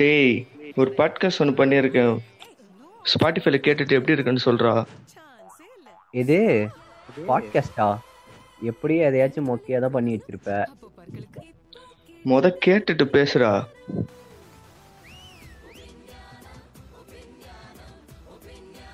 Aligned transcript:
டேய் 0.00 0.46
ஒரு 0.76 0.90
பாட்காஸ்ட் 0.96 1.40
ஒன்று 1.40 1.64
பண்ணியிருக்கேன். 1.64 2.18
ஸ்பாட்டிஃபைல 3.12 3.58
கேட்டுட்டு 3.66 3.96
எப்படி 3.96 4.12
இருக்குன்னு 4.12 4.44
சொல்றா. 4.44 4.84
இது 6.10 6.68
பாட்காஸ்டா 7.28 7.98
எப்படி 8.62 8.94
எதையாச்சும் 9.00 9.48
மொக்கையாக 9.50 9.80
தான் 9.80 9.90
பண்ணி 9.90 10.12
வச்சிருப்ப? 10.14 10.66
முத 12.24 12.52
கேட்டுட்டு 12.66 13.04
பேசுறா. 13.16 13.52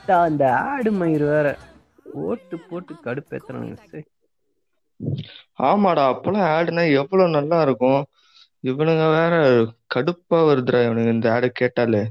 அந்த 0.07 0.57
ஆடு 0.57 0.93
மயிர் 0.93 1.25
வேற. 1.33 1.59
ஓட்டு 2.13 2.59
போட்டு 2.59 2.95
கடுப்பேத்துறானுங்க 3.05 3.79
சரி 3.91 4.05
ஆமாடா 5.63 6.05
அப்பெல்லாம் 6.13 6.51
ஆடுனா 6.57 6.93
எவ்வளவு 6.93 7.29
நல்லா 7.29 7.63
இருக்கும். 7.63 8.07
இவனுங்க 8.67 9.11
வேற 9.11 9.63
கடுப்பா 9.95 10.35
வருதுடா 10.35 10.79
இவனுங்க 10.87 11.13
இந்த 11.13 11.33
ஆடை 11.33 11.51
கேட்டாலே. 11.53 12.11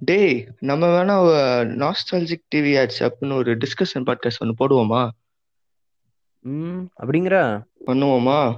டேய் 0.00 0.48
நம்ம 0.60 0.86
வேணா 0.86 1.16
நாஸ்டாலஜிக் 1.68 2.44
டிவி 2.54 2.74
ஆட்ஸ் 2.80 3.08
அப்படின்னு 3.08 3.32
ஒரு 3.32 3.56
டிஸ்கஷன் 3.56 3.98
பாட்காஸ்ட் 3.98 4.38
ஒன்று 4.38 4.68
போடுவோமா? 4.68 5.08
ம் 6.40 6.78
அப்படிங்கிற. 7.02 7.62
பண்ணுவோமா? 7.86 8.56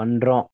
பண்றோம். 0.00 0.44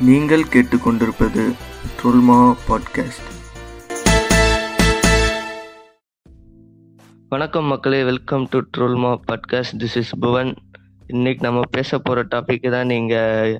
நீங்கள் 0.00 0.44
கேட்டுக்கொண்டிருப்பது 0.44 1.52
ட்ரோல்மா 2.02 2.56
பாட்காஸ்ட் 2.68 3.30
வணக்கம் 7.28 7.64
மக்களே 7.64 8.04
welcome 8.04 8.46
to 8.50 8.60
ட்ரோல்மா 8.78 9.20
podcast 9.28 9.78
this 9.78 9.96
is 9.96 10.18
Bhuvan. 10.20 10.54
இன்னைக்கு 11.08 11.40
நம்ம 11.46 11.60
பேச 11.70 11.98
போகிற 11.98 12.22
டாபிக் 12.34 12.66
தான் 12.70 12.86
நீங்கள் 12.86 13.58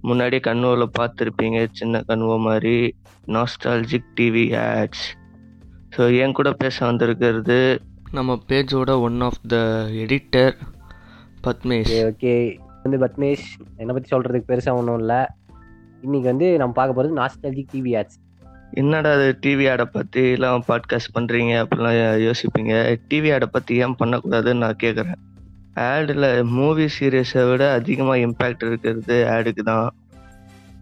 முன்னாடியே 0.00 0.40
கண்ணுவில் 0.40 0.94
பார்த்துருப்பீங்க 0.98 1.66
சின்ன 1.72 2.00
கண்ணுவ 2.00 2.38
மாதிரி 2.38 2.94
நாஸ்டாலஜிக் 3.26 4.10
டிவி 4.20 4.44
ஆட்ஸ் 4.56 5.04
ஸோ 5.96 6.20
என் 6.22 6.32
கூட 6.32 6.52
பேச 6.52 6.86
வந்திருக்கிறது 6.86 7.58
நம்ம 8.12 8.38
பேஜோட 8.48 9.00
one 9.00 9.20
of 9.20 9.40
the 9.48 9.56
editor 10.02 10.54
Padmesh. 11.46 11.94
Okay 12.10 12.34
வந்து 12.82 12.98
பத்மேஷ் 13.06 13.46
என்னை 13.76 13.94
பத்தி 13.94 14.16
சொல்றதுக்கு 14.16 14.50
பெருசா 14.52 14.74
ஒன்றும் 14.76 14.98
இல்லை. 14.98 15.20
இன்னைக்கு 16.00 16.28
வந்து 16.30 16.56
நம்ம 16.56 16.72
பார்க்க 16.72 16.98
போறது 16.98 17.18
நாஸ்டாலஜிக் 17.20 17.72
டிவி 17.72 17.92
ஆட்ஸ் 18.00 18.18
என்னடா 18.72 19.12
அது 19.12 19.38
டிவி 19.46 19.70
ஆடை 19.72 19.84
பற்றி 19.84 20.30
எல்லாம் 20.30 20.64
பாட்காஸ்ட் 20.68 21.14
பண்ணுறீங்க 21.14 21.52
அப்படிலாம் 21.62 21.98
யோசிப்பீங்க. 22.28 22.72
டிவி 23.08 23.32
ஆடை 23.34 23.46
பற்றி 23.46 23.76
ஏன் 23.76 23.98
பண்ணக்கூடாதுன்னு 23.98 24.64
நான் 24.64 24.82
கேட்குறேன் 24.82 25.20
ஆடில் 25.82 26.26
மூவி 26.56 26.86
சீரியஸை 26.96 27.42
விட 27.50 27.62
அதிகமாக 27.76 28.24
இம்பேக்ட் 28.26 28.64
இருக்கிறது 28.68 29.16
ஆடுக்கு 29.34 29.62
தான். 29.70 29.88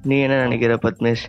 நீ 0.09 0.17
என்ன 0.25 0.39
நினைக்கிற 0.45 0.75
பத்மேஷ்? 0.85 1.25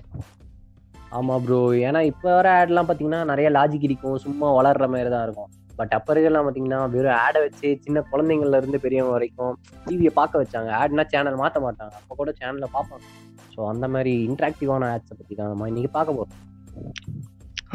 ஆமா 1.18 1.36
ப்ரோ 1.46 1.60
ஏன்னா 1.88 2.00
இப்போ 2.12 2.30
வர 2.38 2.48
ஆட்லாம் 2.60 2.88
பார்த்தீங்கன்னா 2.88 3.22
நிறைய 3.32 3.48
லாஜிக் 3.58 3.88
இருக்கும். 3.88 4.18
சும்மா 4.26 4.48
வளர்ற 4.60 4.86
மாதிரி 4.94 5.10
தான் 5.16 5.26
இருக்கும். 5.28 5.50
பட் 5.80 5.94
அப்போ 5.98 6.12
இருக்கலாம் 6.14 6.46
பார்த்தீங்கன்னா 6.46 6.80
வெறும் 6.96 7.20
ஆடை 7.26 7.40
வச்சு 7.46 7.68
சின்ன 7.84 8.04
குழந்தைங்கள்ல 8.12 8.60
இருந்து 8.62 8.80
பெரியவங்க 8.86 9.14
வரைக்கும் 9.18 9.54
டிவியை 9.86 10.12
பார்க்க 10.20 10.42
வச்சாங்க. 10.44 10.72
ஆட்னா 10.82 11.06
சேனல் 11.14 11.42
மாற்ற 11.44 11.60
மாட்டாங்க. 11.68 11.94
அப்போ 12.02 12.16
கூட 12.22 12.32
சேனலில் 12.40 12.74
பார்ப்பாங்க. 12.78 13.06
ஸோ 13.54 13.62
அந்த 13.74 13.88
மாதிரி 13.96 14.14
இன்ட்ராக்டிவான 14.28 14.90
ஆட்ஸை 14.94 15.16
பற்றி 15.20 15.34
தான் 15.40 15.52
நம்ம 15.54 15.68
இன்னைக்கு 15.72 15.92
பார்க்க 15.98 16.18
போகிறோம் 16.20 16.42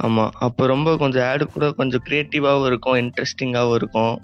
ஆமாம் 0.07 0.33
அப்போ 0.47 0.63
ரொம்ப 0.73 0.89
கொஞ்சம் 1.03 1.25
ஆடு 1.29 1.45
கூட 1.55 1.67
கொஞ்சம் 1.79 2.03
க்ரியேட்டிவாகவும் 2.09 2.69
இருக்கும் 2.71 2.99
இன்ட்ரெஸ்டிங்காகவும் 3.03 3.79
இருக்கும். 3.81 4.17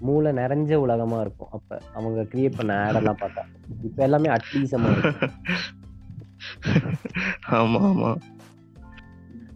மூளை 0.00 0.32
நிறைஞ்ச 0.32 0.74
உலகமா 0.74 1.20
இருக்கும். 1.20 1.48
அப்போ 1.50 1.80
அவங்க 1.94 2.22
கிரியேட் 2.22 2.56
பண்ண 2.56 2.72
ஆடெல்லாம் 2.86 3.20
பார்த்தா. 3.20 3.42
இப்போ 3.84 4.02
எல்லாமே 4.02 4.28
அட்லீசமாக 4.28 4.96
இருக்கும் 4.96 5.34
ஆமாம் 7.48 7.84
ஆமாம் 7.84 8.18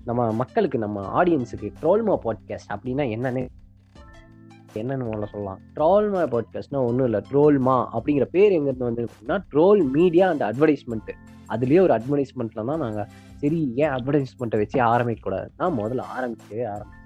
நம்ம 0.05 0.33
மக்களுக்கு 0.33 0.79
நம்ம 0.79 1.23
ஆடியன்ஸுக்கு 1.23 1.69
ட்ரோல்மா 1.83 2.15
பாட்காஸ்ட் 2.25 2.73
அப்படின்னா 2.75 3.05
என்னன்னு 3.17 3.43
என்னன்னு 4.75 5.05
முதல்ல 5.09 5.27
சொல்லலாம். 5.31 5.61
ட்ரோல்மா 5.75 6.21
பாட்காஸ்ட்னா 6.35 6.81
ஒன்றும் 6.87 7.05
இல்லை. 7.05 7.21
ட்ரோல்மா 7.31 7.77
அப்படிங்கிற 7.93 8.25
பேர் 8.25 8.53
எங்கேருந்து 8.53 8.89
வந்து 8.91 9.05
அப்படின்னா 9.05 9.37
ட்ரோல் 9.53 9.83
மீடியா 9.91 10.29
அண்ட் 10.29 10.43
அட்வர்டைஸ்மெண்ட் 10.43 11.13
அதுலேயே 11.49 11.81
ஒரு 11.81 11.95
அட்வர்டைஸ்மெண்ட்ல 11.99 12.65
தான் 12.65 12.79
நாங்கள் 12.79 13.09
சரி 13.37 13.73
ஏன் 13.77 13.91
அட்வர்டைஸ்மெண்ட்டை 13.91 14.57
வச்சு 14.57 14.79
ஆரம்பிக்கக்கூடாது 14.81 15.49
நான் 15.57 15.79
முதல்ல 15.79 16.05
ஆரம்பிச்சே 16.17 16.61
ஆரம்பிச்சோம் 16.75 17.02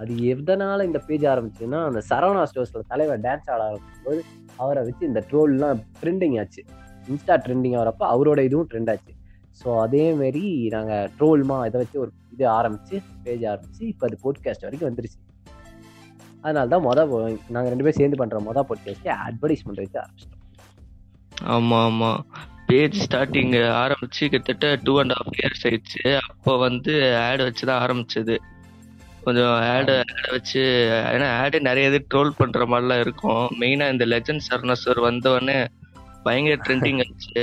அது 0.00 0.12
எதனால 0.32 0.84
இந்த 0.88 1.00
பேஜ் 1.08 1.24
ஆரம்பிச்சதுன்னா 1.32 1.80
அந்த 1.90 2.00
சரவணா 2.10 2.42
ஸ்டோர்ஸ்ல 2.50 2.82
தலைவர் 2.92 3.22
டான்ஸ் 3.26 3.50
ஆட 3.52 3.60
ஆரம்பிக்கும்போது 3.68 4.20
அவரை 4.62 4.80
வச்சு 4.88 5.04
இந்த 5.10 5.20
ட்ரோல்லாம் 5.30 5.80
ட்ரெண்டிங் 6.00 6.36
ஆச்சு. 6.40 6.62
இன்ஸ்டா 7.12 7.34
ட்ரெண்டிங் 7.44 7.76
ஆகிறப்ப 7.80 8.04
அவரோட 8.14 8.40
இதுவும் 8.48 8.68
ட்ரெண்ட் 8.72 8.90
ஆச்சு. 8.94 9.12
ஸோ 9.60 9.68
அதேமாரி 9.84 10.44
நாங்கள் 10.74 11.10
ட்ரோல்மா 11.18 11.58
இதை 11.68 11.76
வச்சு 11.82 11.96
ஒரு 12.04 12.10
இது 12.34 12.44
ஆரம்பிச்சு 12.58 12.96
பேஜ் 13.26 13.44
ஆரம்பிச்சு 13.52 13.82
இப்போ 13.92 14.06
அது 14.08 14.16
போட்காஸ்ட் 14.24 14.66
வரைக்கும் 14.66 14.88
வந்துருச்சு. 14.88 15.18
அதனால 16.44 16.66
தான் 16.72 16.84
மொதல் 16.88 17.12
நாங்கள் 17.54 17.70
ரெண்டு 17.72 17.84
பேரும் 17.84 18.00
சேர்ந்து 18.00 18.18
பண்ணுற 18.22 18.40
மொதல் 18.48 18.66
போட்காஸ்ட்டே 18.70 19.12
அட்வர்டைஸ்மெண்ட் 19.26 19.80
வச்சு 19.82 19.98
ஆரம்பிச்சிட்டோம். 20.02 20.42
ஆமாம் 21.54 21.86
ஆமாம் 21.88 22.20
பேஜ் 22.68 22.98
ஸ்டார்டிங் 23.06 23.54
ஆரம்பிச்சு 23.84 24.24
கிட்டத்தட்ட 24.34 24.68
டூ 24.86 24.92
அண்ட் 25.02 25.14
ஹாஃப் 25.16 25.34
இயர்ஸ் 25.40 25.64
ஆயிடுச்சு. 25.68 26.02
அப்போ 26.28 26.52
வந்து 26.66 26.92
ஆட் 27.24 27.44
வச்சு 27.46 27.64
தான் 27.70 27.82
ஆரம்பிச்சது. 27.86 28.36
கொஞ்சம் 29.26 29.52
ஆடு 29.70 29.94
ஆடை 30.02 30.30
வச்சு 30.34 30.62
ஏன்னா 31.12 31.28
ஆடு 31.40 31.58
நிறைய 31.60 31.90
இது 31.90 31.98
ட்ரோல் 32.10 32.36
பண்ற 32.38 32.66
மாதிரிலாம் 32.66 33.02
இருக்கும். 33.04 33.44
மெயினா 33.60 33.86
இந்த 33.94 34.04
லெஜண்ட் 34.12 34.46
சர்னசர் 34.48 35.00
வந்தவொடனே 35.06 35.56
பயங்கர 36.26 36.56
ட்ரெண்டிங் 36.64 37.00
ஆச்சு. 37.04 37.42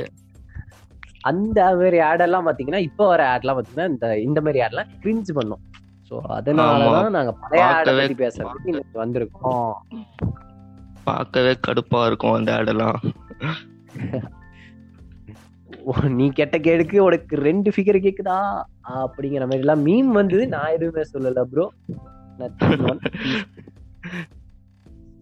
அந்த 1.24 1.60
மாதிரி 1.76 2.00
ஆடெல்லாம் 2.08 2.46
பார்த்தீங்கன்னா 2.48 2.82
இப்போ 2.88 3.04
வர 3.08 3.22
ஆட்லாம் 3.34 3.58
பார்த்தீங்கன்னா 3.58 3.90
இந்த 3.94 4.08
இந்த 4.24 4.40
மாதிரி 4.42 4.62
ஆட்லாம் 4.66 4.92
கிரிஞ்ச் 5.04 5.32
பண்ணோம். 5.38 5.64
ஸோ 6.12 6.16
அதனால 6.38 6.72
ஆமா. 6.80 6.94
தான் 6.98 7.16
நாங்கள் 7.18 7.38
பழைய 7.44 7.66
ஆடை 7.70 7.94
பற்றி 8.00 8.18
பேசுறதுக்கு 8.22 8.74
வந்திருக்கோம். 9.04 9.72
பார்க்கவே 11.08 11.54
கடுப்பா 11.66 12.02
இருக்கும் 12.10 12.38
அந்த 12.38 12.52
ஆடெல்லாம் 12.58 13.00
நீ 16.18 16.26
கெட்ட 16.40 16.58
கேடுக்கு 16.68 16.98
உனக்கு 17.06 17.36
ரெண்டு 17.48 17.70
ஃபிகர் 17.76 18.04
கேக்குதா? 18.06 18.38
அப்படிங்கிற 19.04 19.46
மாதிரி 19.50 19.64
எல்லாம் 19.66 19.84
மீம் 19.88 20.12
வந்தது. 20.20 20.44
நான் 20.54 20.76
எதுவுமே 20.78 21.04
சொல்லல 21.14 21.44
ப்ரோ 21.54 21.66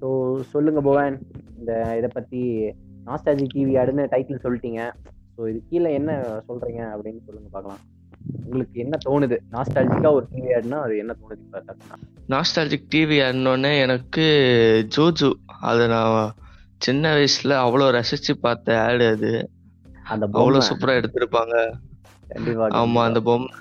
ஸோ 0.01 0.09
சொல்லுங்க 0.51 0.81
பவான் 0.87 1.17
இந்த 1.59 1.71
இதை 1.99 2.09
பத்தி 2.13 2.41
நாஸ்டாஜி 3.07 3.45
டிவி 3.53 3.73
அடுன்னு 3.81 4.03
டைட்டில் 4.13 4.43
சொல்லிட்டீங்க. 4.45 4.81
ஸோ 5.35 5.41
இது 5.51 5.59
கீழே 5.69 5.89
என்ன 5.99 6.11
சொல்றீங்க 6.47 6.81
அப்படின்னு 6.93 7.21
சொல்லுங்க 7.27 7.49
பார்க்கலாம். 7.55 7.81
உங்களுக்கு 8.45 8.77
என்ன 8.83 8.95
தோணுது? 9.05 9.37
நாஸ்டாலஜிக்கா 9.53 10.09
ஒரு 10.17 10.25
டிவி 10.33 10.49
ஆடுனா 10.57 10.79
அது 10.85 10.95
என்ன 11.03 11.13
தோணுது? 11.21 11.41
இப்போ 11.45 11.97
நாஸ்டாலஜிக் 12.33 12.91
டிவி 12.95 13.17
ஆடினோடனே 13.27 13.71
எனக்கு 13.85 14.25
ஜூஜு 14.95 15.29
அதை 15.69 15.85
நான் 15.93 16.35
சின்ன 16.85 17.13
வயசுல 17.15 17.55
அவ்வளோ 17.65 17.87
ரசிச்சு 17.97 18.35
பார்த்த 18.45 18.77
ஆடு 18.83 19.07
அது. 19.15 19.31
அந்த 20.13 20.25
அவ்வளோ 20.27 20.59
பொம்மை. 20.59 20.67
சூப்பரா 20.69 20.93
எடுத்திருப்பாங்க. 20.99 21.55
ஆமா 22.81 23.01
அந்த 23.09 23.21
பொம்மை 23.27 23.51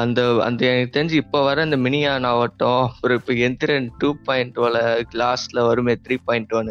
அந்த 0.00 0.20
அந்த 0.46 0.60
எனக்கு 0.70 0.94
தெரிஞ்சு 0.96 1.16
இப்ப 1.22 1.42
வர 1.44 1.64
இந்த 1.68 1.76
மினியான் 1.84 2.26
ஆகட்டும் 2.30 2.80
அப்புறம் 2.86 3.18
இப்ப 3.20 3.34
எந்திரன் 3.46 3.86
டூ 3.98 4.08
பாயிண்ட் 4.28 4.56
ஒல 4.66 4.76
லாஸ்ட்ல 5.20 5.66
வருமே 5.66 5.94
த்ரீ 6.04 6.16
பாயிண்ட் 6.24 6.54
ஒன் 6.58 6.70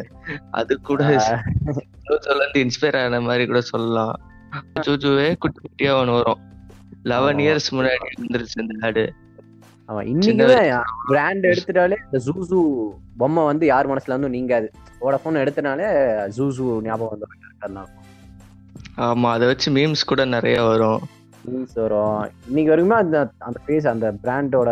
அது 0.60 0.74
கூட 0.88 1.00
இருந்து 1.10 2.62
இன்ஸ்பயர் 2.64 2.98
ஆன 3.02 3.20
மாதிரி 3.28 3.44
கூட 3.46 3.60
சொல்லலாம். 3.70 4.14
ஜோஜோவே 4.86 5.28
குட்டி 5.42 5.58
குட்டியா 5.62 5.92
ஒன்று 6.00 6.12
வரும். 6.18 6.42
லெவன். 7.10 7.40
இயர்ஸ் 7.44 7.68
முன்னாடி 7.76 7.98
வந்துருச்சு 8.20 8.60
இந்த 8.64 8.74
ஆடு. 8.88 9.04
பிராண்ட் 11.08 11.44
எடுத்துட்டாலே 11.50 11.96
இந்த 12.06 12.18
ஜூசு 12.26 12.58
பொம்மை 13.20 13.42
வந்து 13.50 13.64
யார் 13.72 13.90
மனசுல 13.90 14.14
இருந்தும் 14.14 14.36
நீங்காது. 14.36 14.68
வோடஃபோன் 15.02 15.42
எடுத்தனாலே 15.42 15.88
ஜூசு 16.38 16.64
ஞாபகம் 16.86 17.12
வந்து 17.14 17.28
ஆமா 18.96 19.30
அதை 19.30 19.46
வச்சு 19.46 19.68
மீம்ஸ் 19.72 20.04
கூட 20.06 20.24
நிறைய 20.24 20.62
வரும். 20.62 21.00
மீன்ஸ் 21.48 21.74
வரும். 21.74 22.30
இன்னைக்கு 22.48 22.70
வரைக்குமே 22.72 22.96
அந்த 23.04 23.30
அந்த 23.38 23.58
ஃபேஸ் 23.66 23.86
அந்த 23.88 24.06
பிராண்டோட 24.22 24.70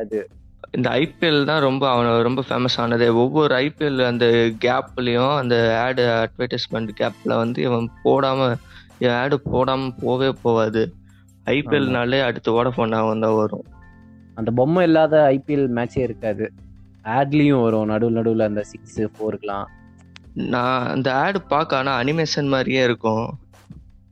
அது 0.00 0.28
இந்த 0.70 0.88
ஐபிஎல் 0.90 1.44
தான் 1.44 1.60
ரொம்ப 1.60 1.84
அவன 1.94 2.22
ரொம்ப 2.22 2.42
ஃபேமஸ் 2.48 2.76
ஆனது. 2.76 3.14
ஒவ்வொரு 3.14 3.54
ஐபிஎல் 3.54 4.06
அந்த 4.06 4.26
கேப்லயும் 4.64 5.36
அந்த 5.36 5.78
ஆடு 5.84 6.04
அட்வர்டைஸ்மெண்ட் 6.22 6.90
கேப்ல 7.00 7.36
வந்து 7.36 7.62
இவன் 7.62 7.88
போடாம 8.04 8.56
இவன் 8.98 9.16
ஆடு 9.16 9.36
போடாம 9.52 9.92
போவே 10.02 10.32
போவாது. 10.44 10.84
ஐபிஎல்னாலே 11.44 12.22
அடுத்து 12.22 12.52
வோடஃபோன் 12.56 12.98
அவன் 13.00 13.20
தான் 13.20 13.34
வரும். 13.34 13.64
அந்த 14.34 14.50
பொம்மை 14.50 14.84
இல்லாத 14.84 15.16
ஐபிஎல் 15.32 15.68
மேட்சே 15.78 15.98
இருக்காது. 15.98 16.52
ஆட்லயும் 17.04 17.62
வரும் 17.62 17.86
நடுவில் 17.86 18.14
நடுவில் 18.14 18.48
அந்த 18.50 18.62
சிக்ஸ் 18.62 19.00
ஃபோருக்குலாம் 19.00 19.66
நான் 20.36 20.86
அந்த 20.86 21.14
ஆடு 21.14 21.42
பார்க்க 21.42 21.76
ஆனா 21.76 22.02
அனிமேஷன் 22.02 22.48
மாதிரியே 22.48 22.82
இருக்கும். 22.82 23.38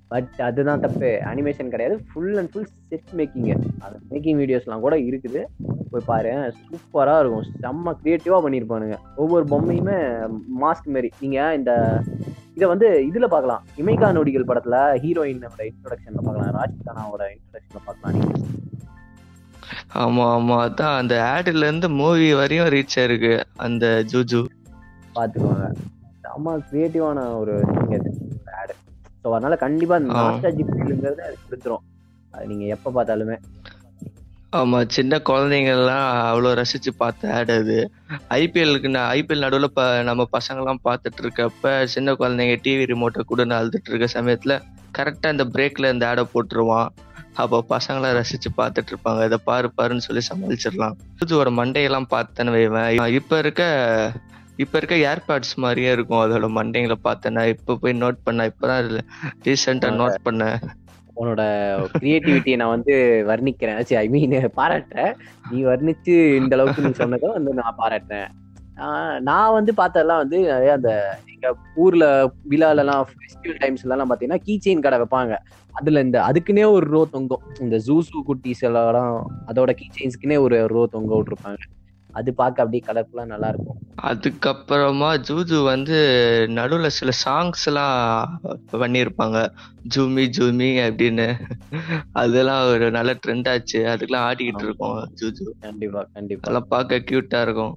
பட் 0.09 0.41
அதுதான் 0.41 0.81
தப்பு. 0.81 1.21
அனிமேஷன் 1.25 1.69
கிடையாது. 1.69 2.05
Full 2.13 2.37
and 2.37 2.51
full 2.51 2.69
set 2.89 3.11
making 3.17 3.63
அந்த 3.79 3.97
மேக்கிங் 4.11 4.39
வீடியோஸ்லாம் 4.43 4.81
கூட 4.81 4.97
இருக்குது. 4.97 5.45
போய் 5.91 6.07
பாரு. 6.07 6.53
சூப்பரா 6.69 7.19
இருக்கும். 7.21 7.47
செம்ம 7.63 7.95
கிரியேட்டிவா 8.05 8.39
பண்ணியிருப்பானுங்க 8.45 8.97
ஒவ்வொரு 9.17 9.45
பொம்மையுமே 9.45 9.97
மாஸ்க் 10.61 10.93
மாதிரி 10.95 11.11
நீங்க 11.21 11.55
இந்த 11.55 12.03
இதை 12.55 12.69
வந்து 12.69 13.11
இதுல 13.13 13.27
பார்க்கலாம். 13.27 13.65
இமைகா 13.77 14.13
நொடிகள் 14.13 14.49
படத்துல 14.49 14.77
ஹீரோயினோட 15.05 15.63
இன்ட்ரோடக்ஷன்ல 15.71 16.23
பார்க்கலாம். 16.23 16.55
ராஜ்கானாவோட 16.61 17.25
இன்ட்ரோடக்ஷன்ல 17.35 17.83
பார்க்கலாம். 17.85 18.13
நீங்க 18.13 18.33
ஆமா 19.95 20.25
ஆமா. 20.37 20.69
அதான் 20.69 20.97
அந்த 20.97 21.15
ஆடுல 21.33 21.67
இருந்து 21.69 21.91
மூவி 21.91 22.35
வரையும் 22.35 22.67
ரீச் 22.67 22.97
ஆயிருக்கு 22.97 23.43
அந்த 23.57 24.05
ஜூஜு. 24.13 24.45
பாத்துக்கோங்க 25.15 25.73
செம்ம 26.35 26.55
கிரியேட்டிவான 26.69 27.37
ஒரு 27.37 27.55
ஆடு 28.61 28.75
ஸோ 29.23 29.35
அதனால 29.35 29.57
கண்டிப்பா 29.57 29.97
ஆ. 29.97 30.23
நாஸ்டாஜிக் 30.23 30.71
ஃபீலுங்கிறது 30.71 31.23
அது 31.27 31.37
கொடுத்துரும். 31.45 31.85
அது 32.35 32.47
நீங்க 32.47 32.65
எப்ப 32.67 32.91
பார்த்தாலுமே. 32.91 33.37
ஆமா 34.53 34.87
சின்ன 34.87 35.19
குழந்தைங்க 35.19 35.71
எல்லாம் 35.75 36.03
அவ்வளவு 36.25 36.59
ரசிச்சு 36.61 36.91
பார்த்த 36.97 37.33
ஆட் 37.35 37.51
அது. 37.51 37.77
ஐபிஎல்லுக்கு 38.37 38.91
ஐபிஎல் 39.15 39.45
நடுவுல 39.45 39.69
ப 39.69 40.03
நம்ம 40.03 40.27
பசங்க 40.33 40.61
எல்லாம் 40.61 40.83
பார்த்துட்டு 40.85 41.23
இருக்கப்ப 41.23 41.87
சின்ன 41.87 42.15
குழந்தைங்க 42.15 42.57
டிவி 42.63 42.85
ரிமோட்டை 42.85 43.23
கூட 43.23 43.45
அழுதுட்டு 43.55 43.91
இருக்க 43.91 44.09
சமயத்துல 44.15 44.57
கரெக்டா 44.93 45.29
இந்த 45.29 45.45
பிரேக்ல 45.55 45.91
இந்த 45.91 46.09
ஆடை 46.09 46.27
போட்டுருவான். 46.35 46.91
அப்போ 47.37 47.65
பசங்களாம் 47.71 48.17
ரசிச்சு 48.17 48.51
பார்த்துட்டு 48.57 48.93
இருப்பாங்க. 48.93 49.25
இதை 49.25 49.39
பாரு 49.45 49.71
பாருன்னு 49.79 50.07
சொல்லி 50.09 50.23
சமாளிச்சிடலாம். 50.29 50.97
ஒரு 51.39 51.51
மண்டையெல்லாம் 51.51 52.09
பார்த்தேன்னு 52.11 52.55
வைவேன் 52.55 52.91
இப்ப 53.15 53.39
இருக்க 53.39 53.63
இப்ப 54.57 54.81
இருக்க 54.83 54.97
ஏர்பேட்ஸ் 54.97 55.57
மாதிரியே 55.57 55.93
இருக்கும். 55.93 56.19
அதோட 56.19 56.59
மண்டைங்களை 56.59 56.95
பார்த்தேன்னா 57.05 57.49
இப்ப 57.49 57.77
போய் 57.77 58.01
நோட் 58.01 58.17
பண்ண 58.25 58.47
இப்பதான் 58.47 58.99
ரீசெண்டா 59.45 59.93
நோட் 59.95 60.15
பண்ணேன். 60.25 60.57
உன்னோட 61.17 61.43
கிரியேட்டிவிட்டியை 61.99 62.57
நான் 62.57 62.69
வந்து 62.69 63.25
வர்ணிக்கிறேன். 63.29 63.97
ஐ 63.97 64.09
மீன் 64.09 64.31
பாராட்டுறேன். 64.31 65.15
நீ 65.51 65.65
வர்ணிச்சு 65.65 66.37
இந்த 66.37 66.57
அளவுக்கு 66.57 66.83
நீ 66.83 66.91
சொன்னதை 66.91 67.31
வந்து 67.31 67.55
நான் 67.55 67.75
பாராட்டுறேன். 67.79 68.29
ஆஹ் 68.77 69.21
நான் 69.21 69.53
வந்து 69.53 69.73
பார்த்ததெல்லாம் 69.77 70.17
வந்து 70.17 70.39
நிறைய 70.39 70.73
அந்த 70.73 71.19
எங்க 71.35 71.57
ஊர்ல 71.75 72.33
விழாலலாம் 72.51 73.05
ஃபெஸ்டிவல் 73.05 73.61
டைம்ஸ்லாம் 73.61 74.05
பாத்தீங்கன்னா 74.11 74.37
கீ 74.37 74.59
செயின் 74.65 74.81
கடை 74.81 74.99
வைப்பாங்க. 74.99 75.37
அதுல 75.73 76.01
இந்த 76.01 76.23
அதுக்குன்னே 76.23 76.71
ஒரு 76.71 76.87
ரோ 76.87 77.09
தொங்கும். 77.11 77.43
இந்த 77.61 77.77
ஜூசு 77.77 78.25
குட்டீஸ் 78.29 78.61
எல்லாம் 78.61 79.31
அதோட 79.47 79.71
கீ 79.71 79.87
செயின்ஸ்க்குனே 79.99 80.39
ஒரு 80.39 80.67
ரோ 80.67 80.87
தொங்க 80.87 81.15
விட்டுருப்பாங்க. 81.15 81.57
அது 82.19 82.31
பார்க்க 82.41 82.65
அப்படியே 82.65 82.83
கலர்ஃபுல்லா 82.89 83.25
நல்லா 83.33 83.49
இருக்கும் 83.53 83.81
அதுக்கப்புறமா 84.03 85.11
ஜூஜு 85.29 85.59
வந்து 85.65 85.99
நடுவுல 86.59 86.89
சில 86.99 87.11
சாங்ஸ் 87.25 87.67
எல்லாம் 87.71 88.41
பண்ணியிருப்பாங்க 88.73 89.39
ஜூமி 89.97 90.25
ஜூமி 90.39 90.71
அப்படின்னு. 90.89 91.29
அதெல்லாம் 92.23 92.65
ஒரு 92.73 92.89
நல்ல 92.99 93.13
ட்ரெண்ட் 93.27 93.51
ஆச்சு. 93.55 93.81
அதுக்கெல்லாம் 93.95 94.29
ஆடிக்கிட்டு 94.31 94.67
இருக்கோம் 94.69 94.99
ஜூஜு. 95.23 95.47
கண்டிப்பா 95.61 96.03
கண்டிப்பா. 96.13 96.45
அதெல்லாம் 96.45 96.73
பார்க்க 96.75 97.07
கியூட்டா 97.11 97.43
இருக்கும். 97.49 97.75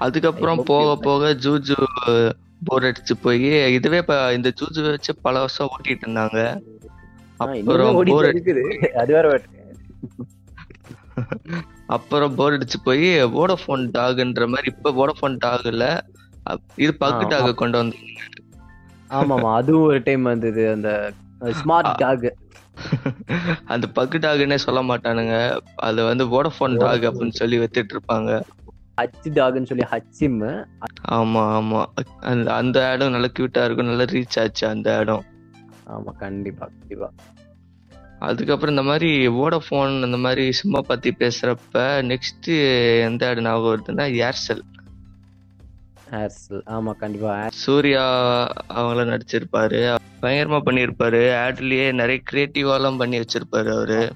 அதுக்கப்புறம் 0.00 0.62
போக 0.64 0.88
போக 1.04 1.32
ஜூஜு 1.42 1.76
போர் 2.64 2.86
அடிச்சு 2.88 3.14
போய் 3.22 3.46
இதுவே 3.72 3.98
இப்ப 3.98 4.16
இந்த 4.32 4.48
ஜூஜு 4.58 4.80
வச்சு 4.86 5.12
பல 5.22 5.34
வருஷம் 5.40 5.70
ஓட்டிட்டு 5.72 6.04
இருந்தாங்க 6.06 6.38
அப்புறம் 7.40 7.96
போர் 8.10 8.28
இருக்குது 8.30 8.64
அது 9.00 9.12
வேற. 9.12 9.26
அப்புறம் 11.94 12.34
போர் 12.34 12.56
அடிச்சு 12.56 12.78
போய் 12.84 13.06
வோடஃபோன் 13.36 13.84
டாக்ன்ற 13.94 14.46
மாதிரி 14.48 14.70
இப்ப 14.74 14.92
வோடஃபோன் 15.00 15.36
டாக் 15.44 15.68
இல்ல. 15.72 15.84
இது 16.76 16.92
பக்கு 17.02 17.24
டாக் 17.26 17.60
கொண்டு 17.62 17.76
வந்து 17.78 17.98
ஆமாமா 19.10 19.50
அதுவும் 19.58 19.88
ஒரு 19.88 20.00
டைம் 20.02 20.24
வந்தது 20.24 20.62
அந்த 20.72 20.90
ஸ்மார்ட் 21.60 21.92
டாக் 22.02 22.26
அந்த 23.72 23.86
பக்கு 23.96 24.16
டாக்னே 24.24 24.58
சொல்ல 24.64 24.80
மாட்டானுங்க. 24.82 25.34
அது 25.86 26.00
வந்து 26.04 26.24
வோடஃபோன் 26.34 26.76
டாக் 26.82 27.06
அப்படின்னு 27.10 27.40
சொல்லி 27.40 27.58
வித்துட்டு 27.58 27.94
இருப்பாங்க. 27.96 28.30
ஹச் 28.98 29.28
டாக்னு 29.36 29.68
சொல்லி 29.70 29.86
ஹச்சிம் 29.92 30.38
ஆமா 31.16 31.42
ஆமா. 31.56 31.80
அந்த 32.30 32.48
அந்த 32.54 32.76
இடம் 32.94 33.14
நல்ல 33.16 33.28
கியூட்டா 33.36 33.64
இருக்கும் 33.64 33.90
நல்லா 33.90 34.06
ரீச் 34.12 34.38
ஆச்சு 34.42 34.64
அந்த 34.68 34.88
இடம் 35.02 35.24
ஆமா 35.94 36.12
கண்டிப்பா 36.16 36.64
கண்டிப்பா. 36.70 37.08
அதுக்கப்புறம் 38.18 38.74
இந்த 38.76 38.90
மாதிரி 38.90 39.28
வோடஃபோன் 39.28 40.04
இந்த 40.04 40.16
மாதிரி 40.16 40.52
சிம்மா 40.62 40.78
பத்தி 40.78 41.10
பேசுறப்ப 41.18 41.82
நெக்ஸ்ட் 42.10 42.48
எந்த 43.02 43.30
இடம் 43.30 43.44
ஞாபகம் 43.44 43.72
வருதுன்னா 43.72 44.06
ஏர்செல் 44.24 44.62
ஹேர்ஸ்ல் 46.10 46.60
ஆமா 46.66 46.92
கண்டிப்பா. 46.96 47.48
சூர்யா 47.48 48.02
அவங்கள 48.68 49.04
நடிச்சிருப்பாரு. 49.12 49.98
பயங்கரமா 50.22 50.58
பண்ணியிருப்பாரு 50.66 51.22
ஆட்லயே 51.44 51.92
நிறைய 51.92 52.22
கிரியேட்டிவாலாம் 52.32 52.96
பண்ணி 52.96 53.18
வச்சிருப்பாரு 53.18 53.70
அவரு. 53.72 54.12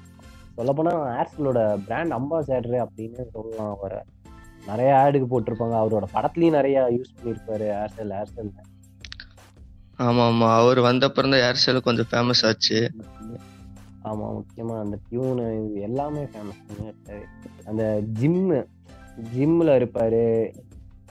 சொல்ல 0.55 0.71
போனா 0.71 0.91
ஹேர்ஸ்லோட 1.17 1.79
பிராண்ட் 1.85 2.11
அம்பாசடர் 2.11 2.87
அப்படின்னு 2.87 3.25
சொல்லலாம் 3.31 3.77
அவரை. 3.77 3.99
நிறைய 4.65 4.95
ஆடுக்கு 4.95 5.27
போட்டிருப்பாங்க. 5.31 5.75
அவரோட 5.83 6.03
படத்துலயும் 6.13 6.57
நிறைய 6.59 6.87
யூஸ் 6.97 7.15
பண்ணியிருப்பாரு 7.17 7.67
ஹேர்செல் 7.77 8.13
ஹேர்செல் 8.17 8.51
ஆமா 9.99 10.23
ஆமா. 10.29 10.55
அவர் 10.55 10.79
வந்த 10.79 11.05
அப்புறம் 11.05 11.31
தான் 11.31 11.39
ஏர்செல் 11.39 11.81
கொஞ்சம் 11.81 12.07
ஃபேமஸ் 12.11 12.45
ஆச்சு. 12.45 12.89
ஆமா 14.03 14.35
முக்கியமா 14.35 14.79
அந்த 14.79 14.97
டியூனு 15.11 15.71
இது 15.71 15.81
எல்லாமே 15.81 16.23
ஃபேமஸ் 16.23 17.21
அந்த 17.65 18.01
ஜிம்மு 18.21 18.65
ஜிம்ல 19.35 19.71
இருப்பாரு. 19.81 20.53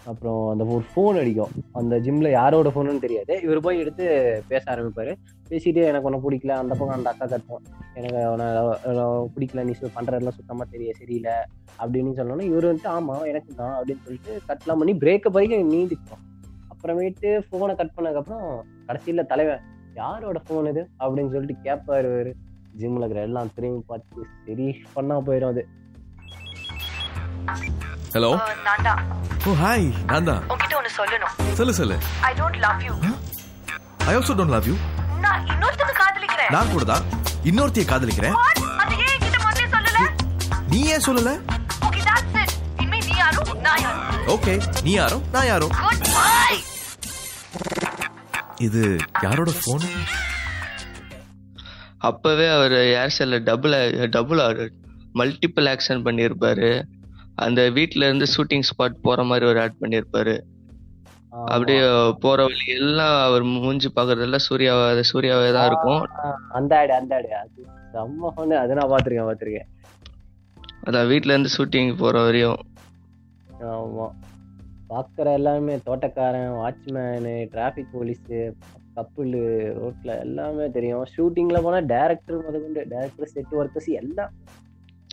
அப்புறம் 0.04 0.48
அந்த 0.48 0.64
ஒரு 0.64 0.84
ஃபோன் 0.96 1.20
அடிக்கும். 1.20 1.48
அந்த 1.72 1.96
ஜிம்ல 1.96 2.30
யாரோட 2.30 2.68
ஃபோனுன்னு 2.68 2.98
தெரியாது. 2.98 3.40
இவர் 3.42 3.60
போய் 3.60 3.78
எடுத்து 3.78 4.04
பேச 4.48 4.74
ஆரம்பிப்பாரு. 4.74 5.14
பேசிட்டு 5.50 5.74
எனக்கு 5.74 6.10
ஒன்றும் 6.10 6.30
பிடிக்கல. 6.30 6.48
அந்த 6.48 6.74
பக்கம் 6.74 6.96
அந்த 6.96 7.10
அக்கா 7.10 7.26
கட்டும் 7.26 7.62
எனக்கு 7.94 8.24
அவனை 8.24 8.46
பிடிக்கல. 9.36 9.64
நீ 9.64 9.70
சு- 9.70 10.00
பண்றதெல்லாம் 10.00 10.28
சுத்தமா 10.28 10.64
தெரிய 10.70 10.92
சரியில்லை. 10.92 11.32
அப்படின்னு 11.78 12.18
சொன்னோன்னே 12.18 12.40
இவர் 12.40 12.64
வந்துட்டு 12.64 12.88
ஆமா 12.88 13.26
எனக்கு 13.26 13.54
தான். 13.54 13.84
அப்படின்னு 13.84 14.02
சொல்லிட்டு 14.02 14.40
கட்லாம் 14.48 14.78
பண்ணி 14.78 14.92
பிரேக்கப் 14.92 15.30
வரைக்கும் 15.30 15.72
நீடிக்கும் 15.72 16.38
அப்புறமேட்டு 16.68 17.42
ஃபோனை 17.52 17.76
கட் 17.76 17.90
பண்ணதுக்கப்புறம் 17.96 18.60
கடைசியில் 18.86 19.26
தலைவன் 19.26 19.60
யாரோட 19.94 20.40
ஃபோன் 20.48 20.68
இது? 20.68 20.88
அப்படின்னு 20.98 21.32
சொல்லிட்டு 21.32 21.70
கேட்பாரு 21.70 22.32
ஜிம்ல 22.74 23.02
இருக்கிற 23.02 23.22
எல்லாம் 23.28 23.50
திரும்பி 23.56 23.82
பார்த்து 23.88 24.24
சரி 24.46 24.66
பண்ணா 24.94 25.16
போயிடும் 25.26 25.52
அது. 25.52 25.62
ஹலோ 28.14 28.30
நான் 28.66 28.84
தான் 28.86 29.00
ஓ 29.42 29.54
ஹாய் 29.60 29.86
நான் 30.10 30.28
தான் 30.30 30.42
உன்கிட்ட 30.52 30.74
ஒண்ணு 30.78 30.90
சொல்லணும். 30.96 31.34
சொல்லு 31.58 31.74
சொல்லு. 31.78 31.96
I 32.28 32.32
don't 32.40 32.58
love 32.64 32.82
you 32.88 32.94
I 34.06 34.14
also 34.14 34.34
don't 34.40 34.54
love 34.56 34.68
you 34.70 34.76
நான் 35.24 35.42
இன்னொருத்தனை 35.52 35.94
காதலிக்கிறேன். 36.00 36.50
நான் 36.56 36.72
கூட 36.72 36.84
தான். 36.92 37.04
இன்னொருத்தைய 37.50 37.86
காதலிக்கிறேன். 37.90 38.36
What? 38.38 38.58
அது 38.82 38.94
ஏன் 38.98 39.12
என்கிட்ட 39.14 39.38
முதல்ல 39.44 39.68
சொல்லல? 39.74 40.00
நீ 40.72 40.80
ஏன் 40.94 41.06
சொல்லல? 41.06 41.30
ஓகே 41.86 42.00
தட்ஸ் 42.08 42.36
இட் 42.42 42.54
இனிமே 42.80 42.98
நீ 43.06 43.14
யாரும் 43.20 43.52
நான் 43.66 43.80
யாரும் 43.84 44.26
ஓகே 44.34 44.54
நீ 44.86 44.92
யாரும் 44.94 45.24
நான் 45.34 45.48
யாரும் 45.50 45.72
குட் 45.78 46.06
பை 46.16 46.56
இது 48.66 48.82
யாரோட 49.24 49.50
போன் 49.64 49.86
அப்பவே 52.00 52.46
அவர் 52.48 52.72
ஏர்செல்ல 52.72 53.38
டபுள் 53.42 53.74
டபுள் 54.08 54.40
மல்டிபிள் 55.14 55.68
ஆக்ஷன் 55.72 56.04
பண்ணியிருப்பாரு 56.06 56.70
அந்த 57.34 57.60
வீட்ல 57.70 58.04
இருந்து 58.04 58.26
ஷூட்டிங் 58.34 58.66
ஸ்பாட் 58.70 59.02
போற 59.02 59.22
மாதிரி 59.22 59.46
ஒரு 59.46 59.60
ஆட் 59.60 59.76
பண்ணியிருப்பாரு. 59.80 60.34
அப்படியே 61.46 61.82
போற 62.20 62.38
வழி 62.42 62.66
எல்லாம் 62.66 63.16
அவர் 63.22 63.42
மூஞ்சி 63.42 63.88
பாக்குறதெல்லாம் 63.96 64.44
சூர்யாவா 64.48 64.86
சூர்யாவே 65.12 65.52
தான் 65.52 65.66
இருக்கும். 65.66 66.02
அந்த 66.48 66.78
ஆடு 66.78 66.92
அந்த 66.92 67.14
ஆடு. 67.14 67.30
அது 67.34 67.66
செம்ம 67.94 68.30
ஃபோனு 68.36 68.56
அதை 68.62 68.74
நான் 68.74 68.90
பார்த்துருக்கேன் 68.90 69.28
பார்த்துருக்கேன். 69.30 69.68
அதான் 70.86 71.08
வீட்ல 71.08 71.34
இருந்து 71.34 71.54
ஷூட்டிங் 71.56 71.92
போற 71.96 72.22
வரையும். 72.22 72.58
ஆமா. 73.70 74.06
பார்க்குற 74.88 75.32
எல்லாமே 75.32 75.74
தோட்டக்காரன் 75.86 76.52
வாட்ச்மேனு 76.60 77.34
டிராஃபிக் 77.54 77.94
போலீஸு 77.94 78.38
கப்புள் 79.00 79.34
ரோட்ல 79.82 80.10
எல்லாமே 80.28 80.66
தெரியும். 80.78 81.04
ஷூட்டிங்ல 81.16 81.60
போனா 81.66 81.82
டேரக்டர் 81.92 82.42
முதற்கொண்டு 82.46 82.88
டேரக்டர் 82.94 83.32
செட் 83.34 83.54
ஒர்க்கர்ஸ் 83.60 83.92
எல்லாம் 84.00 84.32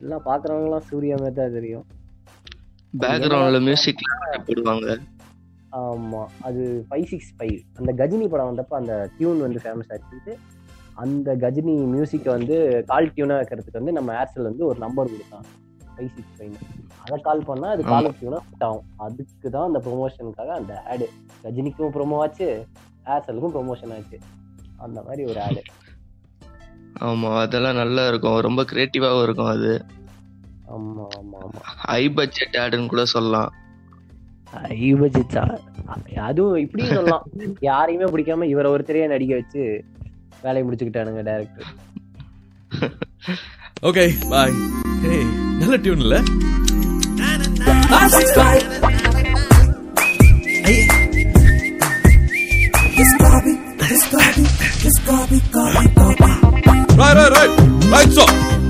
எல்லாம் 0.01 0.25
பார்க்குறவங்களாம் 0.29 0.88
சூர்யாமே 0.89 1.29
தான் 1.38 1.56
தெரியும். 1.60 1.86
பேக்ரவுண்ட்ல 3.03 3.60
மியூசிக் 3.67 4.03
போடுவாங்க. 4.48 4.88
ஆமா 5.79 6.22
அது 6.48 6.62
ஃபைவ் 6.89 7.08
சிக்ஸ் 7.12 7.32
ஃபைவ் 7.38 7.58
அந்த 7.79 7.91
கஜினி 8.01 8.27
படம் 8.34 8.50
வந்தப்ப 8.50 8.75
அந்த 8.82 8.94
டியூன் 9.17 9.44
வந்து 9.46 9.60
ஃபேமஸ் 9.63 9.91
ஆச்சு 9.96 10.36
அந்த 11.03 11.29
கஜினி 11.44 11.74
மியூசிக்கை 11.94 12.29
வந்து 12.36 12.56
கால் 12.91 13.12
டியூனாக 13.15 13.39
வைக்கிறதுக்கு 13.41 13.79
வந்து 13.79 13.96
நம்ம 13.98 14.13
ஏர்செல் 14.22 14.50
வந்து 14.50 14.63
ஒரு 14.70 14.79
நம்பர் 14.86 15.12
கொடுத்தான். 15.13 15.48
ஃபைவ் 15.96 16.10
சிக்ஸ் 16.15 16.36
ஃபைவ் 16.38 16.56
அதை 17.03 17.17
கால் 17.27 17.44
பண்ணா 17.50 17.67
அது 17.75 17.84
கால் 17.91 18.08
டியூனாக 18.20 18.41
ஃபிட் 18.46 18.65
ஆகும். 18.67 18.88
அதுக்கு 19.06 19.48
தான் 19.56 19.67
அந்த 19.70 19.79
ப்ரொமோஷனுக்காக 19.88 20.53
அந்த 20.62 20.74
ஆடு 20.94 21.08
கஜினிக்கும் 21.44 21.94
ப்ரொமோ 21.98 22.17
ஆச்சு. 22.24 22.50
ஏர்செலுக்கும் 23.08 23.56
ப்ரொமோஷன் 23.56 23.94
ஆச்சு. 23.96 24.18
அந்த 24.78 25.02
மாதிரி 25.02 25.24
ஒரு 25.26 25.42
ஆடு 25.42 25.62
ஆமா 27.02 27.42
அதெல்லாம் 27.42 27.76
நல்லா 27.76 28.08
இருக்கும். 28.08 28.40
ரொம்ப 28.40 28.62
கிரியேட்டிவாவும் 28.64 29.24
இருக்கும் 29.24 29.52
அது. 29.52 29.74
ஆமா 30.76 31.04
ஆமா 31.20 31.38
ஆமா. 31.46 31.62
ஹை 31.84 32.10
பட்ஜெட் 32.10 32.58
ஆடுன்னு 32.64 32.88
கூட 32.88 33.06
சொல்லலாம். 33.06 33.52
ஐவஜிச்சா 34.82 35.44
அதுவும் 36.22 36.58
இப்படியும் 36.58 36.96
சொல்லலாம். 36.96 37.26
யாரையுமே 37.60 38.06
பிடிக்காம 38.06 38.48
இவரை 38.48 38.72
ஒருத்தரையே 38.72 39.08
நடிக்க 39.08 39.34
வச்சு 39.36 39.64
வேலையை 40.44 40.64
முடிச்சுக்கிட்டானுங்க 40.68 41.24
டேரக்டர் 41.24 41.74
ஓகே 43.82 44.04
பாய் 44.30 44.56
ஹே 45.04 45.16
நல்ல 45.60 45.76
tune 45.78 46.06
Right, 55.08 55.32
right, 56.98 57.32
right. 57.32 57.50
Right, 57.90 58.12
so. 58.12 58.66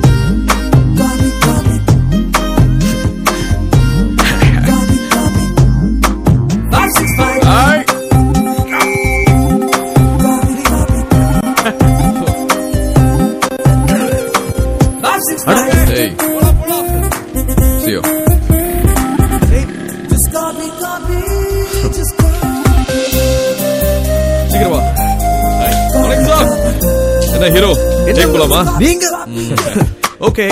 என்ன 27.37 27.49
ஹீரோ? 27.49 27.71
ஜெய் 28.09 28.31
போலாமா? 28.33 28.59
நீங்க 28.79 29.05
ஓகே. 30.27 30.45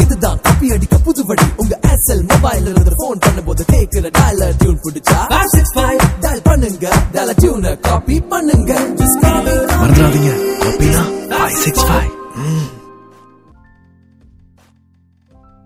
இதுதான். 0.00 0.38
காப்பி 0.40 0.70
அடிக்க 0.70 0.96
புதுவடி. 0.98 1.44
உங்க 1.56 1.78
ஏர்செல் 1.88 2.22
மொபைல் 2.30 2.66
இருந்து 2.66 2.92
போன் 2.96 3.18
பண்ணும்போது 3.18 3.62
கேக்குற 3.72 4.10
டயலர் 4.18 4.56
டியூன் 4.56 4.80
பிடிச்சா? 4.84 5.18
டயல் 6.22 6.42
பண்ணுங்க. 6.42 6.86
டயலர் 7.14 7.40
டியூனை 7.42 7.80
காப்பி 7.80 8.20
பண்ணுங்க. 8.20 8.72
மறந்துடாதீங்க. 9.80 10.32
ஃபைவ் 11.30 11.56
சிக்ஸ் 11.56 11.86
ஃபைவ் 11.86 12.10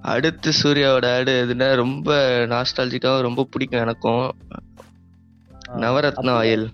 அடுத்து 0.04 0.52
சூர்யாவோட 0.62 1.06
ஆடு 1.16 1.32
எதுனா 1.44 1.74
ரொம்ப 1.76 2.10
நாஸ்டாலஜிக்காவும் 2.48 3.20
ரொம்ப 3.20 3.46
பிடிக்கும் 3.50 3.80
எனக்கும். 3.80 4.26
நவரத்னா 5.80 6.34
ஆயில். 6.34 6.66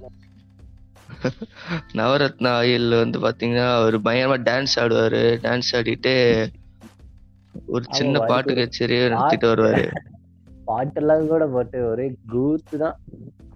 நவரத்னா 1.98 2.50
ஆயில் 2.60 2.98
வந்து 2.98 3.18
பாத்தீங்கன்னா 3.18 3.66
அவர் 3.74 3.96
பயங்கரமா 4.00 4.38
டான்ஸ் 4.48 4.76
ஆடுவாரு. 4.76 5.22
டான்ஸ் 5.42 5.70
ஆடிட்டு 5.72 6.14
ஒரு 7.66 7.84
சின்ன 7.90 8.18
பாட்டு 8.18 8.54
கச்சேரியே 8.54 9.08
நடத்திட்டு 9.08 9.48
வருவாரு. 9.52 9.84
பாட்டெல்லாம் 10.66 11.26
கூட 11.26 11.46
போட்டு 11.46 11.90
ஒரே 11.90 12.06
கூத்து 12.32 12.78
தான். 12.78 12.96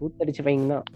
கூத்தடிச்சு 0.00 0.42
பையன் 0.42 0.68
தான். 0.68 0.86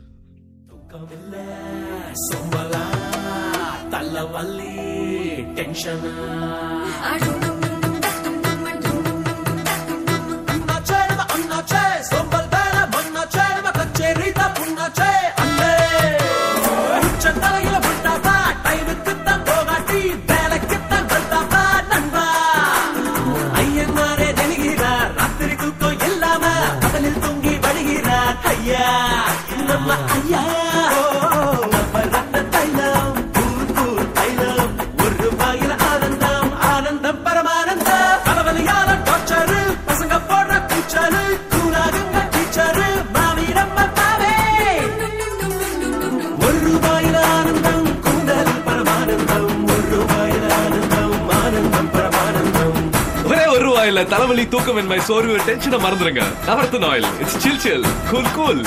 தலைவலி 54.12 54.44
தூக்கமின்மை 54.52 54.98
சோர்வு 55.08 55.34
டென்ஷனை 55.46 55.78
மறந்துருங்க. 55.84 56.22
Navratan 56.48 56.86
oil 56.88 57.08
it's 57.22 57.38
chill 57.44 57.60
chill 57.64 57.86
cool 58.10 58.32
cool 58.36 58.62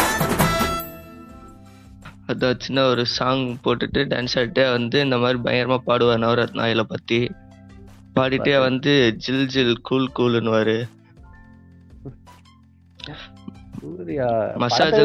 அதான் 2.32 2.62
சின்ன 2.64 2.84
ஒரு 2.92 3.04
சாங் 3.16 3.44
போட்டுட்டு 3.64 4.02
டான்ஸ் 4.12 4.36
ஆடிட்டே 4.40 4.64
வந்து 4.76 4.98
இந்த 5.06 5.18
மாதிரி 5.24 5.40
பயங்கரமா 5.46 5.78
பாடுவார் 5.90 6.24
நவரத்னா 6.24 6.64
ஆயில 6.68 6.84
பத்தி. 6.94 7.20
பாடிட்டே 8.18 8.56
வந்து 8.68 8.94
ஜில் 9.26 9.48
ஜில் 9.56 9.76
கூல் 9.90 10.10
கூல்னுவாரு 10.18 10.78
மசாஜ் 14.62 15.00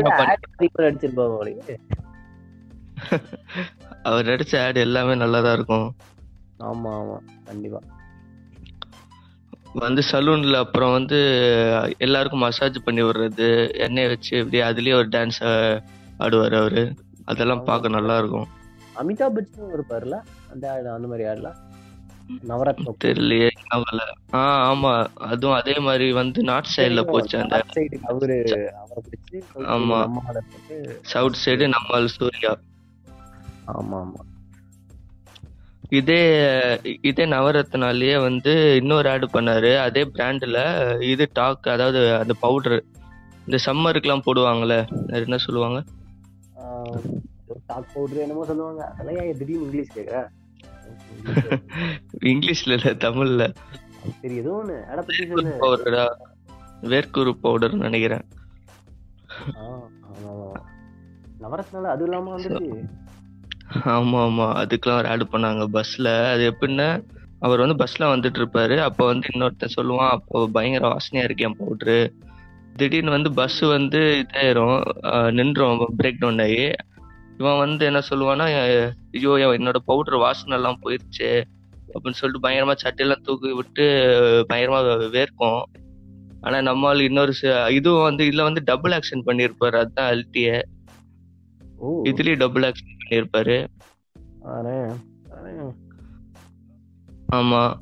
அவர் 4.09 4.29
நடிச்ச 4.29 4.55
ஆடு 4.65 4.79
எல்லாமே 4.87 5.15
நல்லா 5.23 5.39
தான் 5.41 5.57
இருக்கும். 5.59 5.87
ஆமா 6.69 6.91
ஆமா 7.01 7.17
கண்டிப்பா. 7.49 7.81
வந்து 9.75 10.03
சலூன்ல 10.03 10.57
அப்புறம் 10.57 10.93
வந்து 10.93 11.19
எல்லாருக்கும் 11.99 12.41
மசாஜ் 12.41 12.85
பண்ணி 12.85 13.03
விடுறது 13.03 13.49
எண்ணெயை 13.79 14.09
வச்சு 14.09 14.39
இப்படி 14.39 14.61
அதுலயே 14.61 14.95
ஒரு 14.95 15.09
டான்ஸ் 15.09 15.41
ஆடுவாரு 16.21 16.57
அவரு. 16.57 16.83
அதெல்லாம் 17.25 17.65
பார்க்க 17.65 17.89
நல்லா 17.89 18.19
இருக்கும். 18.19 18.49
அமிதாப் 18.97 19.37
பச்சனும் 19.37 19.75
இருப்பாருல 19.75 20.17
அந்த 20.51 20.65
அந்த 20.95 21.07
மாதிரி 21.07 21.27
ஆடலாம் 21.27 21.59
நவரத்னம். 22.49 22.99
தெரியலையே 23.05 23.51
அவங்கள 23.71 24.01
ஆ 24.35 24.43
ஆமா. 24.71 24.93
அதுவும் 25.29 25.57
அதே 25.57 25.75
மாதிரி 25.79 26.13
வந்து 26.13 26.43
நார்த் 26.43 26.75
சைடுல 26.77 27.03
போச்சு 27.05 27.39
அந்த 27.39 27.57
க்கு 27.69 27.99
அவரு 28.09 28.37
அவரை 28.83 29.01
பிடிச்சு 29.07 29.39
ஆமா. 29.69 30.01
சவுத் 31.05 31.41
சைடு 31.45 31.67
நம்ம 31.69 32.07
சூர்யா. 32.09 32.53
ஆமா 33.75 33.99
ஆமா. 34.01 34.21
இதே 35.91 36.19
இதே 37.03 37.25
நவரத்னாலேயே 37.27 38.17
வந்து 38.23 38.53
இன்னொரு 38.77 39.09
ஆடு 39.11 39.27
பண்ணாரு. 39.27 39.73
அதே 39.79 40.03
பிராண்ட்ல 40.15 40.59
இது 41.05 41.25
டாக் 41.33 41.69
அதாவது 41.69 42.01
அந்த 42.15 42.35
பவுடர் 42.41 42.79
இந்த 43.47 43.59
சம்மருக்குலாம் 43.67 44.27
போடுவாங்கல்ல 44.27 44.77
என்ன 45.21 45.39
சொல்லுவாங்க? 45.39 45.79
டாக் 47.67 47.93
பவுடர் 47.95 48.25
என்னமோ 48.25 48.45
சொல்லுவாங்க. 48.45 48.83
அதெல்லாம் 48.93 49.25
ஏன் 49.25 49.39
திடீர்னு 49.39 49.67
இங்கிலீஷ் 49.67 49.97
கேக்குற 49.97 50.21
இங்கிலீஷ்ல 52.31 52.75
இல்ல 52.77 52.91
தமிழ்ல. 53.05 53.45
சரி 54.21 54.35
ஏதோ 54.35 54.53
ஒண்ணு. 54.59 54.77
அட 54.85 54.99
பத்தி 55.01 55.25
சொல்லு. 55.27 55.51
பவுடரா 55.63 56.05
வேர்க்குரு 56.83 57.33
பவுடர் 57.43 57.75
நினைக்கிறேன். 57.79 58.25
நவரத்னால 61.41 61.91
அது 61.95 62.05
இல்லாம 62.05 62.33
வந்துச்சு 62.33 62.69
ஆமா 63.71 64.19
ஆமா. 64.27 64.47
அதுக்கெல்லாம் 64.63 65.01
ஒரு 65.01 65.09
ஆடு 65.09 65.27
பண்ணாங்க. 65.33 65.65
பஸ்ல 65.77 66.07
அது 66.31 66.45
எப்படின்னா 66.53 66.89
அவர் 67.39 67.59
வந்து 67.59 67.77
பஸ்ல 67.83 68.03
வந்துட்டு 68.15 68.39
இருப்பாரு 68.41 68.77
அப்போ 68.79 69.07
வந்து 69.07 69.29
இன்னொருத்தன் 69.35 69.75
சொல்லுவான் 69.77 70.11
அப்போ 70.17 70.49
பயங்கர 70.53 70.85
வாசனையா 70.89 71.25
இருக்கு 71.25 71.47
என் 71.49 71.59
பவுடரு 71.61 72.01
திடீர்னு 72.77 73.11
வந்து 73.11 73.31
பஸ் 73.33 73.61
வந்து 73.77 74.01
இதாயிரும். 74.23 74.79
நின்றும். 75.33 75.81
பிரேக் 75.99 76.21
டவுன் 76.21 76.39
ஆகி. 76.39 76.65
இவன் 77.39 77.59
வந்து 77.59 77.85
என்ன 77.87 78.01
சொல்லுவான்னா 78.11 78.47
ஐயோ 79.13 79.33
என் 79.45 79.55
என்னோட 79.61 79.79
பவுடர் 79.85 80.17
வாசனை 80.17 80.57
எல்லாம் 80.57 80.81
போயிருச்சு. 80.85 81.31
அப்படின்னு 81.93 82.19
சொல்லிட்டு 82.21 82.47
பயங்கரமா 82.49 82.75
சட்டையெல்லாம் 82.85 83.23
தூக்கி 83.23 83.53
விட்டு 83.53 83.87
பயங்கரமா 84.51 84.81
வேர்க்கும். 85.17 85.63
ஆனா 86.41 86.61
நம்மால் 86.61 87.01
இன்னொரு 87.01 87.33
இதுவும் 87.75 88.03
வந்து 88.03 88.25
இதுல 88.25 88.43
வந்து 88.43 88.61
டபுள் 88.65 88.93
ஆக்ஷன் 88.93 89.27
பண்ணியிருப்பாரு. 89.27 89.77
அதுதான் 89.83 90.11
அல்ட்டிய 90.13 90.51
இதுலயும் 92.09 92.41
டபுள் 92.45 92.63
ஆக்ஷன் 92.63 92.97
பண்ணியிருப்பாரு. 93.11 93.67
ஆமா. 97.33 97.79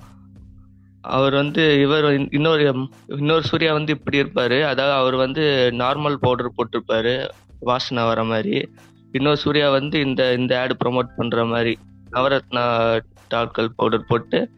அவர் 1.00 1.34
வந்து 1.34 1.80
இவர் 1.80 2.32
இன்னொரு 2.32 2.88
இன்னொரு 3.06 3.42
சூர்யா 3.42 3.72
வந்து 3.72 3.92
இப்படி 3.92 4.22
இருப்பாரு. 4.22 4.62
அதாவது 4.62 4.96
அவர் 4.96 5.14
வந்து 5.14 5.70
நார்மல் 5.74 6.14
பவுடர் 6.14 6.52
போட்டிருப்பாரு. 6.56 7.28
வாசனை 7.60 8.04
வர 8.04 8.24
மாதிரி. 8.24 8.70
இன்னொரு 9.12 9.36
சூர்யா 9.36 9.70
வந்து 9.70 10.00
இந்த 10.00 10.34
இந்த 10.34 10.60
ஆடு 10.60 10.76
ப்ரோமோட் 10.84 11.08
பண்ற 11.16 11.44
மாதிரி. 11.44 11.78
நவரத்னா 12.12 13.00
டால்கல் 13.34 13.72
பவுடர் 13.76 14.04
போட்டு 14.04 14.50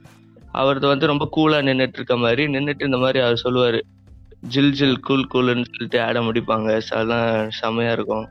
அவரது 0.53 0.87
வந்து 0.87 1.07
ரொம்ப 1.07 1.29
கூலா 1.37 1.63
நின்னுட்டு 1.65 1.93
இருக்க 1.93 2.17
மாதிரி. 2.17 2.53
நின்னுட்டு 2.53 2.85
இந்த 2.85 2.97
மாதிரி 2.97 3.19
அவர் 3.19 3.41
சொல்லுவாரு. 3.45 3.81
ஜில் 4.41 4.73
ஜில் 4.73 5.01
கூல் 5.01 5.29
கூல்னு 5.35 5.65
சொல்லிட்டு 5.65 6.03
ஆட 6.03 6.21
முடிப்பாங்க. 6.21 6.81
அதெல்லாம் 6.91 7.49
செமையா 7.61 7.93
இருக்கும். 7.93 8.29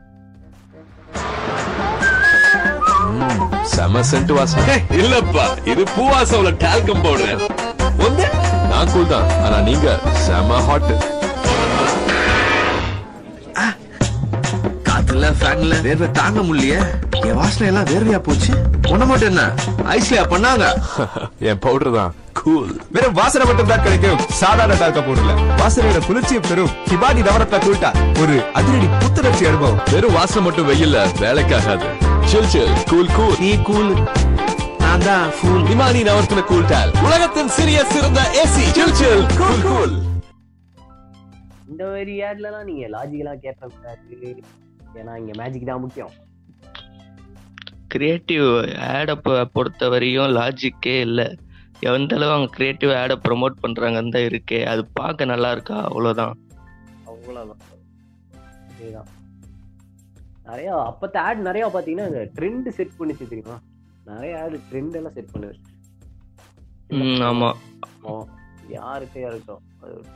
செம 3.72 4.02
சென்ட் 4.10 4.32
வாசனை. 4.36 4.74
இல்லப்பா 5.00 5.44
இது 5.72 5.82
பூவாசம்ல 5.94 6.50
டால்கம் 6.64 7.02
பவுடர் 7.04 7.42
ஒண்ணு 8.06 8.26
நான் 8.70 8.90
கூல் 8.92 9.10
தான் 9.12 9.28
ஆனா 9.44 9.58
நீங்க 9.68 9.88
செம 10.26 10.60
ஹாட் 10.68 10.92
காத்துல 14.88 15.28
ஃபேன்ல 15.40 15.74
வேர்வை 15.86 16.08
தாங்க 16.20 16.40
முடியலையே. 16.48 16.80
என் 17.28 17.38
வாசனை 17.40 17.66
எல்லாம் 17.70 17.88
வேர்வையா 17.92 18.20
போச்சு. 18.28 18.52
ஒண்ணு 18.92 19.04
மட்டும் 19.10 19.30
என்ன 19.32 19.42
ஐஸ்லயா 19.96 20.24
பண்ணாங்க? 20.32 20.64
என் 21.50 21.62
பவுடர் 21.64 21.96
தான் 21.98 22.12
கூல் 22.40 22.70
வெறும் 22.94 23.16
வாசனை 23.20 23.44
மட்டும் 23.48 23.70
தான் 23.72 23.82
கிடைக்கும். 23.86 24.20
சாதாரண 24.42 24.76
டால்க 24.82 25.00
பவுடர்ல 25.08 25.32
வாசனையோட 25.62 26.00
குளிர்ச்சியை 26.08 26.42
பெறும் 26.50 26.72
ஹிபாடி 26.90 27.22
நவரத்ன 27.28 27.60
கூல்டா 27.66 27.90
ஒரு 28.22 28.36
அதிரடி 28.60 28.88
புத்துணர்ச்சி 29.02 29.46
அனுபவம். 29.50 29.80
வெறும் 29.94 30.16
வாசனை 30.18 30.42
மட்டும் 30.46 30.70
வெயில்ல 30.70 31.04
வேலைக்காகாது. 31.24 31.88
சில் 32.30 32.48
சில் 32.52 32.72
கூல் 32.90 33.10
கூல் 33.16 33.36
நீ 33.42 33.50
கூல் 33.68 33.92
நான் 34.82 35.04
தான் 35.06 35.26
ஃபூல் 35.36 35.62
விமானி 35.68 36.00
நவர்த்தின 36.08 36.44
கூல் 36.50 36.68
டால் 36.72 36.90
உலகத்தின் 37.06 37.50
சிறிய 37.56 37.78
சிறந்த 37.92 38.20
AC 38.42 38.64
chill 38.76 38.94
chill 39.00 39.24
cool 39.38 39.62
cool 39.66 39.94
இந்த 41.70 41.82
மாதிரி 41.92 42.14
ஆட்லலாம் 42.28 42.66
நீங்க 42.70 42.86
லாஜிக்கலா 42.94 43.34
கேட்கக்கூடாது 43.44 44.32
ஏன்னா 45.00 45.12
இங்க 45.20 45.32
மேஜிக் 45.40 45.68
தான் 45.70 45.82
முக்கியம். 45.84 46.12
கிரியேட்டிவ் 47.92 48.46
ஆடை 48.90 49.14
பொறுத்த 49.54 49.88
வரையும் 49.92 50.34
லாஜிக்கே 50.38 50.96
இல்லை. 51.06 51.26
எந்த 51.90 52.14
அளவு 52.18 52.34
அவங்க 52.34 52.50
கிரியேட்டிவ் 52.56 52.92
ஆடை 53.00 53.16
ப்ரொமோட் 53.26 53.62
பண்றாங்கன்னு 53.64 54.14
தான் 54.16 54.28
இருக்கே. 54.30 54.60
அது 54.72 54.82
பார்க்க 55.00 55.32
நல்லா 55.32 55.50
இருக்கா? 55.56 55.78
அவ்வளோதான் 55.90 56.34
அவ்வளோதான் 57.12 57.62
அதேதான். 58.70 59.08
நிறைய 60.50 60.70
அப்பத்த 60.90 61.16
ஆட் 61.16 61.38
நிறைய 61.38 61.64
பாத்தீங்கன்னா 61.74 62.06
இந்த 62.10 62.22
ட்ரெண்ட் 62.38 62.68
செட் 62.68 62.96
பண்ணிச்சு 62.98 63.28
தெரியுமா? 63.28 63.56
நிறைய 64.04 64.42
ஆட் 64.42 64.56
ட்ரெண்ட் 64.70 64.94
எல்லாம் 64.94 65.12
செட் 65.12 65.32
பண்ணுது. 65.32 65.56
ம் 66.88 67.20
ஆமா. 67.30 67.50
ஓ, 68.02 68.24
யாருக்கே 68.70 69.20
இருக்கட்டும் 69.26 69.62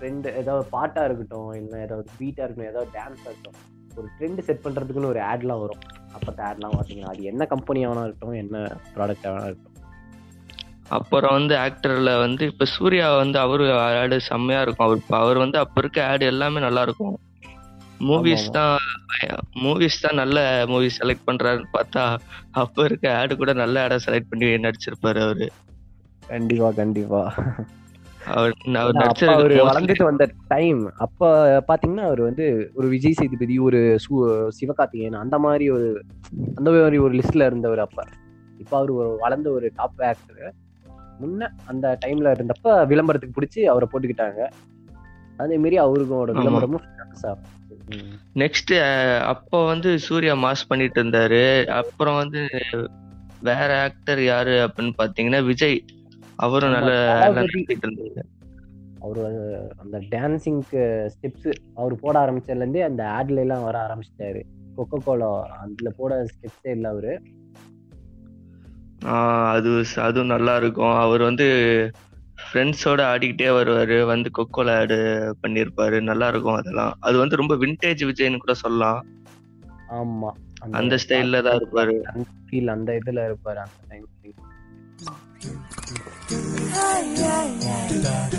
ட்ரெண்ட் 0.01 0.27
ஏதாவது 0.35 0.69
பாட்டா 0.71 1.05
இருக்கட்டும் 1.05 1.53
இல்லை 1.53 1.81
ஏதாவது 1.81 2.09
பீட்டா 2.19 2.43
இருக்கட்டும் 2.43 2.73
ஏதாவது 2.73 2.91
டான்ஸா 2.99 3.29
இருக்கட்டும் 3.31 3.61
ஒரு 3.97 4.09
ட்ரெண்ட் 4.19 4.41
செட் 4.41 4.65
பண்றதுக்குன்னு 4.65 5.13
ஒரு 5.13 5.21
ஆட்லாம் 5.21 5.61
வரும். 5.61 5.83
அப்பத்த 6.17 6.41
ஆட்லாம் 6.41 6.75
பாத்தீங்கன்னா 6.79 7.13
அது 7.13 7.23
என்ன 7.23 7.47
கம்பெனி 7.47 7.87
வேணா 7.87 8.03
இருக்கட்டும் 8.03 8.41
என்ன 8.43 8.59
ப்ராடக்ட் 8.95 9.27
வேணா 9.27 9.45
இருக்கட்டும். 9.45 9.73
அப்புறம் 10.89 11.33
வந்து 11.33 11.55
ஆக்டர்ல 11.57 12.19
வந்து 12.19 12.47
இப்ப 12.47 12.65
சூர்யா 12.65 13.17
வந்து 13.17 13.39
அவரு 13.39 13.79
ஆடு 13.81 14.21
செம்மையா 14.21 14.61
இருக்கும். 14.63 14.87
அவர் 14.87 15.21
அவர் 15.21 15.39
வந்து 15.39 15.59
அப்ப 15.59 15.73
இருக்க 15.77 16.07
ஆடு 16.07 16.27
எல்லாமே 16.27 16.61
நல்லா 16.61 16.83
இருக்கும். 16.83 17.15
மூவிஸ் 18.01 18.49
தான் 18.51 18.77
மூவிஸ் 19.63 20.01
தான் 20.01 20.15
நல்ல 20.15 20.39
மூவி 20.67 20.89
செலக்ட் 20.97 21.27
பண்றாருன்னு 21.27 21.69
பார்த்தா 21.73 22.05
அப்ப 22.55 22.85
இருக்க 22.85 23.07
ஆடு 23.15 23.35
கூட 23.37 23.53
நல்ல 23.55 23.83
ஆடை 23.83 23.99
செலக்ட் 24.07 24.31
பண்ணி 24.31 24.49
நடிச்சிருப்பாரு 24.65 25.21
அவரு. 25.21 25.47
கண்டிப்பா 26.23 26.71
கண்டிப்பா. 26.73 27.23
அவர் 28.27 28.53
வளர்ந்துட்டு 29.63 30.05
வந்த 30.05 30.25
டைம் 30.49 30.83
அப்ப 30.97 31.23
பாத்தீங்கன்னா 31.69 32.03
அவர் 32.03 32.21
வந்து 32.21 32.45
ஒரு 32.75 32.89
விஜய் 32.89 33.13
சேதுபதி 33.13 33.57
ஒரு 33.61 33.81
சிவகார்த்திகேயன் 34.59 35.23
அந்த 35.23 35.39
மாதிரி 35.39 35.67
ஒரு 35.71 35.89
அந்த 36.57 36.69
மாதிரி 36.71 36.99
ஒரு 36.99 37.15
லிஸ்ட்ல 37.15 37.47
இருந்தவர் 37.47 37.79
அப்ப. 37.79 37.99
இப்ப 38.61 38.73
அவர் 38.77 38.93
வளர்ந்த 39.21 39.51
ஒரு 39.51 39.67
டாப் 39.77 40.01
ஆக்டர் 40.03 40.45
முன்ன 41.21 41.49
அந்த 41.67 41.99
டைம்ல 42.05 42.33
இருந்தப்ப 42.35 42.71
விளம்பரத்துக்கு 42.87 43.37
பிடிச்சி 43.37 43.61
அவரை 43.65 43.89
போட்டுக்கிட்டாங்க. 43.89 44.41
அதே 45.39 45.57
மாதிரி 45.57 45.77
அவருக்கோட 45.79 46.31
ஆமா. 46.31 46.39
விளம்பரமும். 46.41 46.85
நெக்ஸ்ட் 48.35 48.73
அப்போ 49.25 49.67
வந்து 49.67 49.99
சூர்யா 49.99 50.35
மாஸ் 50.35 50.69
பண்ணிட்டு 50.69 51.05
இருந்தாரு. 51.05 51.43
அப்புறம் 51.73 52.17
வந்து 52.17 52.43
வேற 53.41 53.71
ஆக்டர் 53.83 54.23
யாரு 54.23 54.55
அப்படின்னு 54.67 54.93
பாத்தீங்கன்னா 54.99 55.45
விஜய். 55.45 55.79
அவரும் 56.39 56.71
நல்ல. 56.71 56.93
நடிச்சிட்டு 57.41 57.85
இருந்தாரு. 57.87 58.23
அவரு 59.01 59.23
அந்த 59.77 59.97
டான்சிங்க்கு 60.11 60.83
ஸ்டெப்ஸ் 61.15 61.51
அவர் 61.75 61.95
போட 62.01 62.15
ஆரம்பிச்சதுல 62.19 62.57
இருந்தே 62.57 62.83
அந்த 62.83 63.03
ஆட்ல 63.19 63.39
எல்லாம் 63.39 63.65
வர 63.65 63.79
ஆரம்பிச்சிட்டாரு. 63.87 64.41
கொக்கோ 64.77 64.99
கோலா 65.05 65.31
அதுல 65.61 65.91
போட 65.97 66.27
ஸ்டெப்ஸே 66.33 66.71
இல்ல 66.71 66.89
அவரு. 66.89 67.13
அது 69.55 69.71
அதுவும் 69.97 70.27
நல்லா 70.27 70.57
இருக்கும். 70.57 70.95
அவர் 70.97 71.23
வந்து 71.23 71.47
ஃப்ரெண்ட்ஸோட 72.55 73.01
ஆடிக்கிட்டே 73.13 73.49
வருவாரு 73.51 73.97
வந்து 74.05 74.31
கொக்கோல 74.39 74.75
ஆடு 74.81 74.97
பண்ணியிருப்பாரு 75.43 75.97
நல்லா 76.03 76.27
இருக்கும் 76.29 76.59
அதெல்லாம். 76.59 76.93
அது 77.01 77.17
வந்து 77.19 77.37
ரொம்ப 77.37 77.55
விண்டேஜ் 77.57 78.03
விஜய்னு 78.05 78.39
கூட 78.39 78.55
சொல்லலாம். 78.55 79.01
ஆமா. 79.99 80.31
அந்த 80.73 80.95
ஸ்டைல்ல 81.03 81.41
தான் 81.43 81.59
இருப்பாரு. 81.61 81.95
அந்த 82.11 82.27
ஃபீல் 82.47 82.69
அந்த 82.69 82.93
இதுல 83.01 83.25
இருப்பாரு 83.29 83.61
அந்த 83.65 83.81
டைம் 83.91 84.07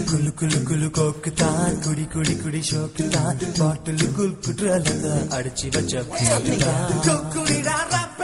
குலு 0.09 0.31
குலு 0.39 0.59
குலு 0.67 0.87
கோக்கு 0.89 1.31
தான் 1.33 1.75
குடி 1.85 2.05
குடி 2.13 2.35
குடி 2.35 2.61
ஷோக்கு 2.61 3.03
தான் 3.09 3.37
பாட்டில் 3.59 4.05
குல் 4.17 4.33
குற்றலத 4.45 5.05
அடிச்சு 5.37 5.67
வச்ச 5.75 5.93
கொக்குடிடா 6.07 7.77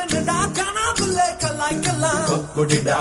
என்னடா 0.04 0.38
கொக்குடிடா 2.30 2.98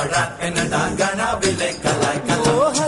என்னடா 0.46 0.80
கனாவில்லை 0.98 1.70
கலாய்க்கலாம். 1.76 2.46
ஓ 2.52 2.79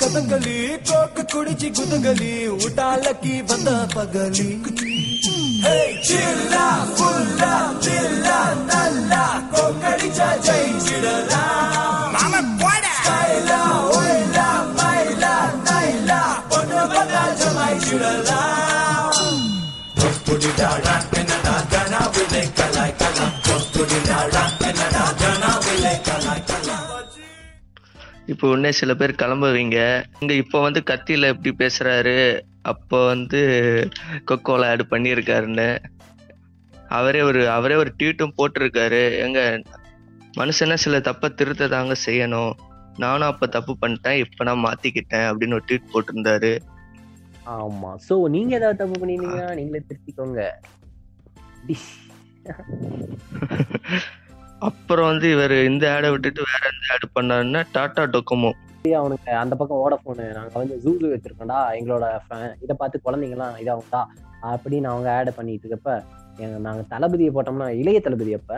ಕದಕಲಿ 0.00 0.58
ಕೋಕ 0.88 1.20
ಕುಡಿಚಿ 1.32 1.68
ಗುದಗಲಿ 1.76 2.32
ಊಟ 2.56 2.78
ಲಕ್ಕಿ 3.04 3.34
ಬಂದ 3.48 3.68
ಪಗಲಿ 3.94 4.48
ಚಿಲ್ಲ 6.08 6.54
ಪುಲ್ಲ 6.98 7.42
ಚಿಲ್ಲ 7.84 8.26
ನಲ್ಲ 8.70 9.12
ಕೊಕ್ಕಡಿಚ 9.52 10.20
ಜೈ 10.46 10.62
ಚಿಡಲ 10.86 11.32
ಮಾಮ 12.14 12.34
ಕೊಡ 12.62 12.84
ಸ್ಟೈಲ 12.98 13.50
ಒಯ್ಲ 13.96 14.38
ಮೈಲ 14.78 15.24
ನೈಲ 15.68 16.10
ಪೊಟ್ಟ 16.50 16.72
ಪದ 16.94 17.14
ಜಮೈ 17.40 17.74
ಚಿಡಲ 17.86 18.30
ಪುಡಿ 20.26 20.52
ಡಾಡ 20.58 20.86
இப்போ 28.28 28.48
உடனே 28.48 28.72
சில 28.72 28.94
பேர் 28.94 29.12
கிளம்புவீங்க. 29.12 30.04
இங்க 30.20 30.34
இப்போ 30.34 30.60
வந்து 30.60 30.82
கத்தியில 30.86 31.34
எப்படி 31.34 31.54
பேசுறாரு? 31.58 32.42
அப்போ 32.62 33.06
வந்து 33.06 33.38
கொக்கோல 34.26 34.64
ஆடு 34.64 34.86
பண்ணியிருக்காருன்னு. 34.90 35.78
அவரே 36.88 37.22
ஒரு 37.22 37.50
அவரே 37.50 37.74
ஒரு 37.74 37.94
ட்வீட்டும் 37.98 38.32
போட்டிருக்காரு. 38.38 39.18
எங்க 39.18 39.62
மனுஷனா 40.36 40.74
சில 40.74 41.00
தப்ப 41.00 41.28
திருத்த 41.28 41.68
தாங்க 41.68 41.94
செய்யணும். 42.06 42.52
நானும் 42.96 43.28
அப்ப 43.28 43.46
தப்பு 43.46 43.76
பண்ணிட்டேன் 43.80 44.18
இப்ப 44.18 44.44
நான் 44.44 44.64
மாத்திக்கிட்டேன் 44.64 45.30
அப்படின்னு 45.30 45.52
ஒரு 45.52 45.62
ட்வீட் 45.68 45.92
போட்டிருந்தாரு. 45.92 46.58
ஆமா. 47.46 47.96
சோ 48.08 48.28
நீங்க 48.28 48.56
ஏதாவது 48.56 48.78
தப்பு 48.78 49.06
பண்ணிருந்தீங்கன்னா 49.06 49.54
நீங்களே 49.54 49.82
திருத்திக்கோங்க. 49.88 50.48
அப்புறம் 54.62 55.08
வந்து 55.10 55.26
இவர் 55.34 55.54
இந்த 55.68 55.84
ஆடை 55.92 56.08
விட்டுட்டு 56.12 56.42
வேற 56.48 56.62
எந்த 56.72 56.86
ஆடு 56.94 57.06
பண்ணாருன்னா 57.16 57.60
டாடா 57.74 58.04
டொக்கோமோ 58.14 58.50
அவனுக்கு 58.98 59.30
அந்த 59.40 59.54
பக்கம் 59.56 59.80
ஓடஃபோனு 59.84 60.24
நாங்க 60.36 60.52
வந்து 60.58 60.76
ஜூலு 60.82 61.08
வச்சிருக்கோம்டா 61.12 61.58
எங்களோட 61.78 62.04
இதை 62.62 62.74
பார்த்து 62.76 63.04
குழந்தைங்கலாம் 63.04 63.58
இதாகும்டா 63.62 64.00
அப்படின்னு 64.50 64.88
அவங்க 64.92 65.08
ஆட் 65.14 65.30
பண்ணிட்டு 65.34 65.66
இருக்கப்ப 65.66 65.92
எங்க 66.38 66.56
நாங்க 66.66 66.82
தளபதியை 66.92 67.30
போட்டோம்னா 67.32 67.68
இளைய 67.80 67.98
தளபதி 68.00 68.32
அப்ப 68.34 68.52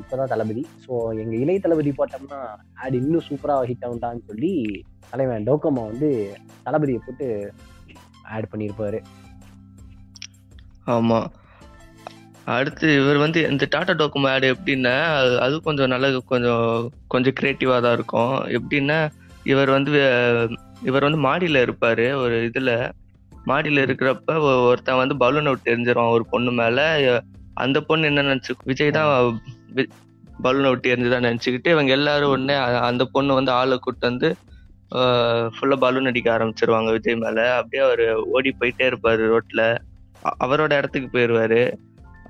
இப்பதான் 0.00 0.30
தளபதி. 0.32 0.62
ஸோ 0.84 0.92
எங்க 1.22 1.34
இளைய 1.36 1.58
தளபதி 1.58 1.90
போட்டோம்னா 1.92 2.38
ஆட் 2.82 2.98
இன்னும் 3.00 3.26
சூப்பரா 3.28 3.54
ஹிட் 3.68 3.84
ஆகும்டான்னு 3.86 4.28
சொல்லி 4.28 4.52
தலைவன் 5.10 5.46
டோக்கோமா 5.48 5.82
வந்து 5.90 6.10
தளபதியை 6.64 7.00
போட்டு 7.00 7.26
ஆட் 8.30 8.50
பண்ணியிருப்பாரு 8.52 9.00
ஆமா. 10.88 11.20
அடுத்து 12.46 13.02
இவர் 13.02 13.16
வந்து 13.16 13.50
இந்த 13.50 13.66
டாடா 13.70 13.92
டோக்குமோ 13.92 14.28
ஆடு 14.28 14.54
எப்படின்னா 14.54 14.92
அது- 15.20 15.38
அது 15.38 15.62
கொஞ்சம் 15.62 15.88
நல்ல 15.88 16.18
கொஞ்சம் 16.26 16.66
கொஞ்சம் 17.08 17.32
கிரியேட்டிவாக 17.40 17.80
தான் 17.80 17.92
இருக்கும். 17.92 18.34
எப்படின்னா 18.56 18.98
இவர் 19.44 19.70
வந்து 19.70 19.92
இவர் 20.82 21.02
வந்து 21.02 21.18
மாடியில் 21.18 21.60
இருப்பார் 21.60 22.14
ஒரு 22.14 22.44
இதில். 22.44 22.72
மாடியில் 23.44 23.86
இருக்கிறப்ப 23.86 24.36
ஒருத்தன் 24.66 24.96
வந்து 24.96 25.14
பலூனை 25.16 25.48
விட்டு 25.48 25.76
எரிஞ்சிருவான் 25.76 26.10
ஒரு 26.10 26.26
பொண்ணு 26.30 26.52
மேலே. 26.52 26.86
அந்த 27.54 27.80
பொண்ணு 27.80 28.06
என்ன 28.06 28.22
நினச்சி 28.22 28.52
விஜய் 28.64 28.90
தான் 28.90 29.40
பலூனை 30.42 30.68
விட்டு 30.68 30.96
எரிஞ்சுதான் 30.96 31.26
நினச்சிக்கிட்டு 31.28 31.68
இவங்க 31.68 31.92
எல்லாரும் 31.92 32.30
உடனே 32.30 32.54
அந்த 32.88 33.04
பொண்ணு 33.12 33.34
வந்து 33.34 33.52
ஆளை 33.52 33.78
கூட்டு 33.78 34.06
வந்து 34.06 34.28
ஃபுல்லாக 35.54 35.80
பலூன் 35.80 36.06
அடிக்க 36.06 36.38
ஆரம்பிச்சிருவாங்க 36.38 36.90
விஜய் 36.90 37.16
மேலே. 37.16 37.44
அப்படியே 37.50 37.82
அவர் 37.88 38.04
ஓடி 38.34 38.54
போயிட்டே 38.60 38.86
இருப்பார் 38.86 39.22
ரோட்டில் 39.26 39.66
அவரோட 40.44 40.72
இடத்துக்கு 40.72 41.08
போயிடுவார் 41.12 41.60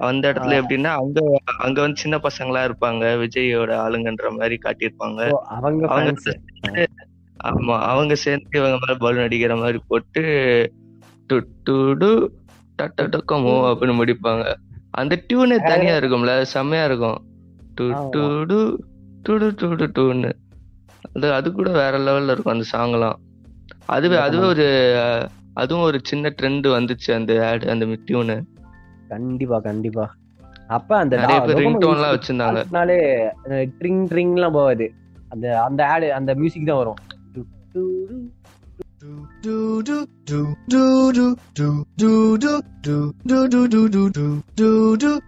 அந்த 0.00 0.24
இடத்துல. 0.30 0.58
எப்படின்னா 0.60 0.90
அங்க 0.96 1.18
அங்க 1.64 1.78
வந்து 1.80 2.02
சின்ன 2.02 2.16
பசங்களா 2.18 2.62
இருப்பாங்க. 2.68 3.04
விஜயோட 3.22 3.72
ஆளுங்கன்ற 3.84 4.30
மாதிரி 4.38 4.56
காட்டியிருப்பாங்க. 4.58 5.20
அவங்க. 5.90 6.34
ஆமா 7.40 7.74
அவங்க 7.90 8.14
சேர்ந்து 8.16 8.58
இவங்க 8.58 8.76
மேல 8.76 8.94
பலூன் 8.96 9.26
அடிக்கிற 9.26 9.54
மாதிரி 9.56 9.78
போட்டு 9.88 10.22
டு 11.30 11.36
டு 11.62 11.76
டு 11.94 12.10
டட்ட 12.78 13.02
டொக்கமோ 13.12 13.56
அப்படின்னு 13.68 13.94
முடிப்பாங்க. 14.00 14.44
அந்த 14.94 15.14
டியூனே 15.28 15.56
தனியா 15.66 15.94
இருக்கும்ல 15.96 16.32
செம்மையா 16.46 16.84
இருக்கும். 16.84 17.18
டு 17.76 17.84
ஆமா. 17.92 18.10
டு 18.12 18.22
டு 18.46 18.58
டுடு 19.24 19.46
டுடு 19.60 19.86
டூன்னு. 19.96 20.30
அது 21.14 21.32
அது 21.32 21.48
கூட 21.52 21.68
வேற 21.72 21.98
லெவல்ல 21.98 22.30
இருக்கும் 22.30 22.54
அந்த 22.54 22.66
சாங்லாம் 22.72 23.16
அதுவே 23.86 24.16
அதுவே 24.18 24.46
ஒரு 24.46 24.66
அதுவும் 25.54 25.84
ஒரு 25.84 25.98
சின்ன 26.02 26.32
ட்ரெண்ட் 26.38 26.66
வந்துச்சு 26.76 27.10
அந்த 27.14 27.32
ஆட் 27.46 27.64
அந்த 27.74 27.84
டியூனு 28.06 28.36
கண்டிப்பா 29.08 29.58
கண்டிப்பா 29.58 30.04
அப்ப 30.68 30.96
அந்த 30.96 31.16
நிறைய 31.16 31.40
பேர் 31.40 31.58
ringtone-லாம் 31.58 32.14
வச்சிருந்தாங்க. 32.14 32.60
அதனாலே 32.60 32.96
ட்ரிங் 33.80 34.04
ட்ரிங்லாம் 34.06 34.52
போகாது 34.52 34.86
அந்த 35.28 35.46
அந்த 35.60 35.86
ஆடு 35.86 36.12
அந்த 36.12 36.34
மியூசிக் 36.34 36.66
தான் 36.66 36.76
வரும் 36.76 37.00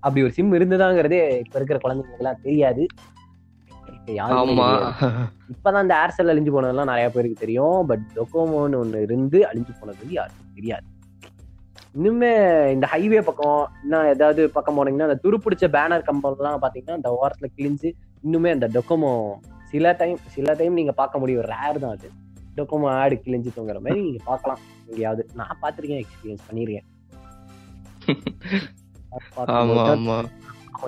அப்படி 0.00 0.22
ஒரு 0.22 0.32
சிம் 0.32 0.52
இருந்ததாங்கிறதே 0.52 1.38
இப்ப 1.38 1.60
இருக்கிற 1.60 1.78
குழந்தைங்களுக்கு 1.84 2.16
எல்லாம் 2.16 2.42
தெரியாது. 2.42 2.86
இப்பதான் 5.52 5.82
இந்த 5.82 5.94
ஏர்செல் 5.94 6.30
அழிஞ்சு 6.32 6.50
போனதெல்லாம் 6.50 6.86
நிறைய 6.86 7.10
பேருக்கு 7.10 7.40
தெரியும். 7.40 7.86
பட் 7.86 8.04
டொக்கோமோன்னு 8.14 8.78
ஒண்ணு 8.82 9.02
இருந்து 9.02 9.38
அழிஞ்சு 9.40 9.72
போனது 9.80 9.98
வந்து 9.98 10.10
யாருக்கும் 10.10 10.54
தெரியாது. 10.54 10.86
இன்னுமே 11.94 12.30
இந்த 12.72 12.88
ஹைவே 12.92 13.20
பக்கம் 13.22 13.68
இன்னும் 13.82 14.06
ஏதாவது 14.06 14.50
பக்கம் 14.50 14.76
போனீங்கன்னா 14.76 15.08
அந்த 15.08 15.20
துருப்பிடிச்ச 15.22 15.66
பேனர் 15.76 16.08
கம்பெல்லாம் 16.08 16.62
பாத்தீங்கன்னா 16.62 16.96
இந்த 16.96 17.10
ஓரத்துல 17.20 17.46
கிழிஞ்சு 17.56 17.92
இன்னுமே 18.24 18.50
அந்த 18.50 18.68
டொக்கோமோ 18.68 19.32
சில 19.64 19.92
டைம் 19.92 20.18
சில 20.26 20.52
டைம் 20.52 20.72
நீங்க 20.72 20.92
பார்க்க 20.92 21.18
முடியும். 21.18 21.42
ரேர் 21.42 21.78
தான் 21.78 21.90
அது. 21.90 22.10
டொக்கோமோ 22.56 22.88
ஆடு 22.88 23.20
கிழிஞ்சு 23.24 23.48
தொங்குற 23.56 23.80
மாதிரி 23.80 24.02
நீங்க 24.02 24.22
பார்க்கலாம். 24.24 24.58
எங்கேயாவது. 24.86 25.28
நான் 25.34 25.58
பார்த்திருக்கேன் 25.62 26.02
எக்ஸ்பீரியன்ஸ் 26.04 26.46
பண்ணிருக்கேன். 26.50 26.86
ஆமா 29.58 29.84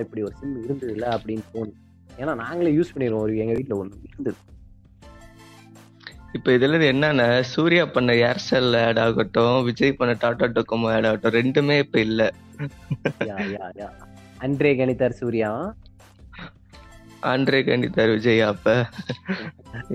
இப்படி 0.00 0.22
ஒரு 0.22 0.35
சிம் 0.40 0.62
இருந்தது 0.64 0.92
இல்ல 0.92 1.06
அப்படின்னு 1.16 1.44
தோணும் 1.52 1.78
ஏன்னா 2.18 2.35
நாங்களே 2.35 2.72
யூஸ் 2.74 2.94
பண்ணிடுவோம் 2.94 3.24
ஒரு 3.24 3.37
எங்க 3.37 3.54
வீட்ல 3.54 3.78
ஒண்ணு 3.80 4.09
இருந்தது. 4.09 4.38
இப்ப 6.33 6.52
இதுல 6.52 6.80
என்னன்னா 6.90 7.26
சூர்யா 7.52 7.85
பண்ண 7.87 8.12
ஏர்செல் 8.22 8.76
ஆட் 8.80 8.98
ஆகட்டும் 8.98 9.64
விஜய் 9.64 9.96
பண்ண 9.96 10.12
டாடா 10.20 10.46
டொக்கோமோ 10.48 10.90
ஆட் 10.92 11.06
ஆகட்டும் 11.06 11.37
ரெண்டுமே 11.38 11.78
இப்ப 11.78 12.00
இல்ல. 12.00 12.20
அன்றே 14.38 14.72
கணிதர் 14.76 15.18
சூர்யா. 15.20 15.50
ஆண்ட்ரே 17.22 17.59
கண்டித்தார் 17.62 18.09
விஜய் 18.09 18.40
அப்ப. 18.46 18.66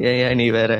ஏன் 0.09 0.37
நீ 0.37 0.49
வேற? 0.51 0.73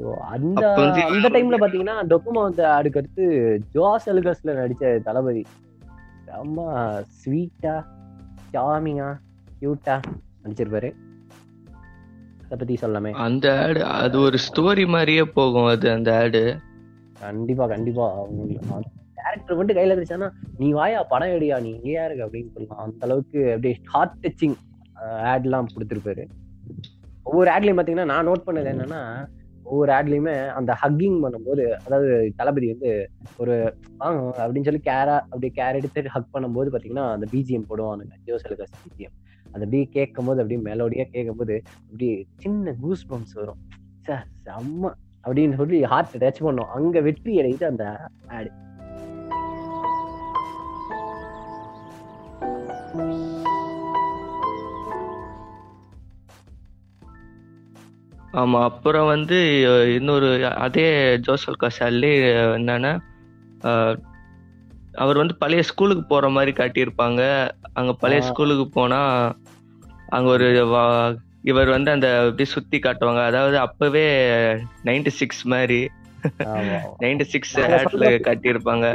So, 0.00 0.10
அந்த 0.34 0.64
அந்த 1.12 1.28
டைம்ல 1.28 1.56
பாத்தீங்கன்னா 1.62 1.94
டொக்கோமோ 2.10 2.40
வந்து 2.42 2.64
அதுக்கு 2.66 2.98
அடுத்து 3.00 3.24
ஜோஸ் 3.72 4.10
எலுகஸ்ல 4.10 4.52
நடிச்ச 4.58 4.90
தளபதி. 5.06 5.42
செம்ம 6.26 6.66
ஸ்வீட்டா 7.18 7.74
சாமிங்கா 8.52 9.08
கியூட்டா 9.60 9.94
நடிச்சிருப்பாரு. 10.44 10.90
அதை 12.44 12.56
பத்தி 12.60 12.74
சொல்லாமே 12.82 13.10
அந்த 13.24 13.46
ஆடு 13.62 13.80
அது 13.84 14.16
ஒரு 14.20 14.38
ஸ்டோரி 14.46 14.84
மாதிரியே 14.86 15.24
போகும் 15.38 15.68
அது 15.72 15.90
அந்த 15.90 16.10
ஆடு. 16.18 16.42
கண்டிப்பா 17.20 17.66
கண்டிப்பா. 17.66 18.06
டேரக்டர் 19.18 19.56
மட்டும் 19.56 19.76
கையில 19.76 19.96
கிடைச்சானா 19.98 20.28
நீ 20.58 20.68
வாயா 20.72 21.02
படம் 21.02 21.34
எடுயா 21.38 21.56
நீ 21.64 21.70
எங்கேயா 21.78 22.04
இருக்கு 22.04 22.24
அப்படின்னு 22.26 22.52
சொல்லலாம் 22.54 22.84
அந்த 22.84 23.02
அளவுக்கு 23.06 23.40
அப்படியே 23.48 23.76
ஹார்ட் 23.84 24.16
டச்சிங் 24.22 24.56
ஆட்லாம் 25.32 25.72
கொடுத்துருப்பாரு. 25.74 26.26
ஒவ்வொரு 27.22 27.50
ஆட்லயும் 27.50 27.80
பாத்தீங்கன்னா 27.80 28.10
நான் 28.12 28.28
நோட் 28.28 28.46
பண்ணது 28.46 28.70
என்னன்னா 28.74 29.02
ஒவ்வொரு 29.70 29.92
ஆட்லயுமே 29.92 30.34
அந்த 30.58 30.72
ஹக்கிங் 30.82 31.18
பண்ணும்போது 31.24 31.64
அதாவது 31.86 32.10
தளபதி 32.36 32.68
வந்து 32.72 32.90
ஒரு 33.42 33.54
வாங்க 34.02 34.20
அப்படின்னு 34.44 34.68
சொல்லி 34.68 34.82
கேரா 34.90 35.16
அப்படியே 35.32 35.52
கேர் 35.58 35.78
எடுத்து 35.80 36.14
ஹக் 36.16 36.34
பண்ணும்போது 36.36 36.72
பாத்தீங்கன்னா 36.74 37.06
அந்த 37.16 37.28
பிஜிஎம் 37.32 37.68
போடுவானுங்க 37.70 38.14
ஜோசலுக்கு 38.28 38.68
பிஜிஎம் 38.84 39.16
அந்த 39.54 39.64
அப்படியே 39.66 39.84
கேட்கும் 39.96 40.28
போது 40.28 40.40
அப்படியே 40.42 40.60
மெலோடியா 40.68 41.04
கேட்கும் 41.16 41.40
போது 41.40 41.56
அப்படியே 41.88 42.14
சின்ன 42.44 42.74
கூஸ் 42.80 43.04
பம்ப்ஸ் 43.10 43.36
வரும். 43.40 43.60
ச்சே, 44.06 44.16
செம்ம 44.46 44.92
அப்படின்னு 45.26 45.56
சொல்லி 45.60 45.78
ஹார்ட் 45.92 46.16
டச் 46.24 46.44
பண்ணும். 46.46 46.70
அங்க 46.78 47.00
வெற்றி 47.08 47.34
அடையுது 47.40 47.66
அந்த 47.72 47.84
ஆடு 48.38 48.50
ஆமா 58.32 58.58
அப்புறம் 58.62 59.06
வந்து 59.06 59.38
இன்னொரு 59.94 60.28
அதே 60.46 60.86
ஜோசல் 61.18 61.60
கசாலே 61.60 62.12
என்னன்னா 62.58 62.92
அவர் 64.92 65.16
வந்து 65.16 65.34
பழைய 65.36 65.62
ஸ்கூலுக்கு 65.62 66.04
போற 66.04 66.28
மாதிரி 66.28 66.52
காட்டியிருப்பாங்க. 66.52 67.22
அங்க 67.72 67.92
பழைய. 67.92 68.20
ஸ்கூலுக்கு 68.22 68.68
போனா 68.68 69.00
அங்க 70.08 70.28
ஒரு 70.30 70.46
இவர் 71.42 71.68
வந்து 71.68 71.90
அந்த 71.90 72.08
அப்படியே 72.20 72.48
சுத்தி 72.54 72.78
காட்டுவாங்க. 72.78 73.24
அதாவது 73.24 73.58
அப்பவே 73.58 74.06
நைன்டி 74.84 75.12
சிக்ஸ் 75.20 75.44
மாதிரி. 75.46 75.80
நைன்டி 77.02 77.26
சிக்ஸ் 77.34 77.54
ஆட்ல 77.58 78.08
காட்டியிருப்பாங்க. 78.28 78.86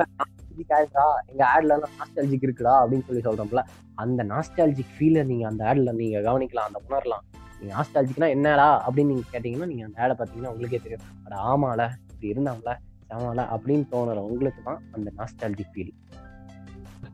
எங்க 1.32 1.43
ஆட்ல 1.54 1.78
நாஸ்டாலஜிக் 1.84 2.46
இருக்குடா 2.48 2.74
அப்படின்னு 2.82 3.08
சொல்லி 3.08 3.24
சொல்றோம்ல. 3.28 3.63
அந்த 3.96 4.24
நாஸ்டாலஜிக் 4.24 4.93
ஃபீல 4.98 5.26
நீங்க 5.26 5.48
அந்த 5.48 5.63
ஆட்ல 5.72 5.93
நீங்க 6.02 6.19
கவனிக்கலாம் 6.30 6.69
அந்த 6.69 6.82
உணரலாம். 6.89 7.24
நீங்க 7.63 7.73
நாஸ்டாலஜிக்னா 7.73 8.30
என்னடா 8.30 8.67
அப்படின்னு 8.86 9.12
நீங்க 9.12 9.26
கேட்டீங்கன்னா 9.34 9.65
நீங்க 9.65 9.84
அந்த 9.86 10.02
ஆடை 10.02 10.15
பாத்தீங்கன்னா 10.19 10.52
உங்களுக்கே 10.54 10.80
தெரியும். 10.80 11.06
அட 11.26 11.36
ஆமால 11.49 11.82
இப்படி 12.10 12.32
இருந்தாங்களா 12.34 12.73
சமால 13.10 13.41
அப்படின்னு 13.54 13.86
தோணுற 13.91 14.19
உங்களுக்கு 14.28 14.62
தான் 14.63 14.82
அந்த 14.91 15.10
நாஸ்டாலஜிக் 15.17 15.73
ஃபீல் 15.73 15.93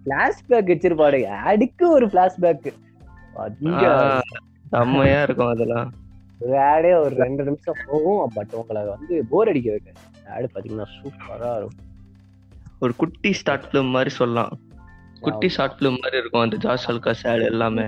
பிளாஷ்பேக் 0.06 0.72
வச்சிருப்பாரு. 0.74 1.20
ஆடுக்கு 1.42 1.86
ஒரு 1.90 2.06
பிளாஷ்பேக் 2.06 2.68
ஆஹ், 3.36 4.22
செம்மையா 4.72 5.20
இருக்கும் 5.24 5.52
அதெல்லாம். 5.54 5.90
ஆடே 6.70 6.94
ஒரு 6.96 7.16
ரெண்டு 7.16 7.44
நிமிஷம் 7.44 7.82
போகும் 7.88 8.34
பட் 8.34 8.54
உங்களை 8.54 8.82
வந்து 8.86 9.16
போர் 9.30 9.48
அடிக்க 9.48 9.70
வைக்க 9.72 9.92
ஆடு 10.36 10.50
பாத்தீங்கன்னா 10.54 10.88
சூப்பரா 10.96 11.52
இருக்கும். 11.58 11.86
ஒரு 12.80 12.96
குட்டி 12.96 13.32
ஷார்ட் 13.34 13.68
ஃபிலிம் 13.68 13.90
மாதிரி 13.90 14.10
சொல்லலாம். 14.10 14.52
குட்டி 15.22 15.48
ஷார்ட் 15.48 15.78
ஃபிலிம் 15.78 16.00
மாதிரி 16.02 16.18
இருக்கும் 16.18 16.42
அந்த 16.42 16.58
ஜாஸ் 16.58 16.88
அல்காஸ் 16.92 17.24
ஆட் 17.32 17.46
எல்லாமே. 17.52 17.88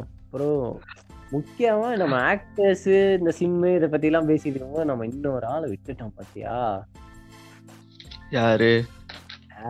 அப்புறம் 0.00 0.62
முக்கியமா 1.32 1.88
நம்ம 1.96 2.16
ஆக்டர்ஸ் 2.32 2.88
இந்த 3.18 3.30
சிம்மு 3.38 3.70
இதை 3.76 3.88
பத்தி 3.88 4.08
எல்லாம் 4.10 4.28
பேசிட்டு 4.28 4.56
இருக்கும்போது 4.56 4.90
நம்ம 4.90 5.06
இன்னொரு 5.06 5.46
ஆளை 5.46 5.66
விட்டுட்டோம் 5.70 6.16
பாத்தியா? 6.16 6.56
யாரு? 8.30 8.72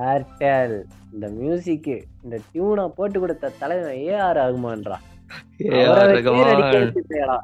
ஏர்டெல் 0.09 0.77
இந்த 1.12 1.27
மியூசிக் 1.38 1.88
இந்த 2.25 2.37
டியூனை 2.48 2.85
போட்டு 2.98 3.18
கொடுத்த 3.20 3.53
தலைவன் 3.61 3.98
ஏஆர் 4.07 4.40
ஆகுமான்றா 4.44 4.98
ஏ 5.66 5.83
ஆர் 5.90 6.12
ரகுமான். 6.12 7.42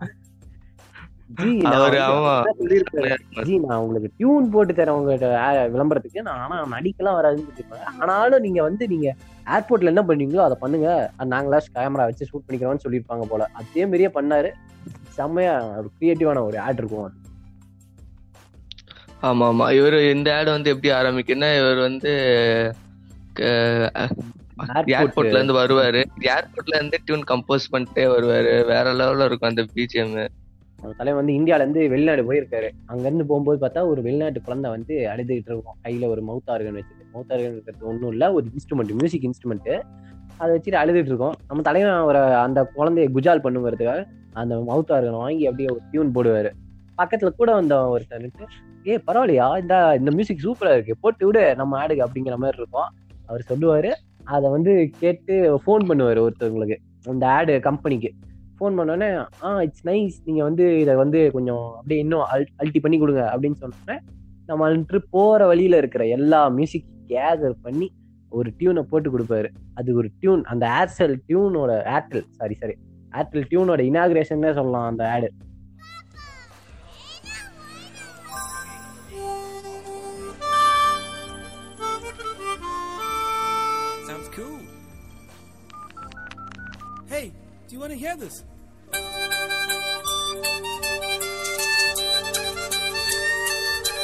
ஜி 1.36 1.48
நான் 3.64 3.80
உங்களுக்கு 3.80 4.08
டியூன் 4.18 4.46
போட்டு 4.52 4.72
தரேன் 4.74 4.96
உங்ககிட்ட 4.98 5.26
விளம்பரத்துக்கு. 5.74 6.20
நான் 6.28 6.40
ஆனா 6.44 6.56
நடிக்கலாம் 6.74 7.18
வராதுன்னு 7.18 7.46
சொல்லியிருப்பேன் 7.48 7.98
ஆனாலும் 8.02 8.44
நீங்க 8.46 8.60
வந்து 8.68 8.84
நீங்க 8.92 9.08
ஏர்போர்ட்ல 9.54 9.92
என்ன 9.92 10.02
பண்ணுவீங்களோ 10.08 10.46
அதை 10.46 10.56
பண்ணுங்க. 10.60 10.88
நாங்களா 11.34 11.60
கேமரா 11.76 12.06
வச்சு 12.10 12.28
ஷூட் 12.30 12.46
பண்ணிக்கிறோம்னு 12.46 12.84
சொல்லியிருப்பாங்க 12.86 13.26
போல. 13.32 13.50
அதே 13.60 13.84
மாதிரியே 13.84 14.10
பண்ணாரு. 14.18 14.50
செம்மையா 15.18 15.54
ஒரு 15.78 15.88
கிரியேட்டிவான 15.98 16.42
ஒரு 16.48 16.58
ஆட் 16.66 16.80
இருக்கும். 16.82 17.12
ஆமா 19.28 19.44
ஆமா 19.52 19.66
இவர் 19.78 19.98
இந்த 20.14 20.28
ஆட் 20.38 20.56
வந்து 20.56 20.72
எப்படி 20.74 20.90
ஆரம்பிக்குன்னா 21.00 21.50
இவர் 21.60 21.80
வந்து. 21.88 22.12
ஏர்போர்ட்ல 24.98 25.38
இருந்து 25.38 25.60
வருவாரு. 25.60 26.00
ஏர்போர்ட்ல 26.34 26.78
இருந்து 26.80 26.98
டியூன் 27.04 27.28
கம்போஸ் 27.30 27.72
பண்ணிட்டே 27.72 28.04
வருவாரு. 28.16 28.52
வேற 28.72 28.86
லெவல்ல 29.00 29.24
இருக்கும் 29.24 29.48
அந்த 29.48 29.62
பிஜிஎம் 29.74 30.14
அந்த 30.82 30.94
தலைவன் 30.96 31.24
வந்து 31.24 31.42
இந்தியாவிலேருந்து 31.42 31.88
வெளிநாடு 31.88 32.32
போயிருக்காரு. 32.32 32.68
அங்கேருந்து 32.88 33.22
போகும்போது 33.22 33.66
பார்த்தா 33.66 33.86
ஒரு 33.86 34.02
வெளிநாட்டு 34.02 34.42
குழந்தை 34.42 34.70
வந்து 34.70 34.94
அழுதுகிட்டு 34.96 35.48
இருக்கும். 35.48 35.76
கையில் 35.82 36.08
ஒரு 36.08 36.22
மவுத் 36.22 36.50
ஆர்கன் 36.50 36.76
வச்சுட்டு. 36.76 37.06
மவுத் 37.14 37.32
ஆர்கன் 37.32 37.52
இருக்கிறது 37.52 37.86
ஒன்றும் 37.86 38.10
இல்லை 38.10 38.28
ஒரு 38.28 38.46
இன்ஸ்ட்ருமெண்ட் 38.46 38.92
மியூசிக் 38.92 39.30
இன்ஸ்ட்ருமெண்ட்டு 39.30 39.82
அதை 40.36 40.56
வச்சுட்டு 40.56 40.78
அழுதுட்டு 40.82 41.04
இருக்கோம். 41.04 41.34
நம்ம 41.46 41.62
தலைவன் 41.62 41.92
அவரை 41.92 42.20
அந்த 42.20 42.70
குழந்தைய 42.76 43.08
குஜால் 43.14 43.44
பண்ணுங்கிறதுக்காக 43.44 44.06
அந்த 44.32 44.56
மவுத் 44.56 45.10
வாங்கி 45.10 45.44
அப்படியே 45.44 45.68
ஒரு 45.68 45.80
டியூன் 45.90 46.14
போடுவார். 46.14 46.50
பக்கத்தில் 46.94 47.34
கூட 47.36 47.52
வந்த 47.52 47.76
ஒருத்தருக்கு 47.76 48.46
ஏ 48.86 48.96
பரவாயில்லையா? 48.96 49.60
இந்த 49.60 49.94
இந்த 49.98 50.10
மியூசிக் 50.10 50.40
சூப்பராக 50.42 50.72
இருக்கு. 50.72 50.96
போட்டு 51.00 51.26
விடு 51.26 51.54
நம்ம 51.54 51.86
ஆடுக்கு 51.86 52.04
அப்படிங்கிற 52.06 52.36
மாதிரி 52.36 52.58
இருக்கும். 52.58 52.88
அவர் 53.26 53.40
சொல்லுவார். 53.40 54.00
அதை 54.24 54.50
வந்து 54.50 54.90
கேட்டு 54.98 55.60
ஃபோன் 55.66 55.82
பண்ணுவார் 55.88 56.28
ஒருத்தவங்களுக்கு. 56.28 56.76
அந்த 57.04 57.28
ஆடு 57.28 57.60
கம்பெனிக்கு 57.60 58.12
ஃபோன் 58.58 58.76
பண்ணோடனே 58.78 59.08
ஆ 59.44 59.50
இட்ஸ் 59.66 59.84
நைஸ் 59.86 60.16
நீங்கள் 60.24 60.46
வந்து 60.48 60.64
இதை 60.82 60.94
வந்து 61.02 61.20
கொஞ்சம் 61.36 61.64
அப்படியே 61.76 62.00
இன்னும் 62.04 62.24
அல் 62.34 62.46
அல்ட்டி 62.62 62.80
பண்ணி 62.84 62.98
கொடுங்க. 62.98 63.22
அப்படின்னு 63.34 63.60
சொன்னோடனே 63.62 63.96
நம்ம 64.46 64.60
வந்துட்டு 64.68 65.00
போகிற 65.10 65.46
வழியில் 65.46 65.80
இருக்கிற 65.82 66.02
எல்லா 66.16 66.40
மியூசிக் 66.58 66.86
கேதர் 67.12 67.56
பண்ணி 67.62 67.88
ஒரு 68.32 68.48
டியூனை 68.58 68.82
போட்டு 68.90 69.08
கொடுப்பாரு. 69.14 69.48
அது 69.74 69.90
ஒரு 69.94 70.08
டியூன் 70.20 70.42
அந்த 70.52 70.64
ஏர்செல் 70.80 71.16
டியூனோட 71.28 71.72
ஏர்டெல் 71.96 72.26
சாரி 72.38 72.56
சாரி 72.62 72.74
ஏர்டெல் 73.18 73.46
டியூனோட 73.50 73.80
இனாகிரேஷன் 73.90 74.46
சொல்லலாம் 74.60 74.88
அந்த 74.90 75.04
ஆடு 75.14 75.28
you 87.78 87.82
want 87.82 87.92
to 87.92 87.98
hear 87.98 88.16
this? 88.16 88.42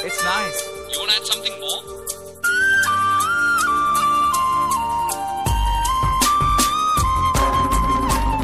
It's 0.07 0.23
nice. 0.23 0.59
You 0.93 0.99
want 1.01 1.11
to 1.11 1.17
add 1.17 1.27
something 1.27 1.59
more? 1.59 1.83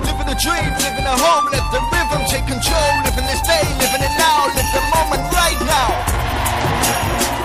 Living 0.02 0.26
a 0.26 0.38
dream, 0.42 0.70
living 0.82 1.06
a 1.06 1.14
home, 1.14 1.46
let 1.52 1.62
the 1.70 1.78
rhythm 1.94 2.26
take 2.26 2.46
control. 2.50 2.90
Living 3.04 3.26
this 3.30 3.40
day, 3.46 3.62
living 3.78 4.02
it 4.02 4.14
now, 4.18 4.50
live 4.50 4.66
the 4.74 4.82
moment 4.90 5.32
right 5.32 5.60
now. 5.62 7.39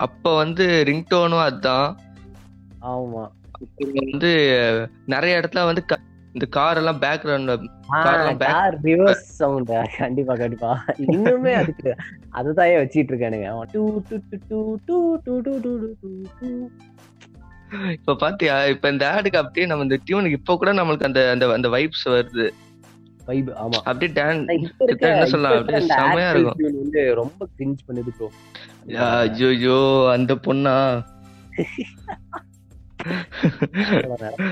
அப்ப 0.00 0.32
வந்து 0.34 0.66
ரிங்டோனும் 0.88 1.44
அதுதான் 1.44 1.88
ஆமா 2.88 3.24
வந்து 4.02 4.30
நிறைய 5.06 5.38
இடத்துல 5.40 5.64
வந்து 5.64 5.82
இந்த 6.34 6.46
car 6.50 6.78
எல்லாம் 6.78 7.00
பேக்ரவுண்ட் 7.00 7.66
கார் 8.44 8.76
ரிவர்ஸ் 8.84 9.24
சவுண்ட் 9.38 9.72
கண்டிப்பா 9.96 10.34
கண்டிப்பா 10.34 10.70
இன்னுமே 11.06 11.52
அதுக்கு 11.54 11.90
அதுதான் 12.30 12.70
வச்சிட்டு 12.76 13.12
இருக்கானுங்க 13.12 13.48
இப்ப 17.94 18.14
பாத்தியா 18.14 18.54
இப்ப 18.66 18.90
இந்த 18.90 19.04
ஆடுக்கு 19.10 19.40
அப்படியே 19.40 19.66
நம்ம 19.66 19.84
இந்த 19.88 19.98
டியூனுக்கு 20.06 20.38
இப்ப 20.40 20.56
கூட 20.56 20.70
நம்மளுக்கு 20.72 21.08
அந்த 21.10 21.22
அந்த 21.30 21.46
அந்த 21.52 21.68
வைப்ஸ் 21.68 22.06
வருது 22.08 22.46
வைப் 23.26 23.50
ஆமா 23.58 23.80
அப்படியே 23.84 24.10
டான்ஸ் 24.12 24.50
என்ன 25.10 25.26
சொல்லலாம் 25.26 25.58
அப்படியே 25.58 25.82
செமையா 25.92 26.30
இருக்கும் 26.32 26.58
வந்து 26.80 27.02
ரொம்ப 27.14 27.48
கிரிஞ்ச் 27.56 27.86
பண்ணுது 27.88 28.12
ப்ரோ 28.18 28.28
ஐயோ 28.86 30.08
அந்த 30.12 30.34
பொண்ணா? 30.34 31.04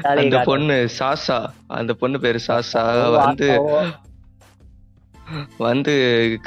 அந்த 0.02 0.40
பொண்ணு 0.44 0.88
சாசா. 0.98 1.48
அந்த 1.66 1.94
பொண்ணு 1.94 2.20
பேரு 2.20 2.40
சாசா. 2.46 2.84
வந்து 3.10 3.48
வந்து 5.58 5.94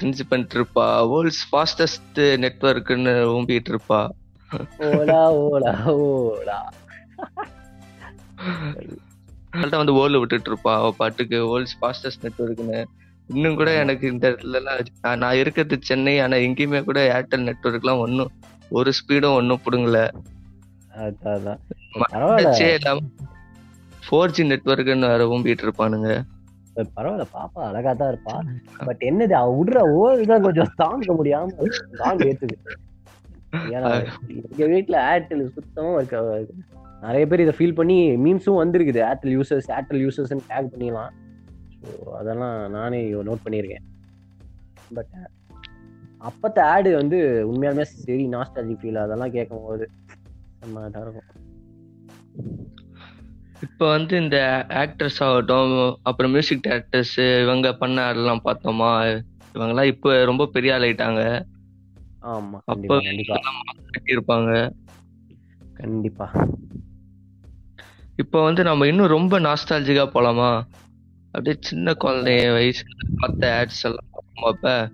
கிரிஞ்சு 0.02 0.20
பண்ணிட்டு 0.30 0.60
இருப்பா. 0.60 0.88
வேர்ல்ட்ஸ் 1.12 1.46
ஃபாஸ்டஸ்ட் 1.52 2.22
நெட்வொர்க்னு 2.44 3.14
ஊம்பிட்டு 3.36 3.70
இருப்பா. 3.70 4.10
ஓலா 4.80 5.22
ஓலா 5.42 5.74
ஓலா. 5.86 6.60
வந்து 9.70 9.94
ஓல்ல 9.94 10.20
விட்டுட்டு 10.20 10.54
இருப்பா. 10.54 10.92
பாட்டுக்கு 10.92 11.38
வேர்ல்ட்ஸ் 11.46 11.78
ஃபாஸ்டஸ்ட் 11.82 12.22
நெட்வொர்க்னு 12.22 12.86
இன்னும் 13.34 13.58
கூட 13.60 13.72
எனக்கு 13.84 14.06
இந்த 14.14 14.24
இடத்துல 14.30 14.60
எல்லாம் 14.60 15.20
நான் 15.24 15.40
இருக்கிறது 15.42 15.76
சென்னை 15.90 16.14
ஆனா 16.24 16.38
எங்கேயுமே 16.48 16.80
கூட 16.90 17.00
ஏர்டெல் 17.18 17.48
நெட்வொர்க்லாம் 17.50 18.04
ஒன்றும் 18.06 18.32
ஒரு 18.80 18.90
ஸ்பீடும் 18.98 19.38
ஒன்றும் 19.40 19.64
பிடுங்கல. 19.66 20.00
ஃபோர் 24.06 24.34
ஜி 24.36 24.44
நெட்ஒர்க்னு 24.52 25.12
வேற 25.14 25.26
ஊம்பிட்டு 25.34 25.66
இருப்பானுங்க. 25.68 26.12
பரவாயில்ல 26.98 27.26
பாப்பா 27.38 27.62
அழகா 27.70 27.92
தான் 28.02 28.12
இருப்பா. 28.14 28.36
பட் 28.88 29.02
என்னது 29.10 29.34
அவ 29.40 29.50
விடுற 29.60 29.80
தான் 30.32 30.46
கொஞ்சம் 30.48 30.74
தாங்க 30.84 31.08
முடியாம 31.20 31.70
தாங்க 32.04 32.28
ஏன்னா 33.76 33.90
எங்க 34.50 34.66
வீட்டுல 34.74 34.98
ஏர்டெல் 35.14 35.42
சுத்தமா 35.56 35.90
இருக்க 35.98 36.20
நிறைய 37.06 37.24
பேர் 37.30 37.44
இதை 37.46 37.54
ஃபீல் 37.58 37.78
பண்ணி 37.80 37.98
மீம்ஸும் 38.26 38.62
வந்திருக்குது. 38.62 39.00
Airtel 39.10 39.36
users 39.38 39.70
Airtel 39.78 40.02
users 40.06 40.34
tag 40.52 40.72
பண்ணிடலாம். 40.74 41.12
ஸோ 41.82 41.92
அதெல்லாம் 42.20 42.56
நானே 42.72 43.00
நோட் 43.30 43.46
பண்ணியிருக்கேன். 43.46 43.86
பட் 44.98 45.16
அப்பத்த 46.30 46.60
ஆடு 46.74 46.90
வந்து 46.96 47.18
உண்மையாலுமே 47.52 47.86
சரி 47.94 48.26
நாஸ்டாலஜி 48.28 48.76
ஃபீல் 48.82 49.04
அதெல்லாம் 49.04 49.36
கேட்கும்போது 49.38 49.86
செம்ம 50.60 50.84
இதா 50.90 51.02
இருக்கும். 51.06 51.30
இப்போ 53.66 53.86
வந்து 53.90 54.14
இந்த 54.18 54.38
ஆக்டர்ஸ் 54.84 55.20
ஆகட்டும் 55.26 55.74
அப்புறம் 56.02 56.32
மியூசிக் 56.32 56.66
டேரக்டர்ஸ் 56.68 57.16
இவங்க 57.42 57.68
பண்ண 57.74 57.98
ஆடெல்லாம் 58.08 58.46
பார்த்தோமா? 58.48 58.92
இவங்கெல்லாம் 59.56 59.92
இப்போ 59.94 60.10
ரொம்ப 60.30 60.46
பெரிய 60.46 60.74
ஆள் 60.74 60.86
ஆயிட்டாங்க. 60.88 61.24
ஆமா 62.34 62.58
அப்போ 62.72 62.96
கண்டிப்பா 63.08 63.38
கண்டிப்பா. 65.80 66.28
இப்போ 68.16 68.40
வந்து 68.44 68.64
நம்ம 68.64 68.88
இன்னும் 68.88 69.14
ரொம்ப 69.18 69.40
நாஸ்டாலஜிக்கா 69.40 70.06
போலாமா? 70.16 70.50
அப்படியே 71.32 71.56
சின்ன 71.60 71.92
குழந்தைய 71.94 72.48
வயசுல 72.52 72.90
பார்த்த 73.18 73.52
ஆட்ஸ் 73.60 73.84
எல்லாம் 73.84 74.10
பார்ப்போம் 74.12 74.90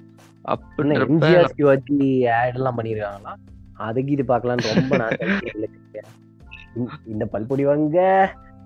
அப்ப 0.46 0.84
என்ன 0.84 0.98
அப்படின்றப்ப 0.98 1.08
எம்ஜிஆர் 1.08 1.54
சிவாஜி 1.56 2.00
ஆட் 2.32 2.56
எல்லாம் 2.56 2.78
பண்ணிருக்காங்களா? 2.78 3.34
அதுக்கு 3.80 4.12
இது 4.12 4.24
பார்க்கலாம்னு 4.24 4.74
ரொம்ப. 4.74 5.18
இந்த- 7.06 7.26
பல்பொடி 7.26 7.66
வாங்க 7.66 8.00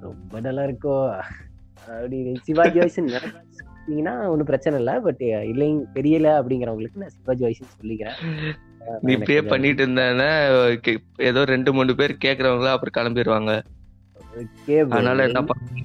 ரொம்ப 0.01 0.39
நல்லா 0.39 0.63
இருக்கும். 0.63 1.07
அப்படி 1.88 2.17
சிவாஜி 2.43 2.79
வயசு 2.79 3.01
பார்த்தீங்கன்னா 3.05 4.27
ஒன்றும் 4.27 4.45
பிரச்சனை 4.45 4.77
இல்லை 4.79 4.99
பட் 4.99 5.23
இல்லைங்க 5.51 5.86
தெரியல 5.93 6.27
அப்படிங்கிறவங்களுக்கு 6.38 6.95
நான் 6.95 7.15
சிவாஜி 7.15 7.45
வயசுன்னு 7.45 7.77
சொல்லிக்கிறேன். 7.79 8.19
நீ 9.01 9.13
இப்படியே 9.13 9.41
பண்ணிட்டு 9.43 9.86
இருந்தேன்னா 9.86 10.29
கே- 10.88 11.01
ஏதோ 11.21 11.45
ரெண்டு 11.45 11.73
மூணு 11.73 11.95
பேர் 11.95 12.17
கேக்குறவங்களா 12.25 12.71
அப்புறம் 12.71 12.97
கிளம்பிடுவாங்க 12.97 13.51
அதனால 14.89 15.23
என்ன 15.23 15.43
பண்ண 15.43 15.79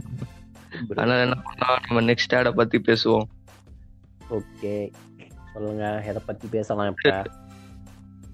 அதனால 0.96 1.20
என்ன 1.20 1.36
பண்ணலாம்? 1.44 1.82
நம்ம 1.88 2.12
நெக்ஸ்ட் 2.12 2.36
ஆட 2.38 2.52
பத்தி 2.52 2.78
பேசுவோம். 2.78 3.26
ஓகே 4.30 4.74
சொல்லுங்க. 5.52 5.86
எதை 6.06 6.22
பத்தி 6.26 6.46
பேசலாம் 6.50 6.94
இப்ப? 6.94 7.22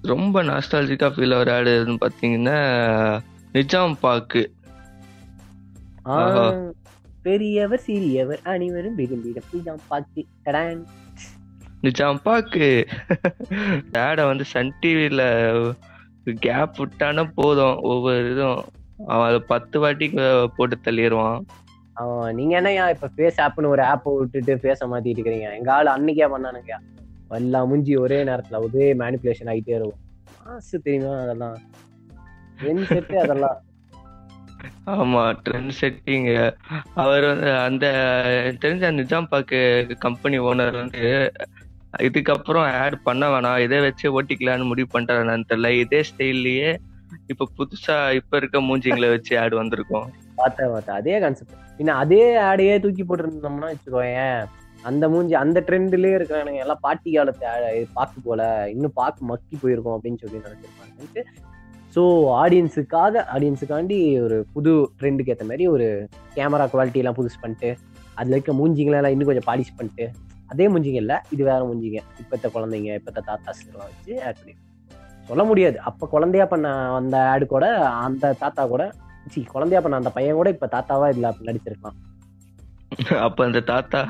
ரொம்ப 0.01 0.43
நாஸ்டாலஜிக்கா 0.43 1.07
ஃபீல் 1.15 1.35
ஆகிற 1.35 1.51
ஆடுன்னு 1.57 1.97
பாத்தீங்கன்னா 2.01 2.57
நிஜாம் 3.53 3.95
பாக்கு. 4.01 4.43
பெரியவர் 7.21 7.79
சிறியவர் 7.79 8.39
அனைவரும் 8.43 8.97
விரும்பிடும் 8.97 9.41
இதான் 9.53 9.83
பாக்கி. 9.87 10.27
டடான். 10.45 10.81
நிஜாம் 11.81 12.19
பாக்கு. 12.23 12.69
ஆட 13.99 14.25
வந்து 14.25 14.45
சன் 14.45 14.73
டிவில 14.81 15.21
கேப் 16.39 16.75
விட்டானா 16.79 17.23
போதும். 17.35 17.77
ஒவ்வொரு 17.91 18.31
இதுவும். 18.31 18.63
அவன் 19.07 19.27
அதை 19.27 19.39
பத்து 19.47 19.79
வாட்டி 19.79 20.07
போட்டு 20.55 20.77
தள்ளிடுவான் 20.83 21.41
அவன் 21.93 22.35
நீங்க 22.35 22.61
என்னய்யா 22.61 22.85
இப்ப 22.89 23.09
ஃபேஸ் 23.15 23.39
ஆப்னு 23.45 23.73
ஒரு 23.75 23.83
ஆப் 23.83 24.07
விட்டுட்டு 24.19 24.53
பேச 24.59 24.87
மாத்திட்டு 24.87 25.19
இருக்கிறீங்க? 25.19 25.49
எங்க 25.57 25.73
ஆள் 25.73 25.93
அன்னைக்கே 25.95 26.27
பண்ணானுங்க 26.33 26.73
எல்லாம் 27.29 27.67
மூஞ்சி 27.67 27.93
ஒரே 27.95 28.23
நேரத்துல 28.23 28.59
ஒரே 28.65 28.87
மேனிப்புலேஷன் 28.93 29.51
ஆகிட்டே 29.51 29.75
இருக்கும். 29.75 30.01
மாசு 30.45 30.81
தெரியுமா 30.81 31.13
அதெல்லாம்? 31.19 31.57
ட்ரெண்ட் 32.59 32.89
செட்டு 32.89 33.15
அதெல்லாம். 33.15 33.59
ஆமா 34.85 35.21
ட்ரெண்ட் 35.45 35.73
செட்டிங் 35.81 36.27
அவர் 36.93 37.25
வந்து 37.25 37.49
அந்த 37.67 37.85
தெரிஞ்ச 38.61 38.91
நிஜாம் 38.99 39.29
பாக்கு 39.31 39.59
கம்பெனி 39.99 40.39
ஓனர் 40.39 40.75
வந்து 40.75 41.03
இதுக்கப்புறம் 41.99 42.67
ஆட் 42.83 42.97
பண்ண 43.03 43.23
வேணாம் 43.27 43.59
இதை 43.59 43.79
வச்சு 43.79 44.05
ஓட்டிக்கலாம்னு 44.15 44.69
முடிவு 44.71 44.87
பண்ணிட்டாரான்னு 44.93 45.49
தெரியல. 45.49 45.69
இதே 45.83 46.01
ஸ்டைல்லயே 46.09 46.69
இப்ப 47.27 47.47
புதுசா 47.57 47.97
இப்ப 48.15 48.37
இருக்க 48.37 48.61
மூஞ்சிங்களை 48.61 49.09
வச்சு 49.09 49.33
ஆட் 49.39 49.55
வந்திருக்கும். 49.61 50.07
பார்த்தேன் 50.35 50.71
பார்த்தேன். 50.73 50.97
அதே 51.01 51.15
கான்செப்ட் 51.23 51.59
இன்னும் 51.81 51.99
அதே 52.03 52.23
ஆடையே 52.49 52.75
தூக்கி 52.83 53.03
போட்டுருந்தோம்னா 53.05 53.71
வச்சுக்கோயேன் 53.73 54.41
அந்த 54.89 55.03
மூஞ்சி 55.11 55.35
அந்த 55.41 55.59
ட்ரெண்ட்லயே 55.67 56.17
இருக்கிறானுங்க 56.17 56.61
எல்லாம் 56.63 56.81
பாட்டி 56.85 57.09
காலத்தை 57.15 57.49
பாக்கு 57.97 58.19
போல 58.27 58.41
இன்னும் 58.73 58.95
பாக்கு 58.99 59.21
மக்கி 59.31 59.55
போயிருக்கோம் 59.63 59.95
அப்படின்னு 59.97 60.21
சொல்லி 60.23 60.43
நினைச்சிருப்பாங்க 60.47 61.23
ஸோ 61.95 62.03
ஆடியன்ஸுக்காக 62.41 63.23
ஆடியன்ஸுக்காண்டி 63.35 63.97
ஒரு 64.25 64.37
புது 64.53 64.71
ட்ரெண்டுக்கு 64.99 65.33
ஏற்ற 65.33 65.45
மாதிரி 65.49 65.65
ஒரு 65.75 65.87
கேமரா 66.35 66.65
குவாலிட்டியெல்லாம் 66.73 67.17
புதுசு 67.19 67.37
பண்ணிட்டு 67.41 67.69
அதில் 68.19 68.35
இருக்க 68.35 68.53
மூஞ்சிங்களெல்லாம் 68.59 69.13
இன்னும் 69.15 69.29
கொஞ்சம் 69.29 69.49
பாலிஷ் 69.49 69.77
பண்ணிட்டு 69.77 70.05
அதே 70.51 70.65
மூஞ்சிங்க 70.71 70.99
இல்லை 71.03 71.17
இது 71.33 71.43
வேற 71.49 71.59
மூஞ்சிங்க. 71.67 71.99
இப்போத்த 72.21 72.47
குழந்தைங்க 72.55 72.89
இப்போத்த 72.97 73.19
இப்பத்த 73.19 73.21
தாத்தாஸ்லாம் 73.29 73.87
வச்சு 73.89 74.13
ஆட் 74.27 74.39
பண்ணி 74.39 74.53
சொல்ல 75.29 75.43
முடியாது. 75.49 75.77
அப்போ 75.89 76.05
குழந்தையா 76.13 76.45
பண்ண 76.45 76.67
அந்த 76.97 77.17
ஆடு 77.31 77.45
கூட 77.53 77.65
அந்த 78.05 78.33
தாத்தா 78.41 78.63
கூட 78.73 78.83
சி 79.25 79.41
குழந்தையா 79.45 79.81
நான் 79.83 80.01
அந்த 80.01 80.11
பையன் 80.11 80.35
கூட 80.35 80.49
இப்ப 80.49 80.69
தாத்தாவா 80.73 81.07
இல்ல 81.09 81.31
நடிச்சிருக்கான். 81.47 81.97
அப்ப 83.25 83.39
அந்த 83.45 83.59
தாத்தா? 83.65 84.01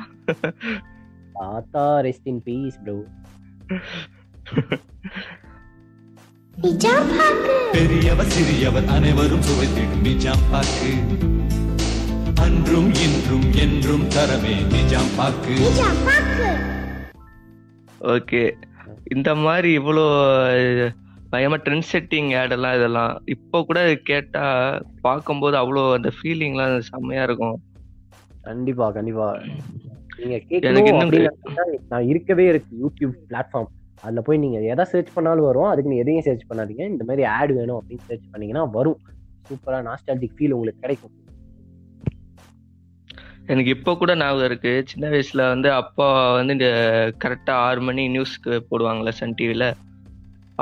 தாத்தா 1.35 1.83
ரெஸ்ட் 2.01 2.27
இன் 2.27 2.41
பீஸ் 2.43 2.79
ப்ரோ 2.81 2.97
பெரியவர் 7.73 8.29
சிறியவர் 8.29 8.87
அனைவரும் 8.87 9.45
சுவைத்திடும் 9.47 10.03
நிஜாம் 10.03 10.43
பாக்கு 10.51 10.91
அன்றும் 12.43 12.91
இன்றும் 13.05 13.47
என்றும் 13.57 14.05
தரவே 14.07 14.55
நிஜாம் 14.71 15.13
பாக்கு 15.17 15.55
ஓகே. 18.13 18.43
இந்த 19.07 19.29
மாதிரி 19.37 19.69
இவ்வளோ 19.77 20.05
பயமா 21.33 21.57
ட்ரெண்ட் 21.65 21.87
செட்டிங் 21.91 22.31
ஆடெல்லாம் 22.39 22.75
இதெல்லாம். 22.79 23.13
இப்போ 23.33 23.57
கூட 23.67 23.79
கேட்டா 24.09 24.45
பார்க்கும்போது 25.05 25.55
அவ்வளோ 25.61 25.83
அந்த 25.97 26.09
ஃபீலிங்லாம் 26.17 26.73
செம்மையா 26.89 27.23
இருக்கும். 27.27 27.55
கண்டிப்பா 28.49 28.85
கண்டிப்பா. 28.97 29.27
நீங்க 30.17 30.37
கேட்கணும் 30.49 31.79
நான் 31.93 32.09
இருக்கவே 32.11 32.45
இருக்கு 32.51 32.73
யூடியூப் 32.83 33.15
பிளாட்ஃபார்ம் 33.31 33.71
அதுல 34.05 34.21
போய் 34.27 34.41
நீங்க 34.43 34.57
எதை 34.73 34.85
சர்ச் 34.91 35.11
பண்ணாலும் 35.15 35.47
வரும். 35.49 35.69
அதுக்கு 35.71 35.89
நீங்க 35.91 36.03
எதையும் 36.03 36.25
சர்ச் 36.27 36.47
பண்ணாதீங்க. 36.49 36.83
இந்த 36.93 37.03
மாதிரி 37.09 37.23
ஆட் 37.35 37.53
வேணும் 37.59 37.77
அப்படின்னு 37.79 38.07
சர்ச் 38.09 38.31
பண்ணீங்கன்னா 38.31 38.63
வரும். 38.77 38.99
சூப்பரா 39.49 39.79
நாஸ்டாலஜிக் 39.87 40.35
ஃபீல் 40.37 40.55
உங்களுக்கு 40.57 40.83
கிடைக்கும். 40.85 41.13
எனக்கு 43.51 43.71
இப்போ 43.77 43.91
கூட 44.01 44.11
ஞாபகம் 44.21 44.47
இருக்கு. 44.49 44.73
சின்ன 44.91 45.05
வயசுல 45.13 45.47
வந்து 45.53 45.69
அப்பா 45.81 46.07
வந்து 46.37 46.53
இந்த 46.57 46.69
கரெக்டா 47.23 47.55
ஆறு 47.67 47.81
மணி 47.87 48.05
நியூஸ்க்கு 48.15 48.59
போடுவாங்களே 48.69 49.13
சன் 49.21 49.35
டிவில 49.39 49.65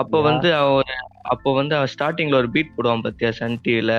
அப்ப 0.02 0.22
வந்து 0.30 0.50
அவன் 0.62 0.94
அப்போ 1.34 1.50
வந்து 1.60 1.74
அவன் 1.78 1.92
ஸ்டார்டிங்ல 1.94 2.40
ஒரு 2.42 2.50
பீட் 2.56 2.76
போடுவான் 2.76 3.06
பத்தியா 3.08 3.32
சன் 3.40 3.62
டிவில 3.66 3.94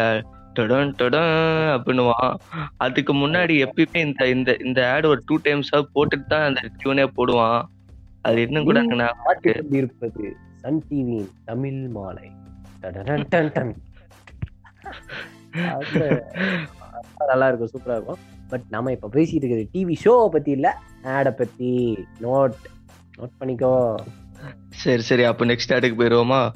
டொடன் 0.56 0.90
டொடன் 1.00 1.34
அப்படின்னுவான் 1.74 2.32
அதுக்கு 2.84 3.12
முன்னாடி 3.20 3.54
எப்பயுமே 3.66 4.00
இந்த 4.06 4.22
இந்த 4.36 4.50
இந்த 4.66 4.80
ஆடு 4.92 5.06
ஒரு 5.12 5.20
டூ 5.28 5.36
டைம்ஸ் 5.46 5.70
போட்டுட்டு 5.94 6.26
தான் 6.32 6.46
அந்த 6.48 6.60
டியூனே 6.80 7.06
போடுவான். 7.18 7.60
அது 8.26 8.42
இன்னும் 8.46 8.66
கூட 8.68 8.80
இருப்பது? 9.78 10.26
சன் 10.62 10.82
டிவி 10.88 11.20
தமிழ் 11.48 11.80
மாலை. 11.96 12.26
நல்லா 17.30 17.46
இருக்கும் 17.48 17.72
சூப்பரா 17.72 17.96
இருக்கும். 17.96 18.20
பட் 18.50 18.66
நம்ம 18.74 18.92
இப்ப 18.96 19.10
பேசிட்டு 19.16 19.42
இருக்கிறது 19.42 19.66
டிவி 19.74 19.94
ஷோவை 20.04 20.28
பத்தி 20.34 20.50
இல்ல 20.56 20.68
ஆடை 21.14 21.32
பத்தி 21.40 21.70
நோட் 22.24 22.58
நோட் 23.18 23.38
பண்ணிக்கோ. 23.40 23.74
சரி 24.68 25.02
சரி. 25.02 25.24
அப்ப 25.24 25.46
நெக்ஸ்ட் 25.46 25.74
ஆடுக்கு 25.76 25.98
போயிருவோமா? 26.02 26.52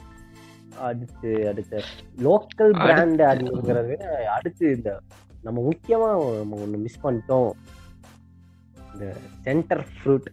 அடுத்து 0.79 1.49
அடுத்து. 1.49 1.83
லோக்கல் 2.17 2.73
பிராண்ட் 2.85 3.21
அப்படிங்கிறது 3.21 3.97
அடுத்து 4.37 4.73
இந்த 4.75 5.01
நம்ம 5.43 5.69
முக்கியமா 5.69 6.09
நம்ம 6.37 6.57
ஒன்று 6.57 6.79
மிஸ் 6.79 7.05
பண்ணிட்டோம். 7.05 7.51
இந்த 8.93 9.17
சென்டர் 9.41 9.85
ஃப்ரூட் 9.95 10.29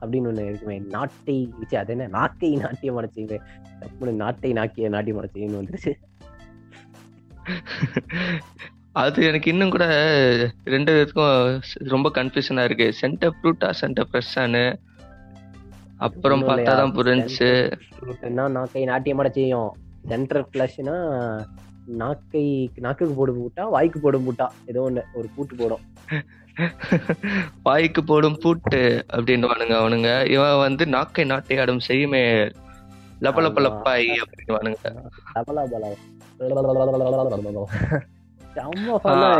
அப்படின்னு 0.00 0.26
ஒன்று 0.26 0.46
இருக்குமே 0.46 0.78
நாட்டை 0.78 1.36
வச்சு 1.58 1.78
அது 1.78 1.92
என்ன? 1.92 2.06
நாட்டை 2.06 2.50
நாட்டியம் 2.54 2.98
அடைச்சிங்க. 3.00 3.36
தப்பு 3.80 4.12
நாட்டை 4.12 4.52
நாக்கிய 4.52 4.88
நாட்டியம் 4.88 5.20
அடைச்சிங்கன்னு 5.20 5.60
வந்துருச்சு. 5.60 5.92
அது 8.92 9.24
எனக்கு 9.24 9.50
இன்னும் 9.50 9.70
கூட 9.70 9.84
ரெண்டு 10.64 10.92
பேருக்கும் 10.92 11.60
ரொம்ப 11.94 12.10
கன்ஃபியூஷனாக 12.14 12.68
இருக்குது 12.68 12.96
சென்டர் 13.02 13.36
ஃப்ரூட்டா 13.42 13.70
சென்டர் 13.70 14.08
ஃப்ரெஷ்ஷான்னு 14.12 14.64
அப்புறம் 16.06 16.42
பார்த்தா 16.48 16.72
தான் 16.80 16.94
புரிஞ்சுச்சு. 16.98 17.50
நாக்கை 18.56 18.82
நாட்டியமாட 18.84 19.30
செய்யும். 19.38 19.70
சென்ட்ரல் 20.10 20.50
கிளாஷ்னா 20.52 20.96
நாக்கை 22.00 22.44
நாக்குக்கு 22.84 23.14
போடும் 23.14 23.40
பூட்டா 23.40 23.62
வாய்க்கு 23.74 23.98
போடும் 24.00 24.26
பூட்டா 24.26 24.46
ஏதோ 24.70 24.82
ஒண்ணு 24.88 25.02
ஒரு 25.12 25.28
பூட்டு 25.36 25.54
போடும். 25.56 25.84
வாய்க்கு 27.66 28.00
போடும் 28.04 28.40
பூட்டு 28.42 28.82
அப்படின்னு 29.12 29.76
அவனுங்க. 29.80 30.10
இவன் 30.34 30.62
வந்து 30.66 30.86
நாக்கை 30.86 31.24
நாட்டை 31.24 31.58
ஆடும் 31.58 31.86
செய்யுமே 31.88 32.24
லபலப 33.24 33.60
லப்பாய் 33.60 34.08
அப்படின்னு 34.22 34.54
வானுங்க 34.56 34.78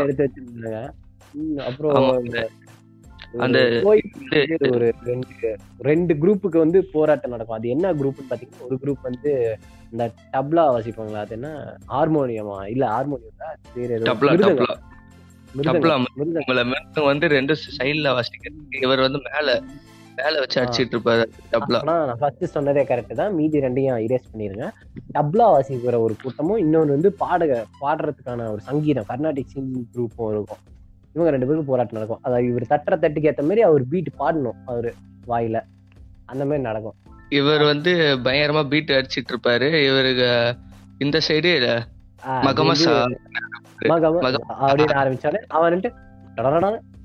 எடுத்து 0.03 0.25
வச்சிருந்தாங்க 0.25 0.79
அப்புறம் 1.67 2.07
அந்த 3.39 3.59
ஒரு 4.71 4.93
ரெண்டு 5.05 5.49
ரெண்டு 5.79 6.13
குரூப்புக்கு 6.13 6.57
வந்து 6.57 6.85
போராட்டம் 6.85 7.31
நடக்கும். 7.31 7.55
அது 7.55 7.69
என்ன 7.69 7.93
குரூப்னு 7.93 8.29
பாத்தீங்கன்னா 8.29 8.65
ஒரு 8.65 8.75
குரூப் 8.83 9.01
வந்து 9.01 9.57
இந்த 9.91 10.11
டப்லா 10.31 10.63
வாசிப்பாங்களா 10.75 11.23
அது 11.25 11.33
என்ன? 11.33 11.77
ஹார்மோனியமா 11.87 12.67
இல்ல 12.67 12.85
ஹார்மோனியம் 12.87 13.31
வந்து 16.95 17.27
ரெண்டு 17.27 17.55
சைடுல 17.77 18.13
வாசிக்கிறது 18.13 18.81
இவர் 18.81 18.99
வந்து 18.99 19.19
மேல 19.29 19.61
மேல 20.17 20.39
வச்சு 20.39 20.59
அடிச்சிட்டு 20.61 20.95
இருப்பாரு 20.95 21.23
டப்லா 21.53 21.79
நான் 21.83 22.17
ஃபர்ஸ்ட் 22.19 22.53
சொன்னதே 22.55 22.83
கரெக்ட் 22.89 23.13
தான். 23.13 23.35
மீதி 23.35 23.59
ரெண்டையும் 23.59 24.03
இரேஸ் 24.07 24.29
பண்ணிருங்க. 24.33 24.65
டப்லா 25.13 25.45
வாசிக்கிற 25.55 25.99
ஒரு 25.99 26.15
கூட்டமும் 26.23 26.57
இன்னொன்னு 26.57 26.85
வந்து 26.87 27.15
பாடக 27.19 27.65
பாடுறதுக்கான 27.81 28.49
ஒரு 28.51 28.61
சங்கீதம் 28.61 29.05
கர்நாடிக் 29.09 29.51
சிங்கிங் 29.55 29.87
குரூப்பும் 29.95 30.31
இருக்கும். 30.31 30.61
இவங்க 31.13 31.31
ரெண்டு 31.31 31.45
பேருக்கும் 31.45 31.65
போராட்டம் 31.65 31.93
நடக்கும். 31.93 32.19
அதாவது 32.21 32.47
இவர் 32.47 32.65
தட்டுற 32.69 32.93
தட்டுக்கு 32.93 33.31
ஏத்த 33.31 33.41
மாதிரி 33.41 33.61
அவர் 33.61 33.87
பீட் 33.87 34.07
பாடணும் 34.19 34.55
அவரு 34.65 34.93
வாயில. 35.27 35.61
அந்த 36.25 36.45
மாதிரி 36.45 36.61
நடக்கும். 36.61 36.95
இவர் 37.29 37.63
வந்து 37.63 38.17
பயங்கரமா 38.23 38.67
பீட் 38.67 38.91
அடிச்சிட்டு 38.91 39.31
இருப்பாரு. 39.31 39.89
இவருக்கு 39.89 40.55
இந்த 40.97 41.19
சைடு 41.27 41.83
அப்படின்னு 44.65 45.01
ஆரம்பிச்சாலே 45.01 45.39
அவன்ட்டு 45.49 45.91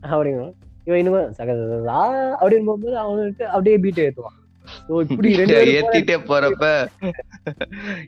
அப்படிங்க 0.03 0.53
இவன் 0.85 0.99
இன்னும் 0.99 1.35
சகதா 1.38 2.01
அப்படின்னு 2.40 2.64
போகும்போது 2.64 3.05
அவன்ட்டு 3.05 3.42
அப்படியே 3.42 3.79
பீட் 3.79 4.01
ஏத்துவான். 4.01 4.37
ஏத்திட்டே 5.75 6.16
போறப்ப 6.31 6.88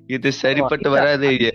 இது 0.06 0.32
சரிப்பட்டு 0.32 0.90
வராது. 0.90 1.38
என்ன 1.38 1.50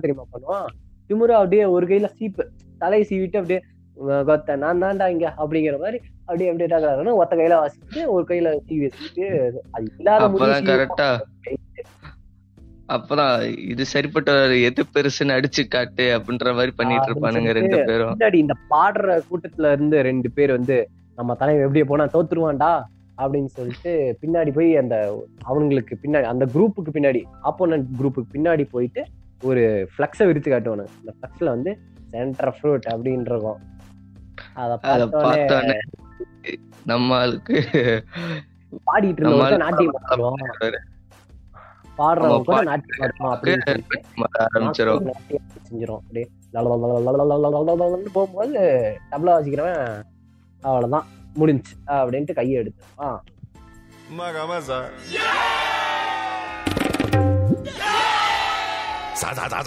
தெரியுமா 0.00 0.24
பண்ணுவான்? 0.32 0.66
திமுரு 1.10 1.34
அப்படியே 1.34 1.64
ஒரு 1.74 1.86
கையில 1.86 2.08
சீப்பு 2.16 2.44
தலையை 2.78 3.04
சீவிட்டு 3.06 3.40
அப்படியே 3.40 3.60
கொத்த 4.24 4.56
நான் 4.56 4.82
தான்டா 4.82 5.06
இங்க 5.08 5.26
அப்படிங்கிற 5.38 5.78
மாதிரி 5.80 5.98
அப்படியே 6.26 6.50
எப்படி 6.50 6.68
டாக்கிறாங்கன்னா 6.72 7.14
ஒத்த 7.20 7.34
கையில 7.36 7.56
வாசிட்டு 7.60 8.02
ஒரு 8.08 8.24
கையில 8.28 8.52
சீவி 8.66 8.84
வச்சுட்டு 8.86 9.26
அது 9.74 9.86
இல்லாத 9.98 10.60
கரெக்டா 10.70 11.08
அப்பதான் 12.88 13.34
இது 13.64 13.82
சரிப்பட்ட 13.86 14.30
எது 14.68 14.82
பெருசுன்னு 14.94 15.34
அடிச்சு 15.34 15.62
காட்டு 15.68 16.06
அப்படின்ற 16.16 16.54
மாதிரி 16.54 16.72
பண்ணிட்டு 16.76 17.08
இருப்பானுங்க 17.10 17.50
ரெண்டு 17.52 17.76
பேரும். 17.84 18.14
இந்த 18.40 18.54
பாடுற 18.68 19.18
கூட்டத்துல 19.28 19.70
இருந்து 19.72 19.98
ரெண்டு 20.02 20.28
பேர் 20.30 20.52
வந்து 20.52 20.78
நம்ம 21.18 21.34
தலைவர் 21.34 21.66
எப்படியே 21.66 21.86
போனா 21.86 22.06
தோத்துருவான்டா 22.06 22.72
அப்படின்னு 23.18 23.50
சொல்லிட்டு 23.54 23.92
பின்னாடி 24.22 24.50
போய் 24.50 24.70
அந்த 24.76 24.96
அவனுங்களுக்கு 25.46 25.96
பின்னாடி 26.02 26.26
அந்த 26.26 26.44
குரூப்புக்கு 26.46 26.94
பின்னாடி 26.94 27.20
ஆப்போனன்ட் 27.42 27.88
குரூப்புக்கு 27.98 28.34
பின்னாடி 28.34 28.64
போயிட்டு 28.70 29.02
ஒரு 29.40 29.62
ஃப்ளக்ஸை 29.92 30.24
விரித்து 30.26 30.50
காட்டுவானு 30.50 30.84
அந்த 30.96 31.12
ஃப்ளக்ஸில் 31.16 31.48
வந்து 31.48 31.72
சென்டர் 32.10 32.54
ஃப்ரூட் 32.56 32.86
அப்படின்னு 32.92 33.30
இருக்கும் 33.30 33.60
அதை 34.54 34.76
பார்த்தோன்னே 34.84 35.78
நம்ம 36.84 37.16
ஆளுக்கு 37.16 37.56
பாடிட்டு 38.86 39.20
இருந்தவங்க 39.20 39.56
நாட்டியம் 39.56 39.96
பாடுறவங்க 41.96 42.44
கூட 42.44 42.60
நாட்டியம் 42.62 43.00
பாடுமா 43.00 43.30
அப்படின்னு 43.32 43.64
செஞ்சிடும் 45.68 46.00
அப்படியே 46.00 46.26
போகும்போது 48.12 48.62
தபலா 49.10 49.34
வாசிக்கிறவன் 49.36 49.82
அவ்வளவுதான் 50.62 51.08
முடிஞ்சு 51.34 51.74
அப்படின்ட்டு 51.98 52.32
கையை 52.32 52.56
எடுத்துருவான் 52.62 53.20
மகமசா 54.18 54.78
sa 59.20 59.36
sa 59.36 59.44
sa 59.52 59.60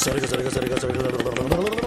sorry, 0.00 0.20
sorry, 0.26 0.44
sorry, 0.44 0.50
sorry, 0.50 0.68
sorry, 0.76 0.96
sorry, 0.96 1.48
sorry 1.48 1.79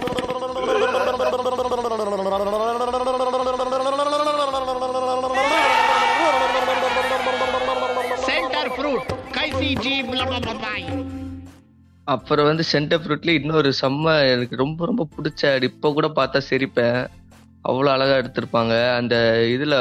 அப்புறம் 12.12 12.48
வந்து 12.48 12.64
சென்டர் 12.70 13.00
ஃப்ரூட்ல 13.02 13.34
இன்னொரு 13.40 13.70
செம்ம 13.80 14.14
எனக்கு 14.32 14.56
ரொம்ப 14.62 14.86
ரொம்ப 14.90 15.04
பிடிச்ச 15.14 15.42
ஆடு 15.52 15.68
இப்போ 15.72 15.88
கூட 15.96 16.08
பார்த்தா 16.18 16.40
சிரிப்பேன். 16.48 16.98
அவ்வளோ 17.68 17.90
அழகா 17.92 18.14
எடுத்திருப்பாங்க. 18.22 18.74
அந்த 18.98 19.14
இதுல 19.54 19.76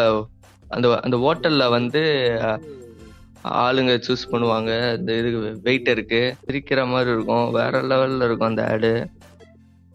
அந்த 0.75 0.87
அந்த 1.05 1.15
ஹோட்டல்ல 1.23 1.63
வந்து 1.77 2.01
ஆளுங்க 3.63 3.93
சூஸ் 4.07 4.29
பண்ணுவாங்க. 4.33 4.71
அந்த 4.97 5.11
இது 5.21 5.29
வெயிட்டருக்கு 5.67 6.21
சிரிக்கிற 6.45 6.81
மாதிரி 6.93 7.09
இருக்கும். 7.15 7.47
வேற 7.59 7.81
லெவல்ல 7.91 8.27
இருக்கும் 8.29 8.51
அந்த 8.51 8.63
ஆடு 8.73 8.93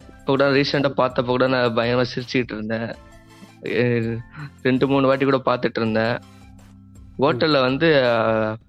இப்போ 0.09 0.29
கூட 0.33 0.47
ரீசெண்டாக 0.57 0.99
பார்த்தப்ப 1.01 1.29
கூட 1.35 1.45
நான் 1.53 1.75
பயங்கரமாக 1.77 2.09
சிரிச்சுக்கிட்டு 2.13 2.55
இருந்தேன். 2.57 2.89
ரெண்டு 4.67 4.85
மூணு 4.91 5.07
வாட்டி 5.09 5.25
கூட 5.29 5.39
பார்த்துட்டு 5.49 5.79
இருந்தேன். 5.81 6.15
ஹோட்டல்ல 7.19 7.57
வந்து 7.63 7.87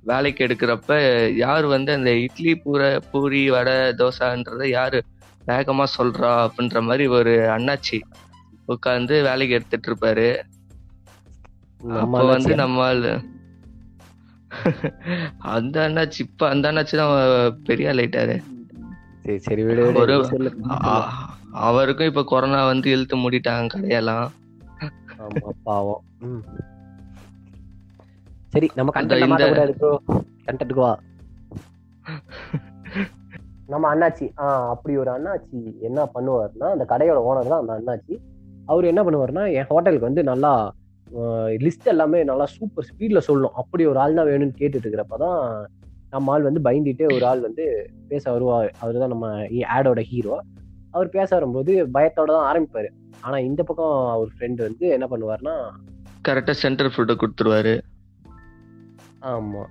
வேலைக்கு 0.05 0.41
எடுக்கிறப்ப 0.47 0.93
யார் 1.41 1.67
வந்து 1.75 1.91
அந்த 1.93 2.11
இட்லி 2.25 2.53
பூரை 2.63 2.91
பூரி 3.11 3.43
வடை 3.51 3.77
தோசைன்றத 4.01 4.65
யாரு 4.71 5.01
வேகமா 5.47 5.85
சொல்றா 5.95 6.31
அப்படின்ற 6.45 6.81
மாதிரி 6.83 7.05
ஒரு 7.19 7.35
அண்ணாச்சி 7.55 7.99
உட்காந்து 8.69 9.15
வேலைக்கு 9.23 9.57
எடுத்துட்டு 9.59 9.89
இருப்பாரு 9.91 10.29
அப்ப 12.01 12.19
வந்து? 12.31 12.53
நம்ம 12.63 12.79
அந்த 15.51 15.77
அண்ணாச்சி 15.85 16.21
இப்ப 16.27 16.49
அந்த 16.51 16.65
அண்ணாச்சி 16.71 16.95
தான் 16.97 17.15
பெரிய 17.69 17.93
ஆளாயிட்டாரு 17.93 18.37
சரி. 19.73 19.93
ஒரு 20.01 20.15
அவருக்கும் 21.67 22.11
இப்ப 22.11 22.25
கொரோனா 22.25 22.61
வந்து 22.67 22.89
இழுத்து 22.91 23.17
மூடிட்டாங்க 23.23 23.73
கடையெல்லாம் 23.75 24.27
பாவம். 25.67 26.03
சரி 28.53 28.69
நம்ம 28.79 28.93
கண்டென்ட் 28.95 29.31
மாத்த 29.33 29.49
கூடாது 29.53 29.73
ப்ரோ 29.81 29.91
கண்டென்ட்டுக்கு 30.47 30.83
வா. 30.87 30.93
நம்ம 33.73 33.85
அண்ணாச்சி 33.93 34.27
ஆ 34.43 34.47
அப்படி 34.75 34.93
ஒரு 35.03 35.11
அண்ணாச்சி 35.17 35.59
என்ன 35.89 36.01
பண்ணுவாருன்னா 36.15 36.69
அந்த 36.75 36.85
கடையோட 36.93 37.19
ஓனர் 37.31 37.51
தான் 37.53 37.63
அந்த 37.63 37.75
அண்ணாச்சி. 37.79 38.15
அவர் 38.73 38.91
என்ன 38.93 39.01
பண்ணுவாருன்னா 39.07 39.45
என் 39.59 39.69
ஹோட்டலுக்கு 39.71 40.09
வந்து 40.09 40.25
நல்லா 40.31 40.53
லிஸ்ட் 41.65 41.91
எல்லாமே 41.93 42.19
நல்லா 42.31 42.47
சூப்பர் 42.57 42.87
ஸ்பீட்ல 42.89 43.21
சொல்லணும். 43.29 43.55
அப்படி 43.61 43.83
ஒரு 43.93 43.99
ஆள் 44.03 44.19
தான் 44.19 44.29
வேணும்னு 44.31 44.59
கேட்டுட்டு 44.61 44.85
இருக்கிறப்ப 44.87 45.19
தான் 45.25 45.39
நம்ம 46.15 46.33
ஆள் 46.35 46.47
வந்து 46.49 46.61
பயந்துட்டே 46.67 47.07
ஒரு 47.17 47.25
ஆள் 47.31 47.47
வந்து 47.47 47.65
பேச 48.11 48.25
வருவார் 48.35 48.69
அவர் 48.81 49.01
தான் 49.03 49.13
நம்ம 49.15 49.29
ஆடோட 49.77 50.03
ஹீரோ 50.11 50.35
அவர் 50.95 51.15
பேச 51.17 51.29
வரும்போது 51.39 51.73
பயத்தோட 51.97 52.31
தான் 52.37 52.49
ஆரம்பிப்பாரு. 52.51 52.89
ஆனா 53.27 53.37
இந்த 53.49 53.61
பக்கம் 53.69 53.97
அவர் 54.15 54.31
ஃப்ரெண்டு 54.35 54.61
வந்து 54.69 54.87
என்ன 54.97 55.07
பண்ணுவாருன்னா 55.13 55.55
கரெக்டா 56.29 56.55
சென்டர் 56.63 56.93
ஃபுட்டை 56.95 57.15
கொடுத்துருவாரு. 57.21 57.75
ஆமா. 59.23 59.63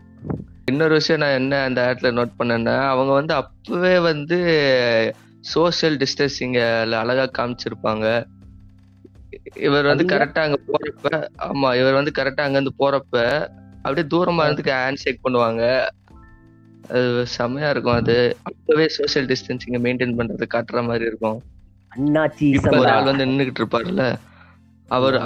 இன்னொரு 0.65 0.93
விஷயம் 0.93 1.21
நான் 1.21 1.31
என்ன 1.31 1.63
அந்த 1.63 1.81
ஆட்ல 1.87 2.09
நோட் 2.09 2.39
பண்ணேன்னா 2.39 2.87
அவங்க 2.87 3.11
வந்து 3.11 3.33
அப்பவே 3.33 3.99
வந்து 3.99 4.37
சோஷியல் 5.41 5.97
டிஸ்டன்சிங்க 5.97 6.59
அழகா 6.95 7.25
காமிச்சிருப்பாங்க. 7.37 8.05
இவர் 9.55 9.85
வந்து? 9.85 10.03
கரெக்டா 10.05 10.39
அங்க 10.39 10.59
போறப்ப 10.67 11.07
ஆமா 11.43 11.75
இவர் 11.75 11.93
வந்து 11.93 12.11
கரெக்டா 12.15 12.41
அங்க 12.41 12.59
இருந்து 12.59 12.73
போறப்ப 12.79 13.15
அப்படியே 13.85 14.07
தூரமா 14.07 14.43
இருந்து 14.43 14.71
ஹேண்ட் 14.71 14.95
ஷேக் 14.95 15.25
பண்ணுவாங்க. 15.27 15.63
அது 16.89 17.25
செமையா 17.37 17.69
இருக்கும் 17.69 17.93
அது. 17.93 18.37
அப்பவே 18.41 18.87
சோஷியல் 18.87 19.27
டிஸ்டன்சிங்க 19.27 19.79
மெயின்டைன் 19.85 20.17
பண்றது 20.17 20.45
காட்டுற 20.53 20.85
மாதிரி 20.85 21.05
இருக்கும். 21.05 21.39
ஒரு. 22.71 22.89
ஆள் 22.89 23.03
வந்து 23.03 23.25
நின்னுகிட்டு 23.25 23.61
இருப்பாருல்ல. 23.61 24.03
அவர் 24.91 25.17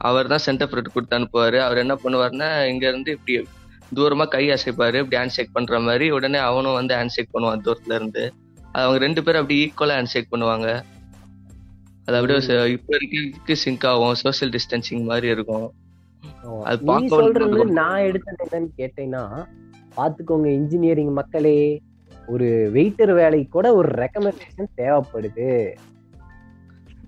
அவர் 0.00 0.30
தான் 0.32 0.44
சென்டர் 0.46 0.68
ஃப்ரூட் 0.68 0.92
கொடுத்து 0.92 1.18
அனுப்புவாரு. 1.18 1.58
அவர் 1.66 1.82
என்ன 1.84 1.94
பண்ணுவாருன்னா 2.04 2.48
இங்க 2.66 2.84
இருந்து 2.88 3.10
இப்படி 3.12 3.34
தூரமா 3.96 4.24
கை 4.28 4.44
அசைப்பாரு. 4.48 4.98
இப்படி 5.02 5.16
ஹேண்ட் 5.16 5.34
ஷேக் 5.36 5.56
பண்ற 5.56 5.80
மாதிரி 5.80 6.06
உடனே 6.10 6.38
அவனும் 6.50 6.78
வந்து 6.78 6.94
ஹேண்ட் 6.94 7.14
ஷேக் 7.16 7.34
பண்ணுவான் 7.34 7.64
தூரத்துல 7.66 7.94
இருந்து. 7.94 8.24
அவங்க 8.72 8.98
ரெண்டு 8.98 9.22
பேரும் 9.22 9.42
அப்படி 9.42 9.58
ஈக்குவலா 9.64 9.96
ஹேண்ட் 9.98 10.12
ஷேக் 10.14 10.32
பண்ணுவாங்க. 10.32 10.68
அது 12.06 12.16
அப்படியே 12.18 12.72
இப்ப 12.72 12.96
இருக்க 13.00 13.54
சிங்க் 13.64 13.86
ஆகும். 13.86 14.14
சோஷியல் 14.14 14.52
டிஸ்டன்சிங் 14.56 15.04
மாதிரி 15.04 15.28
இருக்கும். 15.28 15.66
அது 16.62 16.84
பார்க்க 16.84 17.64
நான் 17.80 18.04
எடுத்தது 18.08 18.42
என்னன்னு 18.46 18.70
கேட்டேன்னா 18.80 19.22
பாத்துக்கோங்க 19.96 20.48
இன்ஜினியரிங் 20.60 21.12
மக்களே 21.12 21.58
ஒரு 22.26 22.48
வெயிட்டர் 22.74 23.12
வேலைக்கு 23.14 23.48
கூட 23.48 23.68
ஒரு 23.74 23.88
ரெக்கமெண்டேஷன் 24.02 24.74
தேவைப்படுது. 24.76 25.48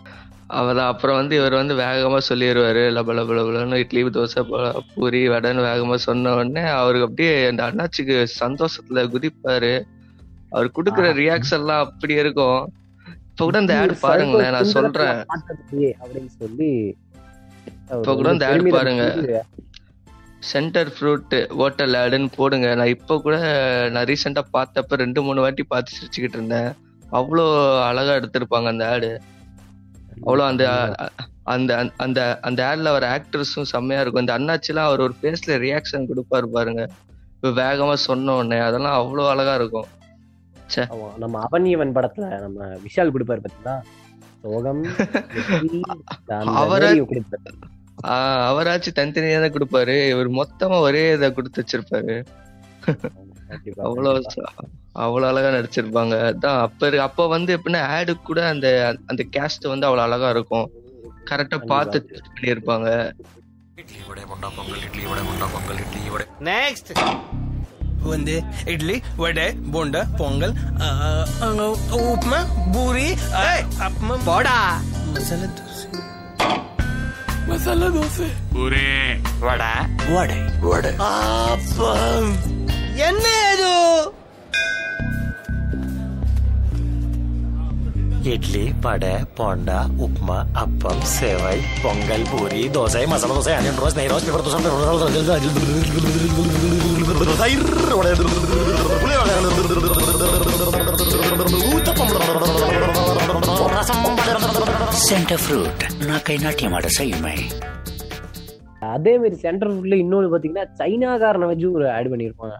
அவதான் 0.58 0.90
அப்புறம் 0.92 1.18
வந்து 1.18 1.34
இவர் 1.38 1.54
வந்து 1.58 1.74
வேகமா 1.82 2.18
சொல்லிடுவாரு 2.28 2.82
லப 2.96 3.14
லப 3.18 3.34
லபலன்னு 3.38 3.80
இட்லி 3.82 4.02
தோசை 4.16 4.42
பூரி 4.94 5.20
வடைன்னு 5.32 5.62
வேகமா 5.68 5.96
சொன்ன 6.06 6.34
உடனே 6.38 6.64
அவருக்கு 6.80 7.06
அப்படியே 7.08 7.34
அந்த 7.50 7.62
அண்ணாச்சிக்கு 7.68 8.16
சந்தோஷத்துல 8.42 9.04
குதிப்பாரு. 9.14 9.72
அவர் 10.52 10.68
கொடுக்குற 10.78 11.06
ரியாக்ஷன் 11.20 11.60
எல்லாம் 11.60 11.84
அப்படி 11.86 12.14
இருக்கும். 12.22 12.60
இப்ப 13.28 13.44
கூட 13.44 13.60
இந்த 13.64 13.74
ஆட் 13.82 13.94
பாருங்களேன் 14.06 14.54
நான் 14.56 14.72
சொல்றேன். 14.76 15.18
அப்படின்னு 16.02 16.32
சொல்லி 16.42 16.70
இப்ப 17.96 18.14
கூட 18.20 18.28
இந்த 18.36 18.46
ஆட் 18.52 18.68
பாருங்க. 18.76 19.04
சென்டர் 20.52 20.90
ஃப்ரூட் 20.94 21.34
ஹோட்டல் 21.58 21.96
ஆடுன்னு 22.02 22.30
போடுங்க. 22.38 22.68
நான் 22.78 22.94
இப்போ 22.96 23.14
கூட 23.26 23.36
நான் 23.94 24.08
ரீசெண்டா 24.10 24.42
பார்த்தப்ப 24.56 25.02
ரெண்டு 25.04 25.22
மூணு 25.26 25.44
வாட்டி 25.44 25.64
பார்த்து 25.72 25.96
சிரிச்சுக்கிட்டு 25.98 26.38
இருந்தேன். 26.40 26.70
அவ்வளோ 27.18 27.44
அழகா 27.88 28.12
எடுத்திருப்பாங்க 28.20 28.68
அந்த 28.74 28.86
ஆடு 28.94 29.10
அவ்வளோ 30.24 30.44
அந்த 30.50 30.64
அந்த 31.54 31.70
அந்த 32.04 32.20
அந்த 32.48 32.60
ஆட்ல 32.70 32.90
வர 32.96 33.04
ஆக்டர்ஸும் 33.16 33.70
செம்மையா 33.72 34.02
இருக்கும். 34.02 34.24
இந்த 34.24 34.34
அண்ணாச்சிலாம் 34.38 34.88
அவர் 34.90 35.04
ஒரு 35.06 35.14
ஃபேஸ்ல 35.20 35.56
ரியாக்ஷன் 35.64 36.08
கொடுப்பாரு 36.10 36.48
பாருங்க. 36.56 36.84
வேகமா 37.60 37.94
சொன்ன 38.08 38.34
உடனே 38.40 38.58
அதெல்லாம் 38.68 38.98
அவ்வளோ 39.00 39.24
அழகா 39.32 39.54
இருக்கும். 39.60 39.88
நம்ம 41.22 41.40
அவனியவன் 41.46 41.96
படத்துல 41.96 42.26
நம்ம 42.44 42.68
விஷால் 42.84 43.14
கொடுப்பாரு 43.14 43.42
பாத்தீங்களா? 43.44 43.74
சோகம் 44.42 44.82
அந்த 46.38 46.54
அவராச்சும் 48.50 48.96
தனித்தனியா 48.98 49.40
தான் 49.44 49.56
கொடுப்பாரு. 49.56 49.96
இவர் 50.12 50.30
மொத்தமா 50.40 50.78
ஒரே 50.86 51.02
இதை 51.16 51.28
கொடுத்து 51.36 51.60
வச்சிருப்பாரு. 51.62 52.14
அவ்வளவு 53.86 54.20
அவ்வளவு 55.02 55.30
அழகா 55.30 55.50
நடிச்சிருப்பாங்க. 55.50 56.14
அதான் 56.28 56.58
அப்ப 56.62 56.90
அப்ப 57.02 57.26
வந்து 57.28 57.50
எப்படின்னா 57.56 57.82
ஆடு 57.92 58.14
கூட 58.22 58.40
அந்த 58.48 58.68
அந்த 59.06 59.22
கேஸ்ட் 59.36 59.70
வந்து 59.72 59.86
அவ்வளவு 59.86 60.06
அழகா 60.08 60.30
இருக்கும். 60.30 60.66
கரெக்டா 61.30 61.58
பார்த்து 61.66 61.98
பண்ணியிருப்பாங்க. 62.28 62.88
இட்லி 63.82 64.00
வடை 64.08 64.24
முண்டா 64.30 64.48
பொங்கல் 64.56 64.82
இட்லி 64.86 65.04
வடை 65.06 65.22
முண்டா 65.28 65.46
பொங்கல் 65.54 65.80
இட்லி 65.84 66.10
வடை 66.10 66.26
நெக்ஸ்ட் 66.48 66.92
வந்து 68.04 68.34
இட்லி 68.66 68.94
வடை 69.16 69.46
போண்டா 69.72 70.00
பொங்கல் 70.16 70.54
உப்மா 72.02 72.38
பூரி 72.74 73.08
அப்பமா 73.86 74.16
போடா! 74.24 74.56
மசாலா 75.12 75.48
தோசை. 75.58 75.86
மசாலா 77.48 77.88
தோசை. 77.96 78.28
பூரி 78.52 78.84
வடை. 79.40 79.70
வடை. 80.14 80.38
வடை. 80.64 80.92
அப்பம் 81.08 82.32
என்ன 83.00 83.26
இட்லி 88.32 88.62
வடை 88.82 89.12
போண்டா 89.36 89.78
உப்மா 89.98 90.36
அப்பம் 90.54 91.00
சேவை 91.12 91.54
பொங்கல் 91.82 92.26
பூரி 92.30 92.60
தோசை 92.68 93.02
மசாலா 93.06 93.34
தோசை 93.34 93.54
அனியன் 93.54 93.80
ரோஸ் 93.80 93.96
நெய் 93.96 94.10
ரோஸ் 94.12 94.26
பேப்பர் 94.26 94.46
சென்டர் 105.02 105.42
ஃப்ரூட் 105.42 105.82
நான் 106.06 106.24
கை 106.24 106.36
நாட்டியமாட 106.38 106.88
செய்யுமே 106.96 107.34
அதே 108.92 109.12
மாதிரி 109.18 109.36
சென்டர் 109.40 109.72
ஃபுட்ல 109.72 109.96
இன்னொன்று 109.96 110.30
பார்த்தீங்கன்னா 110.30 110.66
சைனாக்காரனை 110.78 111.48
வச்சு 111.50 111.66
ஒரு 111.72 111.86
ஆட் 111.90 112.10
பண்ணியிருப்பாங்க 112.10 112.56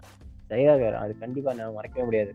சைனாக்காரன் 0.53 1.03
அது 1.03 1.13
கண்டிப்பா 1.25 1.53
நான் 1.59 1.77
மறக்கவே 1.77 2.07
முடியாது. 2.09 2.33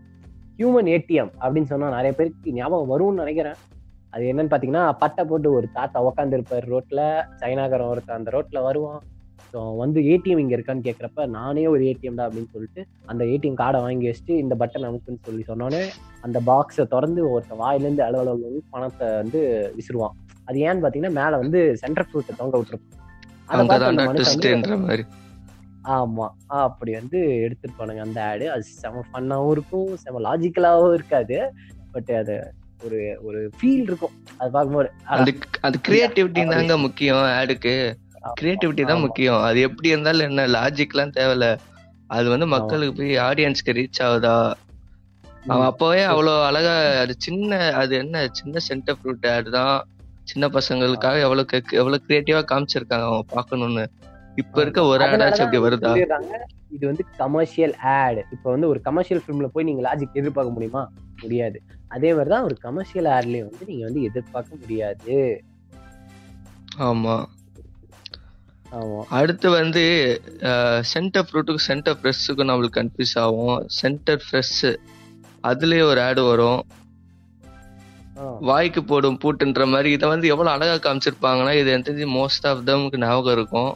ஹியூமன் 0.60 0.88
ஏடிஎம் 0.94 1.32
அப்படின்னு 1.42 1.70
சொன்னா 1.72 1.88
நிறைய 1.98 2.12
பேருக்கு 2.18 2.54
ஞாபகம் 2.60 2.92
வரும்னு 2.94 3.22
நினைக்கிறேன். 3.24 3.58
அது 4.14 4.24
என்னன்னு 4.30 4.50
பார்த்தீங்கன்னா 4.52 4.84
பட்டை 5.02 5.22
போட்டு 5.30 5.48
ஒரு 5.58 5.66
தாத்தா 5.76 5.98
உட்காந்துருப்பார் 6.08 6.66
ரோட்ல 6.72 7.00
சைனாக்காரன் 7.42 7.90
ஒருத்தன் 7.92 8.18
அந்த 8.18 8.30
ரோட்ல 8.36 8.60
வருவான். 8.66 9.00
ஸோ 9.52 9.58
வந்து 9.80 9.98
ஏடிஎம் 10.12 10.40
இங்க 10.42 10.54
இருக்கான்னு 10.56 10.86
கேட்குறப்ப 10.86 11.26
நானே 11.36 11.62
ஒரு 11.74 11.82
ஏடிஎம் 11.90 12.18
தான் 12.18 12.28
அப்படின்னு 12.28 12.52
சொல்லிட்டு 12.54 12.80
அந்த 13.12 13.22
ஏடிஎம் 13.34 13.58
கார்டை 13.60 13.78
வாங்கி 13.84 14.08
வச்சுட்டு 14.08 14.34
இந்த 14.44 14.54
பட்டன் 14.62 14.86
அமுக்குன்னு 14.88 15.24
சொல்லி 15.28 15.44
சொன்னோன்னே 15.50 15.82
அந்த 16.26 16.40
பாக்ஸை 16.48 16.84
திறந்து 16.94 17.22
ஒருத்தன் 17.34 17.62
வாயிலேருந்து 17.62 18.04
அலுவலகம் 18.06 18.66
பணத்தை 18.74 19.08
வந்து 19.20 19.40
விசிறுவான். 19.78 20.16
அது 20.48 20.58
ஏன்னு 20.66 20.82
பார்த்தீங்கன்னா 20.82 21.16
மேலே 21.20 21.36
வந்து 21.44 21.60
சென்ட்ரல் 21.84 22.08
ஃப்ரூட்டை 22.10 22.34
தொங்க 22.40 22.58
விட்டுருப்பான் 22.60 23.06
அதை 23.52 23.64
பார்த்து 23.70 23.96
ஆமா. 25.84 26.28
அப்படி 26.46 26.92
வந்து 26.92 27.18
எடுத்திருப்பானுங்க 27.18 28.00
அந்த 28.00 28.24
ஆடு 28.24 28.50
அது 28.50 28.62
செம 28.62 29.04
ஃபன்னாவும் 29.12 29.50
இருக்கும் 29.50 29.96
செம 29.96 30.20
லாஜிக்கலாவும் 30.20 30.94
இருக்காது. 30.94 31.52
பட் 31.92 32.10
அது 32.10 32.52
ஒரு 32.84 33.18
ஒரு 33.22 33.50
ஃபீல் 33.56 33.82
இருக்கும். 33.82 34.12
அது 34.38 34.50
பார்க்கும்போது 34.50 34.90
அது 35.04 35.34
அது 35.60 35.78
கிரியேட்டிவிட்டி 35.88 36.48
தாங்க 36.50 36.76
முக்கியம் 36.76 37.16
ஆடுக்கு 37.16 37.96
கிரியேட்டிவிட்டி 38.40 38.86
தான். 38.86 39.00
முக்கியம். 39.00 39.42
அது 39.42 39.60
எப்படி 39.60 39.88
இருந்தாலும் 39.88 40.28
என்ன 40.28 40.46
லாஜிக்லாம் 40.46 41.12
தேவையில்ல. 41.12 41.58
அது 42.06 42.28
வந்து 42.28 42.46
மக்களுக்கு 42.46 42.94
போய் 42.94 43.16
ஆடியன்ஸ்க்கு 43.18 43.72
ரீச் 43.72 44.02
ஆகுதா? 44.02 44.54
அவன் 45.46 45.66
அப்பவே 45.66 46.04
அவ்வளோ 46.04 46.44
அழகா 46.44 46.98
அது 47.00 47.14
சின்ன 47.18 47.72
அது 47.72 47.96
என்ன 47.96 48.28
சின்ன 48.32 48.58
சென்டர் 48.58 48.96
ஃப்ரூட் 49.04 49.32
ஆடு 49.32 49.50
தான். 49.50 49.84
சின்ன 50.24 50.48
பசங்களுக்காக 50.48 51.20
எவ்வளவு 51.20 51.44
க- 51.44 51.62
எவ்வளவு 51.70 52.02
கிரியேட்டிவா 52.08 52.44
காமிச்சிருக்காங்க 52.50 53.02
அவங்க 53.02 53.24
பார்க்கணும்னு. 53.28 53.90
இப்ப 54.38 54.60
இருக்க 54.64 54.80
ஒரு 54.90 55.02
ஆடாச்சும் 55.06 55.44
அப்படி 55.44 55.60
வருதா? 55.64 55.92
இது 56.76 56.84
வந்து 56.90 57.04
கமர்ஷியல் 57.16 57.74
ஆட் 57.94 58.20
இப்போ 58.34 58.48
வந்து 58.54 58.68
ஒரு 58.72 58.80
கமர்ஷியல் 58.80 59.22
ஃபிலிம்ல 59.22 59.48
போய் 59.54 59.68
நீங்க 59.68 59.82
லாஜிக் 59.86 60.18
எதிர்பார்க்க 60.20 60.56
முடியுமா? 60.56 60.82
முடியாது. 61.22 61.58
அதே 61.88 62.10
மாதிரி 62.12 62.30
தான் 62.34 62.46
ஒரு 62.48 62.56
கமர்ஷியல் 62.66 63.08
ஆட்லயும் 63.16 63.48
வந்து 63.50 63.68
நீங்க 63.70 63.84
வந்து 63.84 64.02
எதிர்பார்க்க 64.08 64.60
முடியாது. 64.62 65.16
ஆமா. 66.82 67.16
அடுத்து 69.18 69.48
வந்து 69.50 69.82
சென்டர் 70.90 71.26
ஃப்ரூட்டுக்கும் 71.26 71.66
சென்டர் 71.68 71.98
ஃப்ரெஷ்ஷுக்கும் 72.00 72.48
நம்மளுக்கு 72.50 72.78
கன்ஃபியூஸ் 72.80 73.14
ஆகும். 73.22 73.58
சென்டர் 73.78 74.22
ஃப்ரெஷ் 74.24 74.58
அதுலயே 75.44 75.84
ஒரு 75.90 76.00
ஆடு 76.02 76.22
வரும். 76.24 76.60
வாய்க்கு 78.48 78.80
போடும் 78.84 79.18
பூட்டுன்ற 79.22 79.64
மாதிரி 79.72 79.90
இதை 79.96 80.06
வந்து 80.08 80.30
எவ்வளவு 80.32 80.54
அழகா 80.54 80.76
காமிச்சிருப்பாங்கன்னா 80.84 81.52
இது 81.60 81.76
தெரிஞ்சு 81.88 82.08
மோஸ்ட் 82.16 82.46
ஆஃப் 82.50 82.64
தம்க்கு 82.68 83.02
ஞாபகம் 83.04 83.36
இருக்கும். 83.38 83.70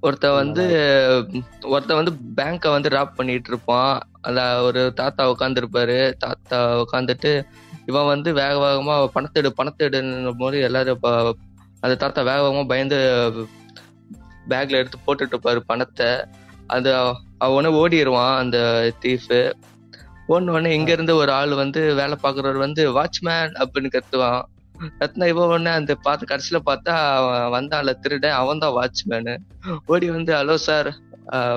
ஒருத்தன் 0.00 0.38
வந்து 0.40 0.64
ஒருத்தன் 1.72 1.98
வந்து 2.00 2.12
பேங்கை 2.36 2.70
வந்து 2.74 2.94
ராப் 2.94 3.16
பண்ணிட்டு 3.16 3.50
இருப்பான் 3.52 3.92
அந்த 4.28 4.40
ஒரு 4.66 4.80
தாத்தா 5.00 5.22
உட்காந்துருப்பாரு 5.32 5.98
தாத்தா 6.24 6.58
உட்காந்துட்டு 6.84 7.32
இவன் 7.86 8.10
வந்து 8.12 8.30
வேக 8.40 8.54
வேகமா 8.64 8.94
பணத்தை 9.16 9.38
எடு 9.42 9.50
பணத்தை 9.58 9.84
எடுன்னும் 9.88 10.40
போது 10.42 10.56
எல்லாரும் 10.68 11.06
அந்த 11.82 11.94
தாத்தா 12.02 12.22
வேக 12.30 12.40
வேகமா 12.44 12.64
பயந்து 12.72 12.98
பேக்ல 14.50 14.80
எடுத்து 14.80 14.98
போட்டுட்டு 15.06 15.34
இருப்பாரு 15.34 15.60
பணத்தை. 15.70 16.08
அது 16.74 16.90
அவனே 17.46 17.70
ஓடிடுவான் 17.80 18.36
அந்த 18.42 18.58
தீஃபு 19.04 19.40
ஓடின 20.32 20.52
உடனே 20.54 20.72
இங்க 20.78 20.90
இருந்து 20.92 21.14
ஒரு 21.16 21.30
ஆள் 21.32 21.52
வந்து 21.62 21.80
வேலை 22.00 22.16
பாக்குறவர் 22.24 22.64
வந்து 22.64 22.82
வாட்ச்மேன் 22.96 23.54
அப்படின்னு 23.62 23.90
கத்துவான். 23.94 24.42
கத்துனா 24.98 25.26
இவன் 25.32 25.50
உடனே 25.52 25.72
அந்த 25.78 25.92
பார்த்து 26.06 26.30
கடைசியில 26.30 26.58
பார்த்தா 26.68 26.94
வந்தான்ல 27.54 27.92
திருட 28.02 28.26
அவன் 28.40 28.62
தான் 28.64 28.76
வாட்ச்மேனு 28.78 29.34
ஓடி 29.92 30.06
வந்து 30.16 30.32
ஹலோ 30.38 30.56
சார் 30.68 30.90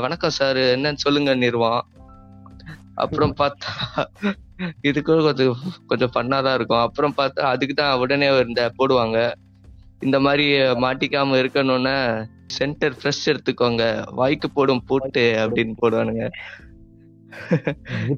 வணக்கம் 0.06 0.38
சார் 0.40 0.60
என்னன்னு 0.76 1.04
சொல்லுங்கன்னிருவான் 1.06 1.84
அப்புறம் 3.04 3.34
பார்த்தா 3.40 3.70
இதுக்கு 4.90 5.14
கொஞ்சம் 5.28 5.56
கொஞ்சம் 5.90 6.12
ஃபன்னா 6.14 6.38
தான் 6.46 6.58
இருக்கும். 6.58 6.84
அப்புறம் 6.88 7.16
பார்த்தா 7.18 7.42
அதுக்கு 7.54 7.76
தான் 7.80 8.00
உடனே 8.04 8.28
இந்த 8.44 8.62
போடுவாங்க. 8.80 9.18
இந்த 10.06 10.18
மாதிரி 10.26 10.46
மாட்டிக்காம 10.84 11.38
இருக்கணும்னா 11.42 11.96
சென்டர் 12.58 12.96
ஃப்ரெஷ் 12.98 13.24
எடுத்துக்கோங்க. 13.32 13.84
வாய்க்கு 14.20 14.48
போடும் 14.50 14.84
பூட்டு 14.90 15.26
அப்படின்னு 15.44 15.76
போடுவானுங்க. 15.82 16.26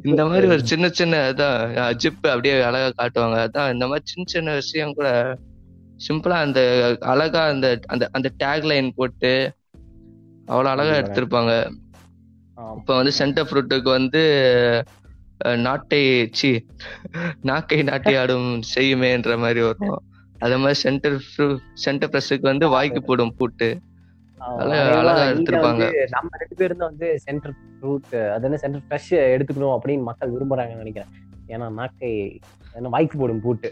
இந்த 0.05 0.21
மாதிரி 0.25 0.45
ஒரு 0.47 0.63
சின்ன 0.63 0.85
சின்ன 0.91 1.19
அதான் 1.27 1.59
ஜிப் 2.01 2.27
அப்படியே 2.27 2.55
அழகா 2.61 2.89
காட்டுவாங்க. 2.93 3.37
அதான் 3.45 3.71
இந்த 3.73 3.85
மாதிரி 3.87 4.05
சின்ன 4.05 4.27
சின்ன 4.33 4.53
விஷயம் 4.55 4.95
கூட 4.95 5.09
சிம்பிளா 5.99 6.37
அந்த 6.45 6.61
அழகா 7.11 7.43
அந்த 7.53 7.67
அந்த 7.87 8.05
அந்த 8.11 8.29
டேக் 8.39 8.67
லைன் 8.67 8.89
போட்டு 8.95 9.33
அவ்வளவு 10.47 10.73
அழகா 10.73 10.95
எடுத்திருப்பாங்க. 10.99 11.51
இப்ப 12.77 12.95
வந்து 12.95 13.13
சென்டர் 13.13 13.47
ஃப்ரூட்டுக்கு 13.47 13.89
வந்து 13.91 14.21
நாட்டை 15.59 16.01
சி 16.33 16.49
நாக்கை 17.43 17.79
நாட்டி 17.83 18.13
ஆடும் 18.21 18.49
செய்யுமேன்ற 18.71 19.33
மாதிரி 19.37 19.61
வரும். 19.65 19.97
அதே 20.35 20.55
மாதிரி 20.55 20.77
சென்டர் 20.81 21.17
சென்டர் 21.83 22.11
பிரஸுக்கு 22.11 22.51
வந்து 22.51 22.67
வாய்க்கு 22.69 23.01
போடும் 23.03 23.35
பூட்டு. 23.37 23.69
நம்ம 26.15 26.31
ரெண்டு 26.41 26.55
பேரும் 26.59 26.81
தான் 26.81 26.91
வந்து 26.91 27.07
சென்டர் 27.25 27.53
ஃப்ரூட் 27.77 28.11
அது 28.33 28.45
என்ன 28.47 28.59
சென்டர் 28.63 28.83
ஃப்ரெஷ் 28.87 29.11
எடுத்துக்கணும் 29.35 29.75
அப்படின்னு 29.75 30.07
மக்கள் 30.09 30.33
விரும்புறாங்கன்னு 30.35 30.83
நினைக்கிறேன். 30.83 31.11
ஏன்னா 31.53 31.67
நாக்கை 31.79 32.11
என்ன 32.77 32.91
வாய்க்கு 32.95 33.15
போடும் 33.21 33.41
பூட்டு. 33.45 33.69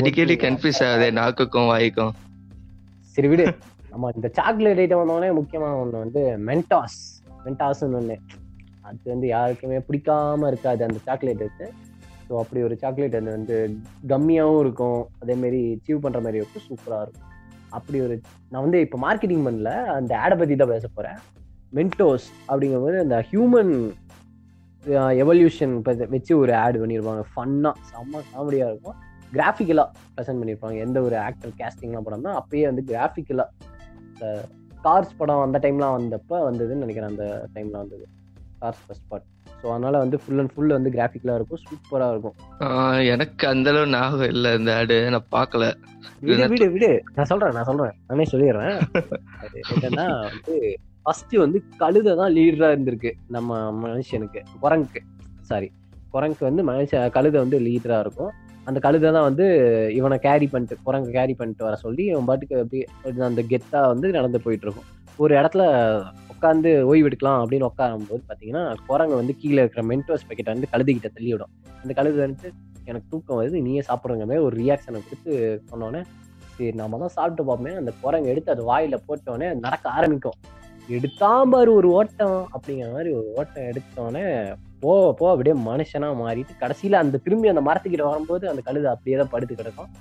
அடிக்கடி 0.00 0.36
கன்ஃபியூஸ் 0.46 0.82
ஆகுது 0.86 1.08
நாக்குக்கும் 1.20 1.70
வாய்க்கும். 1.72 2.12
சரி 3.14 3.28
விடு. 3.32 3.46
நம்ம 3.92 4.10
இந்த 4.16 4.28
சாக்லேட் 4.38 4.80
ஐட்டம் 4.82 5.02
வந்தோடனே 5.02 5.30
முக்கியமா 5.40 5.68
ஒண்ணு 5.82 6.02
வந்து 6.04 6.22
மென்டாஸ் 6.48 6.98
மென்டாஸ்னு 7.44 7.98
ஒண்ணு. 8.00 8.16
அது 8.88 9.10
வந்து 9.14 9.26
யாருக்குமே 9.36 9.78
பிடிக்காம 9.88 10.48
இருக்காது 10.52 10.82
அந்த 10.88 10.98
சாக்லேட் 11.06 11.44
இருக்கு. 11.44 11.68
ஸோ 12.26 12.34
அப்படி 12.42 12.60
ஒரு 12.68 12.76
சாக்லேட் 12.82 13.16
அது 13.20 13.30
வந்து 13.36 13.56
கம்மியாகவும் 14.12 14.62
இருக்கும். 14.64 15.00
அதே 15.22 15.36
மாதிரி 15.42 15.60
சீவ் 15.84 16.04
பண்ற 16.06 16.20
மாதிரி 16.26 16.40
இருக்கும். 16.42 16.66
சூப்பரா 16.68 17.00
இருக்கும். 17.06 17.27
அப்படி 17.76 17.98
ஒரு 18.06 18.14
நான் 18.50 18.64
வந்து 18.66 18.80
இப்போ 18.86 18.98
மார்க்கெட்டிங் 19.06 19.44
பண்ணல 19.46 19.70
அந்த 19.98 20.12
ஆடை 20.24 20.36
பற்றி 20.40 20.56
தான் 20.56 20.72
பேச 20.74 20.86
போகிறேன் 20.88 21.18
மென்டோஸ் 21.78 22.28
அப்படிங்கும்போது 22.50 22.98
அந்த 23.04 23.16
ஹியூமன் 23.30 23.72
எவல்யூஷன் 25.22 25.74
வச்சு 26.14 26.32
ஒரு 26.42 26.52
ஆட் 26.64 26.80
பண்ணியிருப்பாங்க 26.82 27.22
ஃபன்னாக 27.32 27.74
செம்ம 27.90 28.22
காமெடியாக 28.32 28.70
இருக்கும். 28.72 28.98
கிராஃபிக்கலாக 29.32 29.88
ப்ரெசென்ட் 30.14 30.40
பண்ணியிருப்பாங்க 30.40 30.76
எந்த 30.84 30.98
ஒரு 31.06 31.16
ஆக்டர் 31.24 31.52
கேஸ்டிங்லாம் 31.60 32.06
படம்னா 32.06 32.32
அப்பயே 32.40 32.64
வந்து 32.70 32.84
கிராஃபிக்கலாக 32.90 33.48
இந்த 34.10 34.26
கார்ஸ் 34.86 35.18
படம் 35.18 35.44
அந்த 35.46 35.58
டைம்லாம் 35.64 35.96
வந்தப்போ 35.98 36.36
வந்ததுன்னு 36.48 36.84
நினைக்கிறேன். 36.84 37.12
அந்த 37.14 37.26
டைம்லாம் 37.56 37.84
வந்தது. 37.84 38.06
கார்ஸ் 38.60 38.82
ஃபர்ஸ்ட் 38.86 39.08
பார்ட் 39.10 39.26
ஸோ 39.60 39.66
அதனால 39.74 39.94
வந்து 40.04 40.16
ஃபுல் 40.22 40.40
அண்ட் 40.42 40.52
ஃபுல் 40.54 40.74
வந்து 40.76 40.90
கிராஃபிக்கலாக 40.96 41.38
இருக்கும். 41.38 41.60
சூப்பராக 41.68 42.12
இருக்கும். 42.14 42.36
எனக்கு 43.12 43.44
அந்த 43.52 43.68
அளவு 43.72 43.92
ஞாபகம் 43.94 44.32
இல்ல 44.34 44.52
இந்த 44.58 44.72
ஆடு 44.80 44.98
நான் 45.14 45.30
பார்க்கல. 45.36 45.64
விடு 46.28 46.46
விடு 46.52 46.66
விடு. 46.74 46.90
நான் 47.16 47.30
சொல்றேன் 47.30 47.56
நான் 47.58 47.68
சொல்றேன். 47.70 47.96
நானே 48.10 48.26
சொல்லிடுறேன். 48.32 48.76
அது 49.44 49.58
என்னன்னா 49.74 50.06
வந்து 50.28 50.54
ஃபர்ஸ்ட் 51.04 51.34
வந்து 51.44 51.58
கழுதை 51.82 52.12
தான் 52.20 52.34
லீடரா 52.38 52.68
இருந்திருக்கு 52.74 53.12
நம்ம 53.36 53.58
மனுஷனுக்கு. 53.84 54.42
குரங்குக்கு 54.64 55.02
சாரி 55.50 55.68
குரங்குக்கு 56.14 56.48
வந்து 56.50 56.62
மனுஷ 56.70 57.00
கழுதை 57.16 57.38
வந்து 57.44 57.58
லீடரா 57.66 57.98
இருக்கும். 58.04 58.32
அந்த 58.68 58.78
கழுதை 58.86 59.08
தான் 59.16 59.26
வந்து 59.28 59.44
இவனை 59.98 60.16
கேரி 60.26 60.46
பண்ணிட்டு 60.52 60.76
குரங்கு 60.86 61.10
கேரி 61.18 61.34
பண்ணிட்டு 61.40 61.66
வர 61.66 61.76
சொல்லி 61.84 62.04
இவன் 62.12 62.28
பாட்டுக்கு 62.30 62.56
அப்படியே 62.62 62.84
அந்த 63.28 63.42
கெத்தா 63.52 63.80
வந்து 63.92 64.08
நடந்து 64.16 64.38
போயிட்டு 64.46 64.66
இருக்கும். 64.66 64.88
ஒரு 65.24 65.32
இடத்துல 65.40 65.62
உட்காந்து 66.38 66.70
ஓய்வு 66.90 67.06
எடுக்கலாம் 67.08 67.40
அப்படின்னு 67.42 67.68
உட்காரும் 67.68 68.08
போது 68.08 68.22
குரங்கு 68.88 69.14
வந்து 69.20 69.34
கீழே 69.40 69.60
இருக்கிற 69.62 69.82
மென்டோஸ் 69.90 70.26
பேக்கெட்டை 70.26 70.52
வந்து 70.54 70.68
கழுதுகிட்ட 70.72 71.08
தள்ளிவிடும். 71.16 71.52
அந்த 71.82 71.92
கழுது 71.98 72.18
வந்து 72.24 72.48
எனக்கு 72.88 73.08
தூக்கம் 73.12 73.38
வருது 73.38 73.58
நீயே 73.64 73.82
சாப்பிடுங்க 73.88 74.24
மாதிரி 74.28 74.44
ஒரு 74.48 74.54
ரியாக்ஷனை 74.60 75.00
கொடுத்து 75.06 75.32
சொன்னோடனே 75.70 76.00
சரி 76.52 76.70
நம்ம 76.80 76.98
தான் 77.02 77.12
சாப்பிட்டு 77.16 77.42
பார்ப்போமே 77.48 77.72
அந்த 77.80 77.90
குரங்கு 78.02 78.30
எடுத்து 78.32 78.52
அது 78.54 78.62
வாயில் 78.70 79.04
போட்டோடனே 79.08 79.48
நடக்க 79.64 79.88
ஆரம்பிக்கும். 79.98 80.38
எடுத்தாம்பாரு 80.96 81.70
ஒரு 81.78 81.88
ஓட்டம் 81.98 82.38
அப்படிங்கிற 82.54 82.88
மாதிரி 82.96 83.10
ஒரு 83.18 83.28
ஓட்டம் 83.38 83.68
எடுத்தோடனே 83.70 84.24
போ 84.82 84.92
போ 85.18 85.26
அப்படியே 85.32 85.56
மனுஷனா 85.68 86.08
மாறிட்டு 86.22 86.54
கடைசியில 86.62 87.00
அந்த 87.04 87.20
திரும்பி 87.26 87.52
அந்த 87.52 87.64
மரத்துக்கிட்ட 87.68 88.06
வரும்போது 88.10 88.44
அந்த 88.52 88.62
கழுதை 88.68 88.88
அப்படியே 88.94 89.18
தான் 89.22 89.32
படுத்து 89.34 89.54
கிடக்கும். 89.60 89.92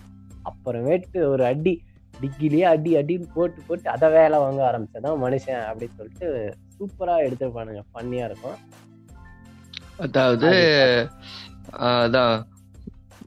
அப்புறமேட்டு 0.49 1.19
ஒரு 1.33 1.45
அடி 1.51 1.75
டிக்கிலேயே 2.21 2.61
அடி 2.61 2.95
அடின்னு 2.95 3.25
போட்டு 3.33 3.61
போட்டு 3.67 3.89
அதை 3.89 4.09
வேலை 4.09 4.39
வாங்க 4.39 4.61
ஆரம்பிச்சதான் 4.71 5.21
மனுஷன் 5.25 5.61
அப்படின்னு 5.69 5.95
சொல்லிட்டு 5.97 6.53
சூப்பரா 6.79 7.13
எடுத்திருப்பானுங்க. 7.25 7.79
ஃபன்னியா 7.93 8.25
இருக்கும். 8.25 8.57
அதாவது 9.97 10.49
அதான் 11.79 12.43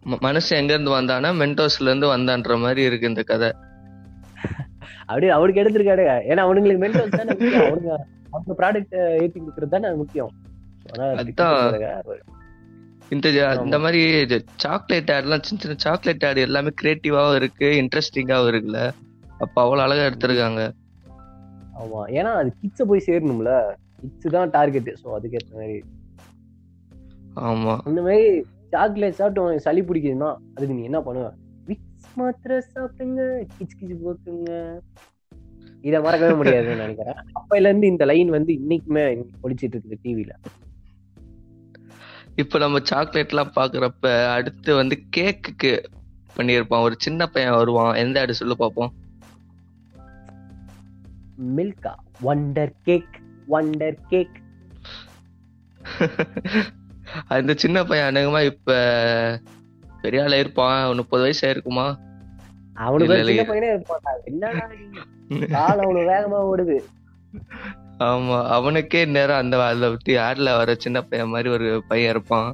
மனுஷன் 0.07 0.59
எங்க 0.61 0.73
இருந்து 0.73 0.91
வந்தானா 0.91 1.33
மென்டோஸ்ல 1.43 1.83
இருந்து 1.83 2.17
வந்தான்ற 2.17 2.61
மாதிரி 2.61 2.83
இருக்கு 2.83 3.09
இந்த 3.09 3.23
கதை. 3.23 3.53
அப்படியே 5.01 5.33
அவனுக்கு 5.33 5.63
எடுத்திருக்காரு. 5.63 6.05
ஏன்னா 6.29 6.43
அவனுங்களுக்கு 6.43 6.83
மென்டல் 6.83 7.17
தானே 7.17 7.33
அவனுங்க 7.59 7.97
அவங்க 8.31 8.55
ப்ராடக்ட் 8.59 9.21
ஏத்தி 9.23 9.41
கொடுக்கறது 9.41 9.69
தானே 9.69 9.95
முக்கியம். 9.95 10.31
அதான். 10.93 11.19
இந்த 13.11 13.29
இந்த 13.61 13.77
மாதிரி 13.79 14.01
சாக்லேட் 14.65 15.13
ஆட்லாம் 15.15 15.45
சின்ன 15.47 15.61
சின்ன 15.63 15.77
சாக்லேட் 15.85 16.27
ஆட் 16.29 16.45
எல்லாமே 16.45 16.73
கிரியேட்டிவாவும் 16.81 17.39
இருக்கு 17.41 17.69
இன்ட்ரெஸ்டிங்காவும் 17.83 18.51
இருக்குல்ல. 18.53 18.81
அப்ப 19.41 19.57
அவ்வளவு 19.65 19.85
அழகா 19.87 20.07
எடுத்திருக்காங்க. 20.09 20.61
ஆமா. 21.81 22.01
ஏன்னா 22.17 22.31
அது 22.41 22.51
கிட்ஸ 22.61 22.85
போய் 22.91 23.07
சேரணும்ல. 23.07 23.53
கிட்ஸ் 24.01 24.35
தான் 24.37 24.53
டார்கெட் 24.57 24.91
ஸோ 25.03 25.09
அதுக்கேற்ற 25.17 25.53
மாதிரி. 25.61 25.79
ஆமா. 27.45 27.77
அந்த 27.87 28.01
மாதிரி 28.07 28.27
சாக்லேட் 28.73 29.19
சாப்பிட்டு 29.19 29.45
உனக்கு 29.45 29.67
சளி 29.67 29.83
பிடிக்குதுன்னா 29.83 30.31
அதுக்கு 30.55 30.77
நீ 30.79 30.85
என்ன 30.91 31.01
பண்ணுவ? 31.07 31.29
விக்ஸ் 31.69 32.11
மாத்திரை 32.17 32.57
சாப்பிடுங்க 32.69 33.23
கிச் 33.55 33.79
கிச்சு 33.79 33.97
போக்குங்க 34.03 34.51
இதை 35.85 35.99
மறக்கவே 36.07 36.35
முடியாதுன்னு 36.41 36.83
நினைக்கிறேன். 36.83 37.21
அப்பையில 37.39 37.71
இருந்து 37.71 37.93
இந்த 37.93 38.05
லைன் 38.11 38.31
வந்து 38.37 38.53
இன்னைக்குமே 38.61 39.05
ஒழிச்சிட்டு 39.45 39.77
இருக்குது 39.77 40.03
டிவில 40.05 40.33
இப்ப 42.41 42.59
நம்ம 42.59 42.79
சாக்லேட் 42.83 43.29
எல்லாம் 43.29 43.53
பாக்குறப்ப 43.57 44.31
அடுத்து 44.33 44.75
வந்து 44.75 44.97
கேக்குக்கு 45.17 45.73
பண்ணியிருப்பான். 46.37 46.83
ஒரு 46.83 46.95
சின்ன 46.99 47.27
பையன் 47.27 47.53
வருவான். 47.53 47.95
எந்த 47.95 48.21
ஆடு 48.21 48.35
சொல்லு 48.35 48.57
பாப்போம். 48.59 48.93
Milka 51.57 51.93
wonder 52.25 52.73
cake 52.83 53.21
wonder 53.49 53.97
cake 54.09 54.37
அந்த 57.29 57.55
சின்ன 57.55 57.85
பையன் 57.85 58.15
அநேகமா 58.15 58.45
இப்ப 58.45 58.71
பெரிய 60.03 60.23
ஆளா 60.23 60.37
இருப்பான் 60.37 60.95
முப்பது 60.97 61.23
வயசு 61.23 61.43
ஆயிருக்குமா? 61.49 61.87
அவனுக்கு 62.75 63.25
சின்ன. 63.25 63.43
பையனே 63.43 63.73
நீ? 65.29 65.47
காலம் 65.47 65.87
அவ்வளவு 65.87 66.11
வேகமா 66.11 66.39
ஓடுது. 66.51 66.77
ஆமா 68.01 68.47
அவனுக்கே 68.49 69.05
நேரம் 69.07 69.37
அந்த 69.37 69.65
அதுல 69.65 69.89
விட்டு 69.89 70.13
ஆட்ல 70.19 70.57
வர 70.57 70.75
சின்ன 70.75 71.03
பையன் 71.03 71.29
மாதிரி 71.29 71.49
ஒரு 71.49 71.85
பையன் 71.89 72.11
இருப்பான். 72.11 72.51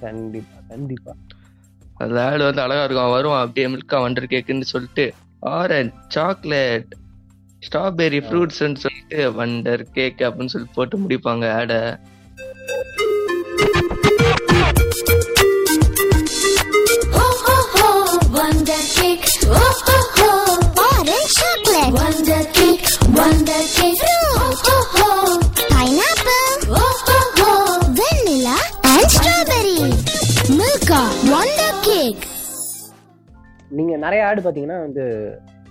கண்டிப்பா 0.00 0.58
கண்டிப்பா. 0.68 1.12
அந்த 1.94 2.24
ஆடு 2.24 2.44
வந்து 2.44 2.62
அழகா 2.62 2.84
இருக்கும். 2.84 3.10
வருவான் 3.10 3.40
அப்படியே 3.40 3.66
மில்கா 3.66 3.98
வண்டர் 4.04 4.32
கேக்குன்னு 4.32 4.72
சொல்லிட்டு 4.72 5.04
ஆரஞ்ச் 5.50 5.94
சாக்லேட் 6.08 6.92
ஸ்ட்ராபெரி 7.62 8.20
ஃப்ரூட்ஸ்ன்னு 8.20 8.82
சொல்லிட்டு 8.84 9.32
வண்டர் 9.32 9.90
கேக் 9.92 10.18
அப்படின்னு 10.18 10.44
சொல்லி 10.46 10.68
போட்டு 10.74 10.98
முடிப்பாங்க 10.98 11.52
ஆடை. 11.52 11.80
நீங்க 34.42 34.50
பார்த்தீங்கன்னா 34.50 34.78
வந்து 34.86 35.04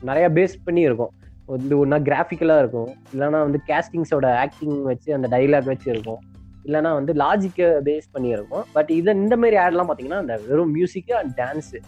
நிறைய 0.10 0.26
பேஸ் 0.38 0.54
பண்ணி 0.66 0.82
இருக்கும். 0.82 1.14
வந்து 1.46 1.74
ஒன்றா 1.80 1.98
கிராஃபிக்கலாக 2.10 2.62
இருக்கும். 2.64 2.90
இல்லைன்னா 3.14 3.40
வந்து 3.46 3.60
கேஸ்டிங்ஸோட 3.70 4.28
ஆக்டிங் 4.44 4.78
வச்சு 4.90 5.10
அந்த 5.18 5.28
டைலாக் 5.38 5.72
வச்சு 5.72 5.88
இருக்கும். 5.94 6.20
இல்லைன்னா 6.66 6.92
வந்து 7.00 7.14
லாஜிக்கை 7.22 7.68
பேஸ் 7.88 8.08
பண்ணி 8.12 8.30
இருக்கும். 8.30 8.66
பட் 8.76 8.92
இதை 9.00 9.16
இந்த 9.24 9.36
மாதிரி 9.38 9.58
ஆட்லாம் 9.64 9.90
பார்த்தீங்கன்னா 9.90 10.22
அந்த 10.24 10.36
வெறும் 10.48 10.74
மியூசிக்கு 10.78 11.14
அண்ட் 11.20 11.34
டான்ஸு 11.42 11.80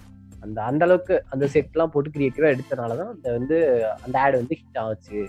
அந்த 0.46 0.58
அந்த 0.70 0.84
அளவுக்கு 0.86 1.16
அந்த 1.34 1.46
செட்லாம் 1.54 1.92
போட்டு 1.94 2.10
கிரியேட்டிவா 2.16 2.48
எடுத்தனால 2.54 2.96
தான் 3.02 3.12
அந்த 3.16 3.28
வந்து 3.38 3.58
அந்த 4.06 4.16
ஆடு 4.20 4.36
வந்து 4.42 4.58
ஹிட் 4.62 4.80
ஆச்சு. 4.86 5.22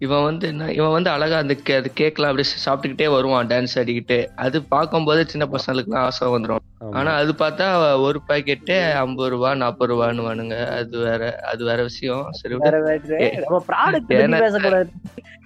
இவன் 0.00 0.22
வந்து 0.22 0.48
என்ன 0.48 0.72
இவன் 0.72 0.90
வந்து 0.90 1.10
அழகா 1.10 1.36
அந்த 1.36 1.54
கே 1.54 1.74
அது 1.74 1.90
கேக்லாம் 2.00 2.28
அப்படியே 2.28 2.48
சாப்பிட்டுக்கிட்டே 2.64 3.12
வருவான் 3.12 3.46
டான்ஸ் 3.46 3.74
ஆடிக்கிட்டு. 3.74 4.18
அது 4.36 4.62
பார்க்கும்போது 4.64 5.28
சின்ன 5.28 5.46
பசங்களுக்குலாம் 5.46 6.06
ஆசை 6.06 6.28
வந்துடும் 6.28 6.64
ஆனா 6.92 7.14
அது 7.14 7.32
பார்த்தா 7.32 7.66
ஒரு 8.00 8.20
பாக்கெட்டே 8.28 8.92
ஐம்பது 8.92 9.30
ரூபா 9.30 9.54
நாற்பது 9.54 9.92
ரூபான்னு 9.92 10.26
வானுங்க 10.26 10.56
அது 10.68 10.98
வேற 10.98 11.22
அது 11.52 11.64
வேற 11.64 11.82
விஷயம். 11.82 12.26
சரி 12.32 12.54
விடு. 12.54 12.70
வேற 12.70 12.98
வேற 13.08 13.24
ஏ, 13.24 13.30
நம்ம 13.38 13.64
ப்ராடக்ட் 13.68 13.92
பத்தி 13.92 14.14
ஏன்னா- 14.16 14.38
பேசக்கூடாது. 14.38 14.90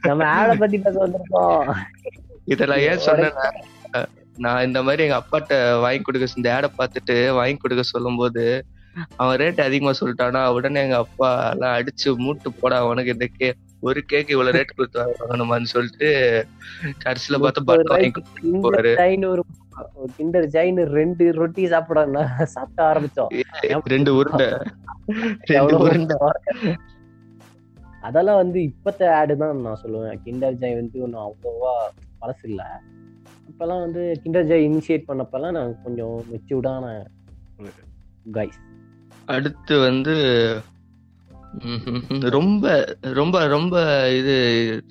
நம்ம 0.01 0.27
ஆடை 0.27 0.57
பத்தி 0.57 0.79
பேச 0.79 1.07
வந்திருக்கோம். 1.07 1.73
இதெல்லாம் 2.45 2.79
ஏன் 2.79 3.03
சொன்னேன்னா 3.07 3.49
நான் 4.37 4.65
இந்த 4.65 4.83
மாதிரி 4.83 5.03
எங்க 5.03 5.17
அப்பாட்ட 5.19 5.55
வாங்கி 5.81 6.01
கொடுக்க 6.01 6.33
இந்த 6.37 6.55
ஆடை 6.55 6.71
பார்த்துட்டு 6.79 7.35
வாங்கி 7.35 7.57
கொடுக்க 7.57 7.83
சொல்லும்போது 7.83 8.45
அவன் 9.17 9.39
ரேட் 9.39 9.61
அதிகமா 9.61 9.91
சொல்லிட்டானா 10.01 10.53
உடனே 10.53 10.81
எங்க 10.81 10.97
அப்பா 10.97 11.51
எல்லாம் 11.51 11.75
அடிச்சு 11.79 12.17
மூட்டு 12.17 12.53
போட 12.53 12.77
அவனுக்கு 12.77 13.13
இந்த 13.13 13.27
கே 13.37 13.55
ஒரு 13.83 14.01
கேக் 14.05 14.30
இவ்வளவு 14.30 14.57
ரேட் 14.57 14.76
கொடுத்து 14.76 15.01
வாங்கணுமான்னு 15.20 15.72
சொல்லிட்டு 15.74 16.09
கடைசியில 17.05 17.39
பார்த்து 17.41 17.64
பட்டு 17.64 17.93
வாங்கி 17.93 18.22
போறாரு. 18.66 18.93
கிண்டர் 18.93 19.01
ஜைன் 19.03 19.26
ஒரு 19.33 19.43
கிண்டர் 20.18 20.47
ஜைன் 20.47 20.78
ரெண்டு 20.99 21.24
ரொட்டி 21.33 21.62
சாப்பிட 21.66 22.01
சாப்பிட 22.45 22.80
ஆரம்பிச்சோம். 22.91 23.30
ரெண்டு 23.95 24.12
உருண்டை. 24.14 24.49
ரெண்டு 25.53 25.76
உருண்டை. 25.78 26.16
அதெல்லாம் 28.09 28.41
வந்து 28.43 28.59
இப்பத்த 28.61 29.11
ஆடு 29.18 29.35
தான் 29.37 29.61
நான் 29.61 29.83
சொல்லுவேன். 29.83 30.16
கிண்டர் 30.24 30.59
ஜாய் 30.62 30.78
வந்து 30.80 31.03
ஒன்றும் 31.05 31.24
அவ்வளோவா 31.26 31.74
பழசு 32.20 32.45
இல்லை. 32.45 32.68
இப்பெல்லாம் 33.51 33.83
வந்து 33.87 34.03
கிண்டர் 34.24 34.49
ஜாய் 34.51 34.66
இனிஷியேட் 34.68 35.09
பண்ணப்பெல்லாம் 35.09 35.57
நான் 35.59 35.74
கொஞ்சம் 35.83 36.16
மெச்சூர்டான 36.33 36.87
கைஸ் 38.33 38.61
அடுத்து 39.26 39.74
வந்து. 39.78 40.14
ரொம்ப 42.21 42.97
ரொம்ப 43.01 43.47
ரொம்ப 43.47 44.07
இது 44.11 44.85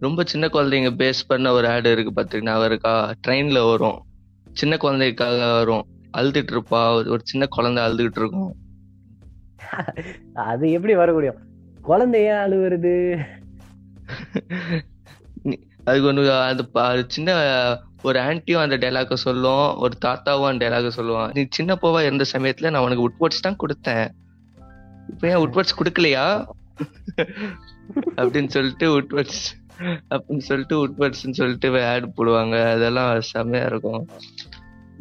ரொம்ப 0.00 0.22
சின்ன 0.24 0.46
குழந்தைங்க 0.46 0.90
பேஸ் 0.90 1.22
பண்ண 1.26 1.52
ஒரு 1.52 1.68
ஆடு 1.68 1.92
இருக்கு 1.92 2.22
பாத்தீங்கன்னா 2.22 2.64
இருக்கா 2.64 3.14
ட்ரெயின்ல 3.26 3.70
வரும். 3.70 4.04
சின்ன 4.52 4.76
குழந்தைக்காக 4.76 5.52
வரும். 5.52 5.86
அழுதுட்டு 6.18 6.50
இருப்பா. 6.50 6.94
ஒரு 6.94 7.20
சின்ன 7.22 7.46
குழந்தை 7.46 7.84
அழுதுகிட்டு 7.84 8.18
இருக்கும். 8.18 8.54
அது 10.34 10.70
எப்படி 10.70 10.94
வர 10.94 11.12
முடியும்? 11.12 11.38
குழந்தைய 11.88 12.26
அழுவுறது? 12.26 13.20
அதுக்கு 15.84 16.08
ஒன்று 16.08 16.32
அது 16.32 16.68
ப- 16.68 16.82
அது 16.82 17.04
சின்ன 17.08 17.32
ஒரு 18.02 18.18
ஆன்ட்டியும் 18.18 18.60
அந்த 18.60 18.76
டைலாக 18.76 19.14
சொல்லும். 19.14 19.76
ஒரு 19.76 19.94
தாத்தாவும் 20.04 20.46
அந்த 20.46 20.68
டைலாக 20.68 20.90
சொல்லுவான். 20.96 21.30
நீ 21.34 21.46
சின்ன 21.50 21.78
போவா 21.82 22.00
இருந்த 22.00 22.24
சமயத்துல 22.32 22.70
நான் 22.70 22.82
உனக்கு 22.82 23.08
உட்வர்ட்ஸ் 23.08 23.42
தான் 23.42 23.56
கொடுத்தேன். 23.56 24.10
இப்போ 25.10 25.26
ஏன் 25.32 25.42
உட்வர்ட்ஸ் 25.44 25.78
கொடுக்கலையா? 25.78 26.24
அப்படின்னு 28.20 28.50
சொல்லிட்டு 28.56 28.86
உட்வர்ட்ஸ் 28.98 29.42
அப்படின்னு 30.14 30.44
சொல்லிட்டு 30.48 30.76
உட்வர்ட்ஸ்னு 30.86 31.38
சொல்லிட்டு 31.40 31.68
ஆட் 31.92 32.14
போடுவாங்க. 32.16 32.56
அதெல்லாம் 32.74 33.10
செம்மையா 33.32 33.66
இருக்கும். 33.72 34.02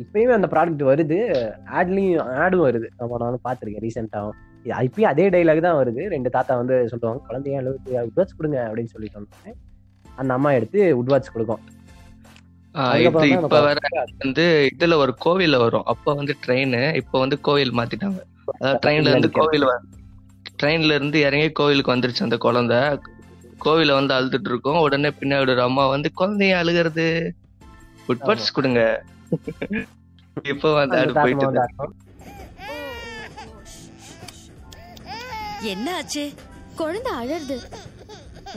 இப்பயுமே 0.04 0.36
அந்த 0.38 0.48
ப்ராடக்ட் 0.52 0.84
வருது. 0.92 1.18
ஆட்லயும் 1.80 2.30
ஆடும் 2.44 2.66
வருது. 2.68 2.88
ஆமா 3.04 3.18
நானும் 3.24 3.46
பார்த்திருக்கேன் 3.48 3.86
ரீசெண்டாகவும் 3.88 4.38
இப்பயும் 4.88 5.12
அதே 5.12 5.26
டைலாக் 5.34 5.66
தான் 5.66 5.80
வருது. 5.82 6.02
ரெண்டு 6.14 6.30
தாத்தா 6.36 6.54
வந்து 6.62 6.76
சொல்லுவாங்க 6.92 7.22
குழந்தைய 7.28 7.60
அழுவுது 7.62 7.92
உட்வாட்ச் 8.08 8.38
கொடுங்க 8.38 8.58
அப்படின்னு 8.68 8.94
சொல்லி 8.96 9.10
சொன்னாங்க 9.16 9.54
அந்த 10.22 10.32
அம்மா 10.38 10.50
எடுத்து 10.58 10.80
உட்வாட்ச் 11.02 11.34
கொடுக்கும். 11.36 11.62
இப்ப 13.06 13.60
வர 13.68 13.78
வந்து 14.24 14.46
இதுல 14.74 14.98
ஒரு 15.04 15.14
கோவில்ல 15.26 15.58
வரும். 15.64 15.86
அப்ப 15.94 16.14
வந்து 16.20 16.34
ட்ரெயின் 16.44 16.76
இப்ப 17.02 17.20
வந்து 17.24 17.38
கோவில் 17.48 17.78
மாத்திட்டாங்க. 17.80 18.20
அதாவது 18.58 18.80
ட்ரெயின்ல 18.84 19.14
இருந்து 19.14 19.32
கோவில் 19.40 19.66
ட்ரெயின்ல 20.60 20.96
இருந்து 20.96 21.20
இறங்கி 21.20 21.52
கோவிலுக்கு 21.52 21.96
வந்துருச்சு 21.96 22.24
அந்த 22.24 22.38
குழந்தை. 22.38 22.78
கோவில 23.66 23.94
வந்து 23.94 24.14
அழுதுட்டு 24.14 24.50
இருக்கும். 24.50 24.80
உடனே 24.80 25.10
பின்னாடி 25.10 25.40
ஒரு 25.40 25.62
அம்மா 25.62 25.88
வந்து 25.88 26.12
குழந்தைய 26.18 26.54
அழுகிறது. 26.54 27.34
உட்பட்ஸ் 28.08 28.54
கொடுங்க. 28.54 29.04
இப்போ 30.44 30.74
வந்து 30.74 30.98
அது 30.98 31.14
போயிட்டு. 31.14 31.68
என்ன 35.62 35.96
ஆச்சு? 35.96 36.34
குழந்தை 36.76 37.12
அழறது 37.22 37.58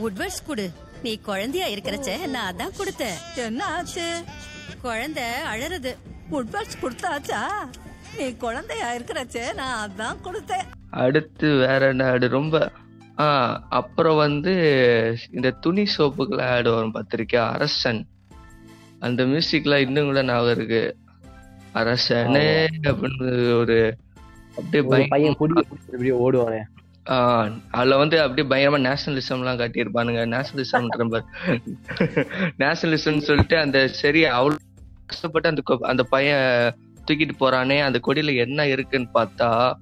உட்வர்ட்ஸ் 0.02 0.44
குடு. 0.46 0.70
நீ 1.02 1.12
குழந்தையா 1.16 1.66
இருக்கிறச்ச 1.66 2.28
நான் 2.28 2.54
அதான் 2.54 2.76
கொடுத்தேன். 2.78 3.18
என்ன 3.36 3.64
ஆச்சு? 3.64 4.24
குழந்தை 4.82 5.24
அழறது. 5.24 5.96
உட்வர்ட்ஸ் 6.32 6.78
கொடுத்தாச்சா? 6.82 7.42
நீ 8.18 8.32
குழந்தையா 8.44 8.94
இருக்கிறச்ச 8.94 9.54
நான் 9.54 9.90
அதான் 9.90 10.16
கொடுத்தேன். 10.24 10.68
அடுத்து 10.92 11.56
வேற 11.56 11.88
என்ன 11.88 12.06
ஆடு? 12.06 12.28
ரொம்ப 12.28 12.70
ஆஹ் 13.18 13.58
அப்புறம் 13.68 14.16
வந்து 14.16 14.54
இந்த 15.32 15.50
துணி 15.50 15.84
சோப்புக்குள்ள 15.96 16.42
ஆடு 16.42 16.74
வரும் 16.74 16.94
பார்த்திருக்கியா? 16.94 17.48
அரசன். 17.48 18.06
அந்த 19.00 19.24
மியூசிக்லாம் 19.24 19.84
இன்னும் 19.86 20.04
கூட 20.04 20.22
ஞாபகம் 20.24 20.56
இருக்கு. 20.56 20.96
அரசனே 21.72 22.66
அப்படின்னு 22.82 23.58
ஒரு 23.58 23.96
அப்படியே 24.56 25.06
பையன் 25.08 25.36
ஓடுவானே. 25.98 26.60
அதுல 27.70 27.96
வந்து 27.96 28.20
அப்படியே 28.20 28.48
பயங்கரமா 28.48 28.80
நேஷனலிசம் 28.80 29.38
எல்லாம் 29.38 29.56
காட்டியிருப்பானுங்க 29.56 30.20
நேஷனலிசம் 30.34 31.22
நேஷனலிசம் 32.58 33.18
சொல்லிட்டு 33.18 33.58
அந்த 33.58 33.88
சரி 33.88 34.24
அவ்வளவு 34.24 34.60
கஷ்டப்பட்டு 35.06 35.48
அந்த 35.48 35.62
அந்த 35.80 36.02
பையன் 36.02 36.74
தூக்கிட்டு 37.06 37.30
போறானே 37.40 37.82
அந்த 37.82 38.00
கொடியில 38.06 38.36
என்ன 38.36 38.66
இருக்குன்னு 38.66 39.08
பார்த்தா 39.14 39.74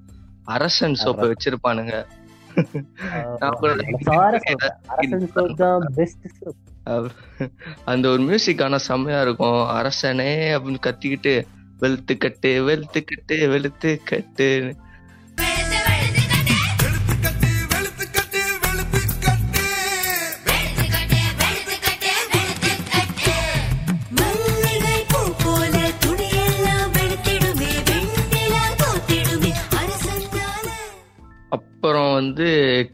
அரசன் 0.51 0.99
சோப்பை 1.03 1.31
வச்சிருப்பானுங்க. 1.31 2.05
அந்த 7.85 8.09
ஒரு 8.09 8.21
மியூசிக் 8.21 8.61
ஆனா 8.61 8.77
செம்மையா 8.77 9.21
இருக்கும். 9.21 9.67
அரசனே 9.67 10.51
அப்படின்னு 10.51 10.77
கத்திக்கிட்டு 10.81 11.47
வெளுத்து 11.79 12.17
கட்டு 12.17 12.63
வெளுத்து 12.63 13.03
கட்டு 13.03 13.49
வெளுத்து 13.49 14.01
கட்டு 14.03 14.75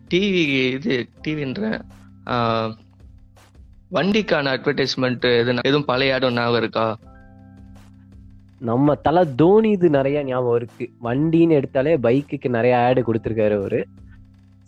டிவி 0.09 0.43
இது 0.73 1.09
டிவின்ற 1.23 1.81
வண்டிக்கான 3.91 4.51
அட்வர்டைஸ்மெண்ட் 4.53 5.25
எது 5.39 5.51
எதுவும் 5.61 5.85
பழைய 5.85 6.13
ஆடும் 6.13 6.33
ஞாபகம் 6.33 6.59
இருக்கா? 6.61 6.85
நம்ம 8.59 8.95
தலை 8.95 9.23
தோனி 9.35 9.69
இது 9.69 9.89
நிறைய 9.89 10.23
ஞாபகம் 10.23 10.55
இருக்கு. 10.55 10.85
வண்டின்னு 11.03 11.55
எடுத்தாலே 11.59 11.93
பைக்குக்கு 12.07 12.47
நிறைய 12.49 12.79
ஆடு 12.79 13.01
கொடுத்துருக்காரு 13.07 13.55
அவரு. 13.59 13.85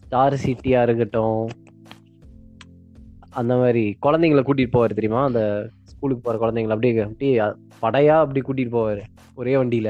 ஸ்டார் 0.04 0.34
சிட்டியா 0.34 0.82
இருக்கட்டும். 0.84 1.50
அந்த 3.30 3.56
மாதிரி 3.56 3.98
குழந்தைங்களை 4.02 4.42
கூட்டிட்டு 4.42 4.74
போவாரு 4.74 4.94
தெரியுமா? 5.00 5.24
அந்த 5.24 5.70
ஸ்கூலுக்கு 5.84 6.24
போற 6.24 6.38
குழந்தைங்களை 6.38 6.76
அப்படியே 6.76 7.00
அப்படியே 7.00 7.40
படையா 7.82 8.16
அப்படி 8.24 8.42
கூட்டிட்டு 8.42 8.74
போவாரு. 8.76 9.04
ஒரே 9.36 9.56
வண்டியில. 9.56 9.90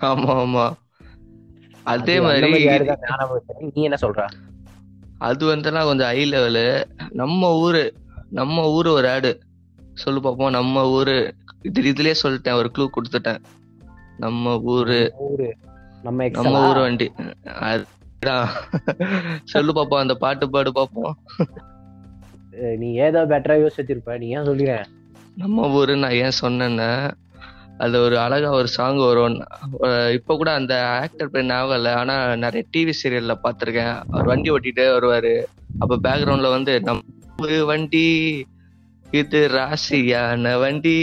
ஆமா 0.00 0.32
ஆமா. 0.44 0.66
அதே 1.84 2.16
மாதிரி. 2.20 2.50
நீ 3.74 3.82
என்ன 3.82 3.96
சொல்ற? 4.00 4.22
அது 5.18 5.42
வந்துலாம் 5.46 5.88
கொஞ்சம் 5.88 6.06
ஹை 6.06 6.22
லெவலு 6.30 6.66
நம்ம 7.20 7.52
ஊரு 7.56 7.82
நம்ம 8.30 8.70
ஊரு 8.70 8.90
ஒரு 8.92 9.08
ஆடு 9.10 9.32
சொல்லு 9.94 10.20
பாப்போம். 10.20 10.50
நம்ம 10.50 10.90
ஊரு 10.90 11.16
இது 11.62 11.82
இதுலயே 11.82 12.14
சொல்லிட்டேன் 12.22 12.58
ஒரு 12.60 12.70
க்ளூ 12.78 12.86
கொடுத்துட்டேன். 12.96 13.40
நம்ம 14.18 14.56
ஊரு. 14.74 15.00
நம்ம 16.02 16.68
ஊரு. 16.68 16.80
வண்டி. 16.80 17.08
சொல்லு 19.44 19.72
பாப்போம் 19.72 20.02
அந்த 20.04 20.14
பாட்டு 20.14 20.50
பாடு 20.50 20.70
பாப்போம். 20.70 21.14
நீ 22.76 22.88
ஏதோ 23.06 23.20
பெட்டரா 23.26 23.56
யோசிச்சிருப்ப. 23.64 24.18
நீ 24.18 24.28
ஏன் 24.28 24.46
சொல்லிடுறேன் 24.48 24.84
நம்ம 25.36 25.68
ஊரு 25.70 25.96
நான் 25.96 26.18
ஏன் 26.24 26.38
சொன்னேன்னா 26.40 26.90
அது 27.80 27.96
ஒரு 28.06 28.16
அழகா 28.18 28.50
ஒரு 28.58 28.68
சாங் 28.74 29.00
வரும். 29.06 29.36
இப்போ 29.66 29.88
இப்ப 30.18 30.36
கூட 30.40 30.50
அந்த 30.60 30.74
ஆக்டர் 31.02 31.32
பேர் 31.32 31.48
ஞாபகம் 31.48 31.78
இல்லை. 31.78 31.92
ஆனா 32.00 32.14
நிறைய 32.44 32.62
டிவி 32.74 32.92
சீரியல்ல 33.00 33.34
பார்த்துருக்கேன். 33.44 33.94
அவர் 34.12 34.30
வண்டி 34.32 34.52
ஓட்டிகிட்டே 34.54 34.86
வருவாரு. 34.96 35.34
அப்ப 35.82 35.98
பேக்ரவுண்ட்ல 36.06 36.50
வந்து 36.56 36.74
நம்ம 36.88 37.02
வண்டி 37.70 38.06
இது 39.06 39.40
ராசியான 39.54 40.54
வண்டி 40.62 40.98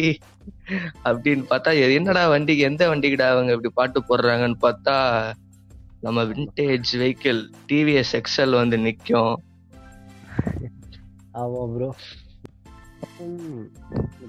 அப்படின்னு 1.05 1.43
பார்த்தா 1.49 1.71
என்னடா 1.97 2.23
வண்டிக்கு 2.33 2.63
எந்த 2.69 2.83
வண்டிக்குடா 2.91 3.27
அவங்க 3.33 3.51
இப்படி 3.55 3.71
பாட்டு 3.73 3.99
போடுறாங்கன்னு 4.09 4.57
பார்த்தா 4.65 4.95
நம்ம 6.05 6.23
விண்டேஜ் 6.31 6.91
வெஹிக்கிள் 7.01 7.39
டிவிஎஸ் 7.69 8.13
எக்ஸல் 8.19 8.59
வந்து 8.61 8.77
நிற்கும் 8.85 9.33
ஆமா 11.41 11.61
ப்ரோ 11.73 11.89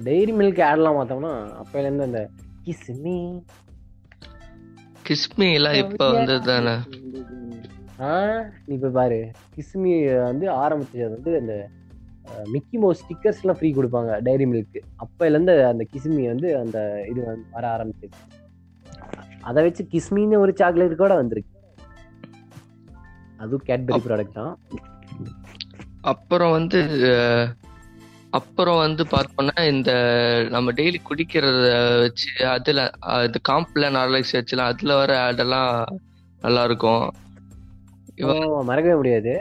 டெய்ரி 0.06 0.32
மில்க் 0.32 0.62
ஆட்லாம் 0.68 0.98
பார்த்தோம்னா 0.98 1.32
அப்பையில 1.60 1.88
இருந்து 1.88 2.08
அந்த 2.10 2.22
கிஸ் 2.66 2.88
மீ 3.04 3.16
கிஸ்மி 5.04 5.46
எல்லாம் 5.54 5.78
இப்ப 5.82 6.08
வந்தது 6.10 6.42
தானே 6.50 6.74
ஆ 8.00 8.10
நீ 8.66 8.72
இப்ப 8.74 8.90
பாரு 8.90 9.18
கிஸ்மி 9.56 9.92
வந்து 10.28 10.46
ஆரம்பிச்சது 10.62 11.08
வந்து 11.16 11.32
அந்த 11.40 11.54
மிக்கி 12.50 12.76
மவுஸ் 12.78 13.00
ஸ்டிக்கர்ஸ் 13.02 13.40
எல்லாம் 13.42 13.58
ஃப்ரீ 13.58 13.70
கொடுப்பாங்க 13.74 14.20
டைரி 14.22 14.46
மில்க் 14.46 14.78
அப்பையில 14.98 15.36
இருந்து 15.36 15.54
அந்த 15.66 15.84
கிஸ்மி 15.92 16.24
வந்து 16.28 16.48
அந்த 16.58 16.78
இது 17.10 17.20
வந்து 17.24 17.46
வர 17.50 17.64
ஆரம்பிச்சிச்சு 17.68 18.20
அதை 19.44 19.64
வச்சு 19.64 19.82
கிஸ்மின்னு 19.92 20.36
ஒரு 20.38 20.52
சாக்லேட் 20.58 20.96
கூட 20.96 21.14
வந்திருக்கு. 21.14 21.50
அதுவும் 23.40 23.64
கேட்பரி 23.64 24.00
ப்ராடக்ட் 24.04 24.32
தான். 24.32 24.52
அப்புறம் 26.04 26.52
வந்து 26.52 26.80
அப்புறம் 28.32 28.78
வந்து 28.82 29.02
பார்த்தோம்னா 29.10 29.62
இந்த 29.72 29.90
நம்ம 30.50 30.72
டெய்லி 30.72 30.98
குடிக்கிறத 31.02 31.66
வச்சு 32.02 32.28
அதுல 32.52 32.80
அஹ், 33.08 33.24
இந்த 33.26 33.38
காம்ப்ளான் 33.48 33.98
ஆர்லெக்ஸ் 34.00 34.36
வச்சுலாம் 34.36 34.70
அதுல 34.72 34.94
வர 34.96 35.12
ஆடெல்லாம் 35.24 35.72
நல்லா 36.42 36.62
இருக்கும் 36.64 37.04
மறக்கவே 38.68 38.94
முடியாது. 38.94 39.34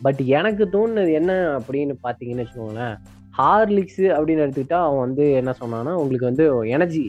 பட் 0.00 0.20
எனக்கு 0.32 0.64
தோணுனது 0.72 1.12
என்ன 1.12 1.32
அப்படின்னு 1.56 1.94
பார்த்தீங்கன்னு 2.02 2.42
வச்சுக்கோங்களேன் 2.42 2.96
ஹார்லிக்ஸ் 3.34 4.04
அப்படின்னு 4.14 4.44
எடுத்துக்கிட்டா 4.44 4.78
அவன் 4.84 5.04
வந்து 5.06 5.24
என்ன 5.40 5.50
சொன்னான்னா 5.58 5.92
உங்களுக்கு 5.98 6.30
வந்து 6.30 6.44
எனர்ஜி 6.74 7.02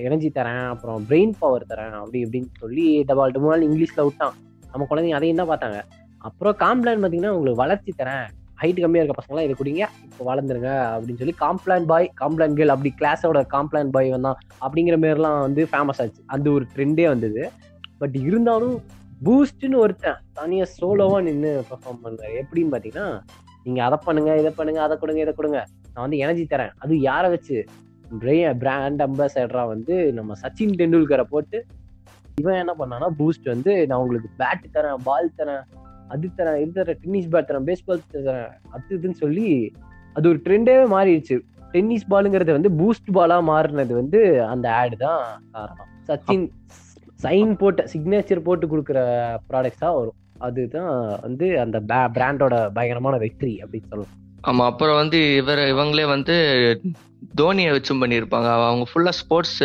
எனர்ஜி 0.00 0.28
தரேன் 0.30 0.66
அப்புறம் 0.68 1.06
பிரெயின் 1.08 1.32
பவர் 1.38 1.70
தரேன் 1.70 1.96
அப்படி 2.00 2.18
இப்படின்னு 2.24 2.50
சொல்லி 2.60 2.86
டபால் 3.08 3.34
டபால் 3.34 3.66
இங்கிலீஷில் 3.66 4.04
விட்டான். 4.04 4.36
நம்ம 4.72 4.86
குழந்தைங்க 4.86 5.18
அதையும் 5.18 5.40
தான் 5.40 5.50
பார்த்தாங்க. 5.50 5.78
அப்புறம் 6.24 6.54
காம்ப்ளான் 6.60 7.00
பார்த்தீங்கன்னா 7.00 7.34
உங்களுக்கு 7.36 7.62
வளர்ச்சி 7.62 7.92
தரேன் 7.98 8.26
ஹைட் 8.60 8.80
கம்மியாக 8.82 9.02
இருக்க 9.02 9.16
பசங்களாம் 9.20 9.46
இதை 9.46 9.54
குடிங்க 9.58 9.82
இப்போ 10.06 10.24
வளர்ந்துருங்க 10.30 10.70
அப்படின்னு 10.94 11.20
சொல்லி 11.22 11.34
காம்ப்ளான் 11.42 11.86
பாய் 11.90 12.06
காம்ப்ளான் 12.20 12.56
கேர்ள் 12.58 12.74
அப்படி 12.74 12.90
கிளாஸோட 13.00 13.40
காம்ப்ளான் 13.54 13.92
பாய் 13.96 14.10
வந்தான் 14.14 14.38
அப்படிங்கிற 14.64 14.96
மாரிலாம் 15.04 15.38
வந்து 15.46 15.62
ஃபேமஸ் 15.70 16.00
ஆச்சு. 16.04 16.22
அந்த 16.34 16.46
ஒரு 16.56 16.66
ட்ரெண்டே 16.74 17.06
வந்தது. 17.08 17.42
பட் 18.00 18.16
இருந்தாலும் 18.28 18.76
பூஸ்ட்னு 19.26 19.78
ஒருத்தன் 19.84 20.20
தனியாக 20.38 20.70
சோலோவாக 20.76 21.22
நின்று 21.28 21.52
பெர்ஃபார்ம் 21.70 22.02
பண்ணுறாரு 22.04 22.36
எப்படின்னு 22.42 22.72
பார்த்தீங்கன்னா 22.74 23.08
நீங்கள் 23.66 23.86
அதை 23.86 23.98
பண்ணுங்க 24.06 24.30
இதை 24.42 24.52
பண்ணுங்க 24.58 24.80
அதை 24.86 24.94
கொடுங்க 24.98 25.20
இதை 25.26 25.34
கொடுங்க. 25.40 25.58
நான் 25.92 26.04
வந்து 26.06 26.20
எனர்ஜி 26.24 26.44
தரேன். 26.52 26.72
அது 26.82 26.94
யாரை 27.10 27.30
வச்சு? 27.36 27.56
பிராண்ட் 28.62 29.02
அம்பாசடரா 29.06 29.64
வந்து 29.74 29.94
நம்ம 30.18 30.36
சச்சின் 30.42 30.78
டெண்டுல்கரை 30.80 31.26
போட்டு 31.34 31.58
இவன் 32.40 32.60
என்ன 32.62 32.72
பண்ணான்னா 32.78 33.08
பூஸ்ட் 33.18 33.46
வந்து 33.54 33.72
நான் 33.88 34.02
உங்களுக்கு 34.04 34.30
பேட் 34.40 34.64
தரேன் 34.76 35.02
பால் 35.08 35.36
தரேன் 35.38 35.62
அது 36.14 36.28
தரேன் 36.38 36.60
இது 36.62 36.72
தரேன் 36.78 37.00
டென்னிஸ் 37.02 37.30
பேட் 37.32 37.48
தரேன் 37.50 37.66
பேஸ்பால் 37.70 38.04
தரேன் 38.14 38.52
அது 38.74 38.96
இதுன்னு 38.98 39.22
சொல்லி 39.24 39.48
அது 40.16 40.26
ஒரு 40.32 40.38
ட்ரெண்டே 40.46 40.74
மாறிடுச்சு. 40.94 41.36
டென்னிஸ் 41.74 42.06
பாலுங்கிறது 42.12 42.56
வந்து 42.56 42.70
பூஸ்ட் 42.78 43.10
பாலா 43.16 43.36
மாறினது 43.50 43.92
வந்து 44.00 44.20
அந்த 44.52 44.66
ஆடு 44.78 44.96
தான் 45.04 45.20
காரணம். 45.56 45.90
சச்சின் 46.08 46.46
சைன் 47.24 47.52
போட்ட 47.60 47.80
சிக்னேச்சர் 47.92 48.46
போட்டு 48.46 48.66
கொடுக்குற 48.72 48.98
ப்ராடக்ட்ஸ் 49.50 49.84
வரும். 49.98 50.16
அதுதான் 50.46 50.90
வந்து 51.26 51.46
அந்த 51.64 51.78
பிராண்டோட 52.16 52.56
பயங்கரமான 52.76 53.16
வெற்றி 53.24 53.52
அப்படின்னு 53.62 53.90
சொல்லலாம். 53.92 54.16
ஆமா 54.50 54.64
அப்புறம் 54.70 54.98
வந்து 55.02 55.18
இவர் 55.40 55.62
இவங்களே 55.72 56.04
வந்து 56.14 56.36
தோனியை 57.40 57.70
வச்சும் 57.74 58.00
பண்ணியிருப்பாங்க. 58.02 58.48
அவங்க 58.68 58.84
ஃபுல்லா 58.90 59.12
ஸ்போர்ட்ஸ் 59.20 59.58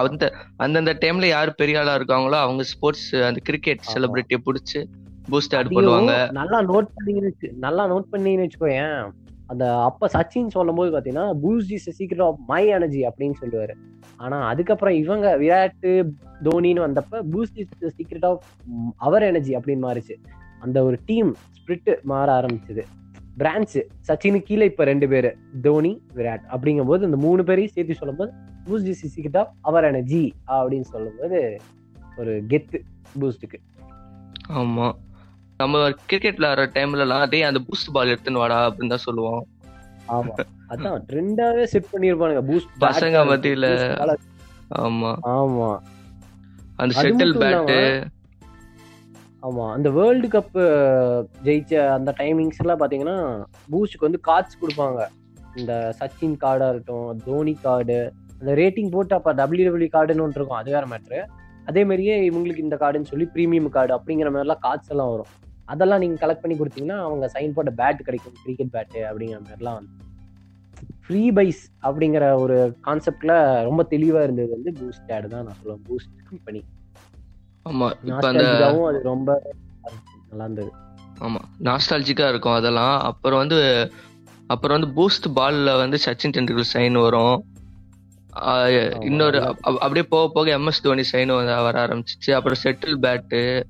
அந்த 0.00 0.24
அந்தந்த 0.64 0.92
டைம்ல 1.04 1.28
யார் 1.34 1.58
பெரிய 1.62 1.80
ஆளா 1.80 1.94
இருக்காங்களோ 2.00 2.38
அவங்க 2.44 2.64
ஸ்போர்ட்ஸ் 2.72 3.08
அந்த 3.28 3.40
கிரிக்கெட் 3.48 3.88
செலிபிரிட்டியை 3.92 4.40
பிடிச்சி 4.48 4.80
பூஸ்ட் 5.32 5.56
ஆட் 5.58 5.72
பண்ணுவாங்க. 5.76 6.14
நல்லா 6.38 6.58
நோட் 6.72 6.88
பண்ணீங்கன்னு 6.96 7.50
நல்லா 7.66 7.84
நோட் 7.92 8.08
பண்ணீங்கன்னு 8.12 8.46
வச்சுக்கோயேன். 8.46 9.00
அந்த 9.52 9.64
அப்ப 9.84 10.08
சச்சின் 10.12 10.52
சொல்லும் 10.54 10.78
போது 10.78 10.90
பாத்தீங்கன்னா 10.94 11.24
பூஸ்ட் 11.44 11.72
இஸ் 11.76 11.88
சீக்கிரம் 11.98 12.26
ஆஃப் 12.26 12.40
மை 12.50 12.62
எனர்ஜி 12.76 13.00
அப்படின்னு 13.08 13.38
சொல்லுவாரு. 13.42 13.74
ஆனா 14.16 14.36
அதுக்கப்புறம் 14.50 14.96
இவங்க 15.02 15.26
விராட் 15.42 15.88
தோனின்னு 16.46 16.84
வந்தப்ப 16.86 17.22
Boost 17.32 17.58
is 17.62 17.96
secret 17.98 18.26
of 18.30 18.44
our 18.96 19.26
energy 19.30 19.52
அப்படின்னு 19.56 19.84
மாறிச்சு. 19.88 20.16
அந்த 20.60 20.78
ஒரு 20.84 20.98
டீம் 21.10 21.32
ஸ்பிரிட் 21.58 21.90
மாற 22.12 22.28
ஆரம்பிச்சது. 22.40 22.84
பிரான்ச் 23.40 23.76
சச்சினுக்கு 24.08 24.48
கீழே 24.48 24.64
இப்ப 24.70 24.84
ரெண்டு 24.84 25.08
பேரு 25.08 25.28
தோனி 25.66 25.92
விராட். 26.16 26.46
அப்படிங்கும்போது 26.54 27.02
இந்த 27.08 27.20
மூணு 27.26 27.44
பேரையும் 27.50 27.74
சேர்த்து 27.74 28.00
சொல்லும்போது 28.00 28.32
Boost 28.66 28.90
is 28.94 29.04
secret 29.14 29.38
of 29.42 29.52
our 29.60 29.88
energy 29.90 30.24
அப்படின்னு 30.46 30.88
சொல்லும்போது 30.94 31.40
ஒரு 32.16 32.34
கெத்து 32.52 32.80
பூஸ்டுக்கு 33.20 33.60
ஆமா. 34.60 34.86
நம்ம 35.60 35.78
கிரிக்கெட் 36.06 36.38
விளையாடுற 36.38 36.66
டைம்லலாம் 36.74 37.24
டேய் 37.30 37.48
அந்த 37.48 37.60
பூஸ்ட் 37.66 37.92
பால் 37.92 38.12
எடுத்துன்னு 38.12 38.42
வாடா 38.42 38.58
அப்படின்னு 38.66 38.94
தான் 38.94 39.06
சொல்லுவோம் 39.06 39.42
ஆமா. 40.08 40.34
அதான் 40.70 41.02
ட்ரெண்டாவே 41.08 41.64
செட் 41.64 41.90
பண்ணிருப்பானுங்க 41.92 42.42
பூஸ்ட் 42.46 42.72
பசங்க 42.82 43.18
மத்தியில 43.28 43.66
ஆமா. 44.80 45.10
ஆமா. 45.34 45.68
அந்த 46.78 46.92
அது 46.92 47.02
ஷட்டில் 47.02 47.32
இல்லாம- 47.34 47.76
ஆமா. 49.42 49.64
அந்த 49.74 49.88
வேர்ல்டு 49.90 50.28
கப் 50.28 50.56
ஜெயிச்ச 51.42 51.74
அந்த 51.94 52.10
டைமிங்ஸ் 52.18 52.60
எல்லாம் 52.60 52.80
பாத்தீங்கன்னா 52.80 53.16
பூஸ்டுக்கு 53.70 54.08
வந்து 54.08 54.20
கார்ட்ஸ் 54.28 54.60
கொடுப்பாங்க. 54.60 55.00
இந்த 55.56 55.72
சச்சின் 56.00 56.36
கார்டா 56.42 56.66
இருக்கட்டும் 56.68 57.20
தோனி 57.24 57.54
கார்டு 57.62 57.98
அந்த 58.34 58.52
ரேட்டிங் 58.54 58.90
போட்டு 58.90 59.14
அப்ப 59.14 59.32
டபிள்யூ 59.34 59.66
டபிள்யூ 59.68 59.88
கார்டுன்னு 59.92 60.22
ஒன்று 60.22 60.38
இருக்கும் 60.38 60.60
அது 60.60 60.70
வேற 60.70 60.86
மேட்ரு 60.86 61.20
அதே 61.66 61.84
மாதிரியே 61.84 62.14
இவங்களுக்கு 62.28 62.56
இந்த 62.58 62.76
கார்டுன்னு 62.76 63.10
சொல்லி 63.10 63.26
ப்ரீமியம் 63.34 63.68
கார்டு 63.70 63.92
அப்படிங்கிற 63.96 64.28
மாதிரிலாம் 64.30 64.62
கார்ட்ஸ் 64.62 64.90
எல்லாம் 64.90 65.10
வரும். 65.10 65.30
அதெல்லாம் 65.70 65.98
நீங்க 65.98 66.26
கலெக்ட் 66.26 66.40
பண்ணி 66.42 66.58
கொடுத்தீங்கன்னா 66.58 66.98
அவங்க 66.98 67.30
சைன் 67.34 67.52
போட்ட 67.52 67.72
பேட் 67.82 67.96
கிடைக்கும். 67.96 68.32
கிரிக்கெட் 68.44 68.72
பேட்டு 68.72 68.96
அப்படிங்கிற 68.96 69.40
மாதிரிலாம். 69.40 69.72
வந்து 69.72 70.08
ஃப்ரீ 71.06 71.30
பைஸ் 71.30 71.62
அப்படிங்கிற 71.82 72.38
ஒரு 72.38 72.76
கான்செப்ட்ல 72.84 73.62
ரொம்ப 73.62 73.86
தெளிவா 73.90 74.22
இருந்தது 74.22 74.48
வந்து 74.50 74.72
பூஸ்ட் 74.72 75.14
ஆடு 75.14 75.28
தான் 75.28 75.44
நான் 75.44 75.54
சொல்லுவேன். 75.62 75.88
பூஸ்ட் 75.88 76.28
கம்பெனி 76.28 76.64
ஆமா 77.64 77.90
இப்ப 78.04 78.28
அந்த 78.28 78.30
நாஸ்டாலஜிக்காவும் 78.30 78.88
அது 78.88 79.00
ரொம்ப 79.02 79.42
நல்லா 80.28 80.44
இருந்தது. 80.44 80.72
ஆமா 81.20 81.36
நாஸ்டாலஜிக்கா 81.62 82.28
இருக்கும் 82.28 82.52
அதெல்லாம். 82.52 83.00
அப்புறம் 83.00 83.38
வந்து 83.38 83.92
அப்புறம் 84.46 84.80
வந்து 84.80 84.92
பூஸ்ட் 84.96 85.28
பால்ல 85.28 85.76
வந்து 85.76 85.98
சச்சின் 86.06 86.36
டெண்டுல்கர் 86.36 86.72
சைன் 86.72 87.00
வரும். 87.00 87.44
இன்னொரு 89.00 89.38
அப்- 89.38 89.42
அப்- 89.42 89.78
அப்படியே 89.78 90.02
போக 90.02 90.32
போக 90.34 90.58
எம்எஸ் 90.58 90.82
தோனி 90.82 91.02
சைன் 91.12 91.62
வர 91.62 91.86
ஆரம்பிச்சிச்சு. 91.86 92.32
அப்புறம் 92.32 92.58
செட்டில் 92.64 93.04
பேட்டு 93.04 93.62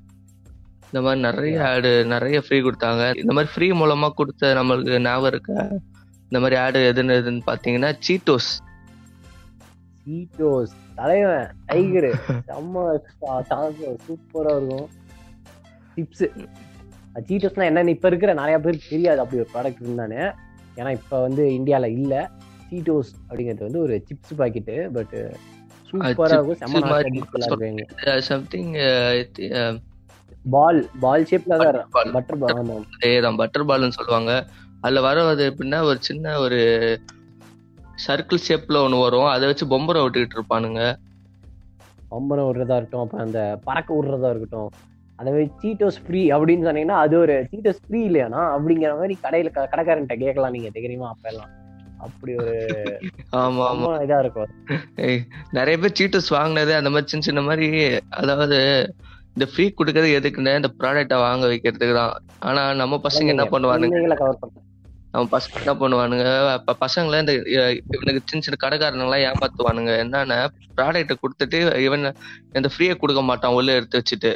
இந்த 0.91 1.01
மாதிரி 1.01 1.21
நிறைய 1.21 1.57
ஆடு 1.67 1.91
நிறைய 2.05 2.37
ஃப்ரீ 2.45 2.57
கொடுத்தாங்க. 2.61 3.03
இந்த 3.21 3.31
மாதிரி 3.33 3.51
ஃப்ரீ 3.53 3.67
மூலமா 3.71 4.09
கொடுத்த 4.11 4.53
நம்மளுக்கு 4.59 4.99
ஞாபகம் 5.01 5.31
இருக்க 5.33 5.51
இந்த 6.29 6.39
மாதிரி 6.39 6.55
ஆடு 6.63 6.79
எதுன்னு 6.91 7.17
எதுன்னு 7.21 7.47
பாத்தீங்கன்னா 7.49 7.91
சீட்டோஸ் 8.05 8.49
சீட்டோஸ் 10.01 10.73
தலைவன் 10.95 11.49
டைகர் 11.65 12.09
செம்ம 12.47 12.83
சூப்பரா 14.05 14.53
இருக்கும். 14.57 14.87
டிப்ஸ் 15.97 16.25
சீட்டோஸ்னா 17.27 17.67
என்னன்னு 17.69 17.95
இப்ப 17.95 18.07
இருக்கிற 18.07 18.33
நிறைய 18.33 18.57
பேருக்கு 18.59 18.91
தெரியாது. 18.93 19.19
அப்படி 19.23 19.41
ஒரு 19.43 19.51
ப்ராடக்ட் 19.53 19.83
இருந்தானே. 19.85 20.21
ஏன்னா 20.77 20.91
இப்ப 20.91 21.21
வந்து 21.21 21.43
இந்தியால 21.59 21.89
இல்ல. 21.97 22.13
சீட்டோஸ் 22.69 23.11
அப்படிங்கிறது 23.29 23.67
வந்து 23.67 23.81
ஒரு 23.81 23.95
சிப்ஸ் 24.09 24.37
பாக்கெட்டு 24.41 24.75
பட் 24.97 25.15
சூப்பரா 25.89 26.37
இருக்கும். 26.37 26.59
செம்ம. 26.61 26.83
சம்திங் 28.29 28.71
பால் 30.45 30.79
பால் 31.01 31.27
ஷேப்ல 31.29 31.57
தான் 31.59 31.77
பட்டர் 32.13 32.39
பால் 32.41 32.55
அதேதான் 32.95 33.39
பட்டர் 33.41 33.67
பால்னு 33.69 33.97
சொல்லுவாங்க. 33.97 34.31
அதுல 34.83 35.01
வரது 35.05 35.43
எப்படின்னா 35.49 35.79
ஒரு 35.89 35.99
சின்ன 36.07 36.35
ஒரு 36.39 36.59
சர்க்கிள் 37.97 38.45
ஷேப்ல 38.45 38.77
ஒண்ணு 38.85 38.97
வரும். 39.01 39.29
அதை 39.33 39.45
வச்சு 39.49 39.65
பொம்பரை 39.73 40.01
விட்டுக்கிட்டு 40.03 40.37
இருப்பானுங்க. 40.37 40.81
பம்பரம் 42.11 42.47
விடுறதா 42.47 42.77
இருக்கட்டும் 42.77 43.03
அப்புறம் 43.03 43.25
அந்த 43.25 43.39
பறக்க 43.67 43.89
விடுறதா 43.97 44.31
இருக்கட்டும் 44.31 44.71
அதை 45.19 45.29
மாதிரி 45.31 45.49
சீட்டோஸ் 45.61 45.99
ஃப்ரீ 46.03 46.21
அப்படின்னு 46.35 46.67
சொன்னீங்கன்னா 46.67 46.99
அது 47.03 47.15
ஒரு 47.19 47.35
சீட்டோஸ் 47.49 47.81
ஃப்ரீ 47.83 47.99
இல்லையானா 48.07 48.41
அப்படிங்கிற 48.53 48.93
மாதிரி 48.99 49.15
கடையில 49.23 49.49
கடைக்காரன்ட்ட 49.65 50.15
கேட்கலாம் 50.23 50.55
நீங்க. 50.55 50.69
தெரியுமா 50.77 51.09
அப்ப 51.13 51.27
எல்லாம் 51.31 51.51
அப்படி 51.99 52.31
ஒரு 52.41 52.53
ஆமா 53.41 53.63
ஆமா. 53.71 53.89
இதா 54.05 54.17
இருக்கும். 54.23 54.51
நிறைய 55.57 55.75
பேர் 55.81 55.97
சீட்டஸ் 55.97 56.29
வாங்கினது 56.35 56.73
அந்த 56.75 56.89
மாதிரி 56.89 57.11
சின்ன 57.11 57.25
சின்ன 57.27 57.41
மாதிரி 57.47 57.67
அதாவது 58.21 58.57
இந்த 59.35 59.45
ஃப்ரீ 59.51 59.65
கொடுக்கறது 59.79 60.15
எதுக்குன்னு 60.19 60.53
இந்த 60.59 60.69
ப்ராடக்ட்டை 60.79 61.17
வாங்க 61.25 61.45
வைக்கிறதுக்கு 61.51 61.95
தான். 61.99 62.13
ஆனா 62.47 62.61
நம்ம 62.81 62.99
பசங்க 63.05 63.33
என்ன 63.33 63.45
பண்ணுவானுங்க? 63.53 63.99
நம்ம 65.13 65.23
பசங்க 65.33 65.55
என்ன 65.61 65.73
பண்ணுவானுங்க? 65.81 66.25
பசங்களை 66.83 67.17
இந்த 67.23 67.33
இவனுக்கு 67.95 68.21
சின்ன 68.29 68.43
சின்ன 68.45 68.59
எல்லாம் 69.07 69.23
ஏமாத்துவானுங்க. 69.27 69.93
என்னன்னா 70.03 70.37
ப்ராடக்ட்டை 70.77 71.15
கொடுத்துட்டு 71.23 71.59
இவன் 71.87 72.05
இந்த 72.59 72.71
ஃப்ரீயை 72.73 72.95
கொடுக்க 73.03 73.23
மாட்டான் 73.29 73.55
உள்ள 73.59 73.75
எடுத்து 73.79 74.01
வச்சுட்டு. 74.01 74.31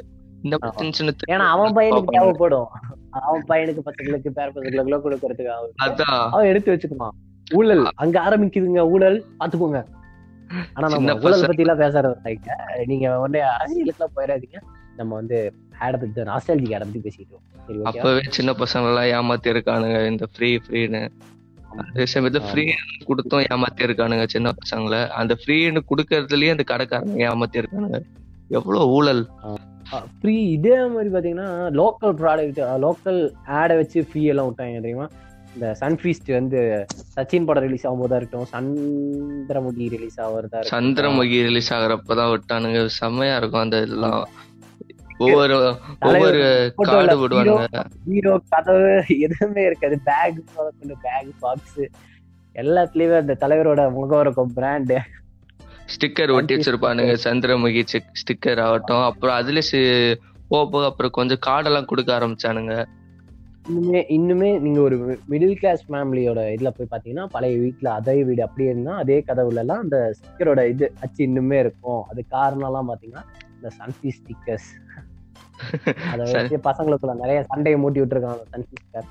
இந்த 0.46 0.58
சின்ன 0.80 0.94
சின்ன 1.00 1.14
ஏன்னா 1.36 1.46
அவன் 1.56 1.76
பையனுக்கு 1.78 2.16
தேவைப்படும். 2.18 2.70
அவன் 3.28 3.46
பையனுக்கு 3.52 3.84
பசங்களுக்கு 3.90 4.32
பேர 4.38 4.48
பசங்களுக்கு 4.56 5.06
கொடுக்கறதுக்கு 5.06 5.54
அவன் 5.58 5.84
அதான். 5.86 6.24
அவன் 6.34 6.50
எடுத்து 6.52 6.74
வச்சுக்குவான். 6.74 7.16
ஊழல். 7.60 7.86
அங்க 8.04 8.18
ஆரம்பிக்குதுங்க 8.28 8.84
ஊழல். 8.96 9.20
பாத்துக்கோங்க 9.40 9.82
ஆனா 10.76 10.88
நம்ம 10.94 11.14
ஊழல் 11.26 11.48
பத்தி 11.50 11.64
எல்லாம் 11.66 11.84
பேசுறது. 11.84 12.34
நீங்க 12.92 13.06
உடனே 13.24 13.42
அரசியலுக்குலாம் 13.54 14.16
போயிடாதீங்க. 14.18 14.60
நம்ம 14.98 15.12
வந்து 15.20 15.38
ஆட 15.86 15.94
பத்தி 16.02 16.28
நாஸ்டாலஜிக் 16.32 16.76
ஆட 16.78 16.84
பத்தி 16.90 17.02
பேசிட்டு 17.06 17.24
இருக்கோம். 17.24 17.46
சரி 17.68 17.80
அப்பவே 17.92 18.22
சின்ன 18.38 18.52
பசங்க 18.64 18.90
எல்லாம் 18.92 19.10
ஏமாத்தி 19.18 19.54
இருக்கானுங்க 19.54 20.00
இந்த 20.12 20.26
ஃப்ரீ 20.34 20.50
ஃப்ரீன்னு 20.66 21.02
அதே 21.84 22.06
சமயத்துல 22.14 22.42
ஃப்ரீ 22.50 22.64
கொடுத்தும் 23.08 23.46
ஏமாத்தி 23.54 23.82
இருக்கானுங்க 23.88 24.26
சின்ன 24.34 24.54
பசங்களை. 24.60 25.00
அந்த 25.22 25.34
ஃப்ரீன்னு 25.40 25.82
கொடுக்கறதுலயே 25.90 26.54
அந்த 26.56 26.66
கடைக்காரங்க 26.72 27.26
ஏமாத்தி 27.32 27.62
இருக்கானுங்க 27.62 28.00
எவ்வளவு 28.58 28.92
ஊழல் 28.98 29.24
ஃப்ரீ 30.20 30.36
இதே 30.56 30.78
மாதிரி 30.94 31.10
பாத்தீங்கன்னா 31.16 31.50
லோக்கல் 31.80 32.14
ப்ராடக்ட் 32.22 32.62
லோக்கல் 32.86 33.20
ஆடை 33.60 33.76
வச்சு 33.82 34.00
ஃப்ரீ 34.08 34.22
எல்லாம் 34.32 34.48
விட்டாங்க 34.50 34.80
தெரியுமா? 34.86 35.08
இந்த 35.56 35.68
சன்ஃபீஸ்ட் 35.82 36.30
வந்து 36.38 36.60
சச்சின் 37.16 37.46
படம் 37.50 37.66
ரிலீஸ் 37.66 37.86
ஆகும்போதா 37.88 38.18
இருக்கட்டும் 38.20 38.50
சந்திரமுகி 38.54 39.86
ரிலீஸ் 39.94 40.18
ஆகுறதா 40.26 40.64
சந்திரமுகி 40.72 41.38
ரிலீஸ் 41.50 41.72
ஆகுறப்பதான் 41.76 42.32
விட்டானுங்க. 42.34 42.80
செம்மையா 43.00 43.36
இருக்கும் 43.42 43.64
அந்த 43.66 43.80
இதெல்லாம். 43.86 44.20
ஒவ்வொரு 45.24 45.58
ஒவ்வொரு 46.08 46.40
கார்டு 46.90 47.16
விடுவானுங்க 47.20 47.84
ஹீரோ 48.08 48.34
கதவு 48.54 48.90
எதுவுமே 49.26 49.64
இருக்காது. 49.70 49.98
பேக் 50.10 50.40
முதற்கொண்டு 50.56 50.96
பேக் 51.06 51.30
பாக்ஸ் 51.44 51.84
எல்லாத்துலயுமே 52.56 53.18
அந்த 53.24 53.38
தலைவரோட 53.44 53.84
முகம் 54.00 54.24
இருக்கும் 54.26 54.52
பிராண்டு 54.58 54.98
ஸ்டிக்கர் 55.94 56.34
ஒட்டி 56.36 56.54
வச்சிருப்பானுங்க 56.56 57.16
சந்திரமுகி 57.24 57.82
ஸ்டிக்கர் 58.22 58.62
ஆகட்டும். 58.66 59.06
அப்புறம் 59.10 59.38
அதுல 59.40 59.62
போக 60.52 60.64
போக 60.74 60.84
அப்புறம் 60.92 61.14
கொஞ்சம் 61.18 61.42
கார்டெல்லாம் 61.48 61.90
கொடுக்க 61.92 62.10
ஆரம்பிச்சானுங்க. 62.18 62.74
இன்னுமே 63.70 64.02
இன்னுமே 64.16 64.50
நீங்க 64.64 64.80
ஒரு 64.88 64.96
மிடில் 65.32 65.56
கிளாஸ் 65.62 65.84
ஃபேமிலியோட 65.88 66.42
இதுல 66.56 66.70
போய் 66.78 66.92
பாத்தீங்கன்னா 66.92 67.26
பழைய 67.36 67.56
வீட்ல 67.62 67.88
அதே 68.00 68.16
வீடு 68.28 68.42
அப்படியே 68.46 68.70
இருந்தா 68.74 68.96
அதே 69.04 69.18
கதவுல 69.30 69.64
எல்லாம் 69.64 69.82
அந்த 69.86 70.00
ஸ்டிக்கரோட 70.18 70.64
இது 70.74 70.88
அச்சு 71.04 71.22
இன்னுமே 71.28 71.60
இருக்கும். 71.66 72.04
அது 72.12 72.24
காரணம் 72.36 72.68
எல்லாம் 72.70 72.90
பாத்தீங்கன்னா 72.92 73.24
இந்த 73.56 73.72
சன்ஃபி 73.80 74.12
ஸ்டிக்கர்ஸ் 74.20 74.70
அதை 76.12 76.26
வச்சு 76.34 76.58
பசங்களுக்குள்ள 76.70 77.16
நிறைய 77.16 77.40
சண்டையை 77.48 77.78
மூட்டி 77.82 78.02
விட்டுருக்காங்க 78.02 79.04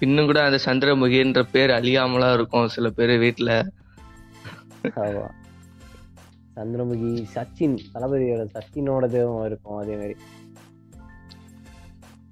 இன்னும் 0.00 0.26
கூட 0.26 0.40
அந்த 0.44 0.58
சந்திரமுகின்ற 0.64 1.42
பேர் 1.52 1.70
அழியாமலா 1.70 2.32
இருக்கும் 2.32 2.68
சில 2.68 2.90
பேர் 2.90 3.12
வீட்டுல 3.24 3.52
சந்திரமுகி 6.56 7.12
சச்சின் 7.34 7.76
தளபதியோட 7.94 8.42
சச்சினோடதும் 8.54 9.44
இருக்கும் 9.44 9.78
அதே 9.78 9.94
மாதிரி. 9.94 10.14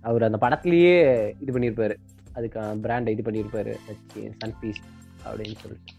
அவர் 0.02 0.22
அந்த 0.22 0.38
படத்துலயே 0.40 0.94
இது 1.38 1.50
பண்ணியிருப்பாரு 1.54 1.96
அதுக்கு 2.34 2.60
பிராண்ட் 2.80 3.08
இது 3.08 3.24
பண்ணியிருப்பாரு 3.26 3.72
சன்ஃபீஸ் 4.42 4.80
அப்படின்னு 5.26 5.58
சொல்லிட்டு. 5.62 5.92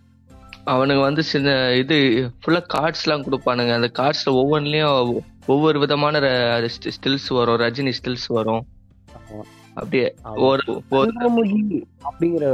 அவனுங்க 0.74 1.02
வந்து 1.08 1.24
சின்ன 1.32 1.50
இது 1.82 1.98
ஃபுல்லா 2.42 2.62
கார்ட்ஸ் 2.74 3.04
எல்லாம் 3.06 3.26
கொடுப்பானுங்க. 3.26 3.72
அந்த 3.78 3.90
கார்ட்ஸ்ல 4.00 4.32
ஒவ்வொன்றுலயும் 4.42 5.20
ஒவ்வொரு 5.54 5.78
விதமான 5.84 6.20
ஸ்டில்ஸ் 6.96 7.30
வரும். 7.38 7.60
ரஜினி 7.66 7.94
ஸ்டில்ஸ் 8.00 8.30
வரும். 8.38 8.64
அப்படியே 9.80 10.08
ஒரு 10.48 10.64
சந்திரமுகி 10.92 11.62
அப்படிங்கிற 12.08 12.46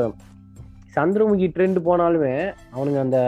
சந்திரமுகி 0.95 1.47
ட்ரெண்ட் 1.55 1.80
போனாலுமே 1.88 2.36
அவனுங்க 2.76 2.99
அந்த 3.05 3.20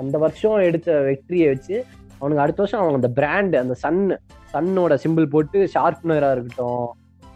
அந்த 0.00 0.16
வருஷம் 0.24 0.66
எடுத்த 0.68 0.98
வெற்றியை 1.08 1.48
வச்சு 1.52 1.76
அவனுங்க 2.20 2.42
அடுத்த 2.44 2.62
வருஷம் 2.62 2.82
அவங்க 2.82 2.98
அந்த 3.00 3.10
பிராண்ட் 3.20 3.56
அந்த 3.62 3.74
சன் 3.84 4.00
சன்னோட 4.52 4.94
சிம்பிள் 5.04 5.32
போட்டு 5.34 5.58
ஷார்ப்னரா 5.74 6.30
இருக்கட்டும். 6.36 6.86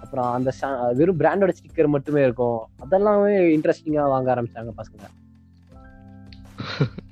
அப்புறம் 0.03 0.29
அந்த 0.37 0.51
வெறும் 0.99 1.21
பிராண்டோட 1.23 1.53
ஸ்டிக்கர் 1.59 1.95
மட்டுமே 1.97 2.23
இருக்கும். 2.29 2.61
அதெல்லாமே 2.85 3.35
இன்ட்ரெஸ்டிங்கா 3.57 4.07
வாங்க 4.15 4.29
ஆரம்பிச்சாங்க 4.35 4.73
பசங்க. 4.81 5.05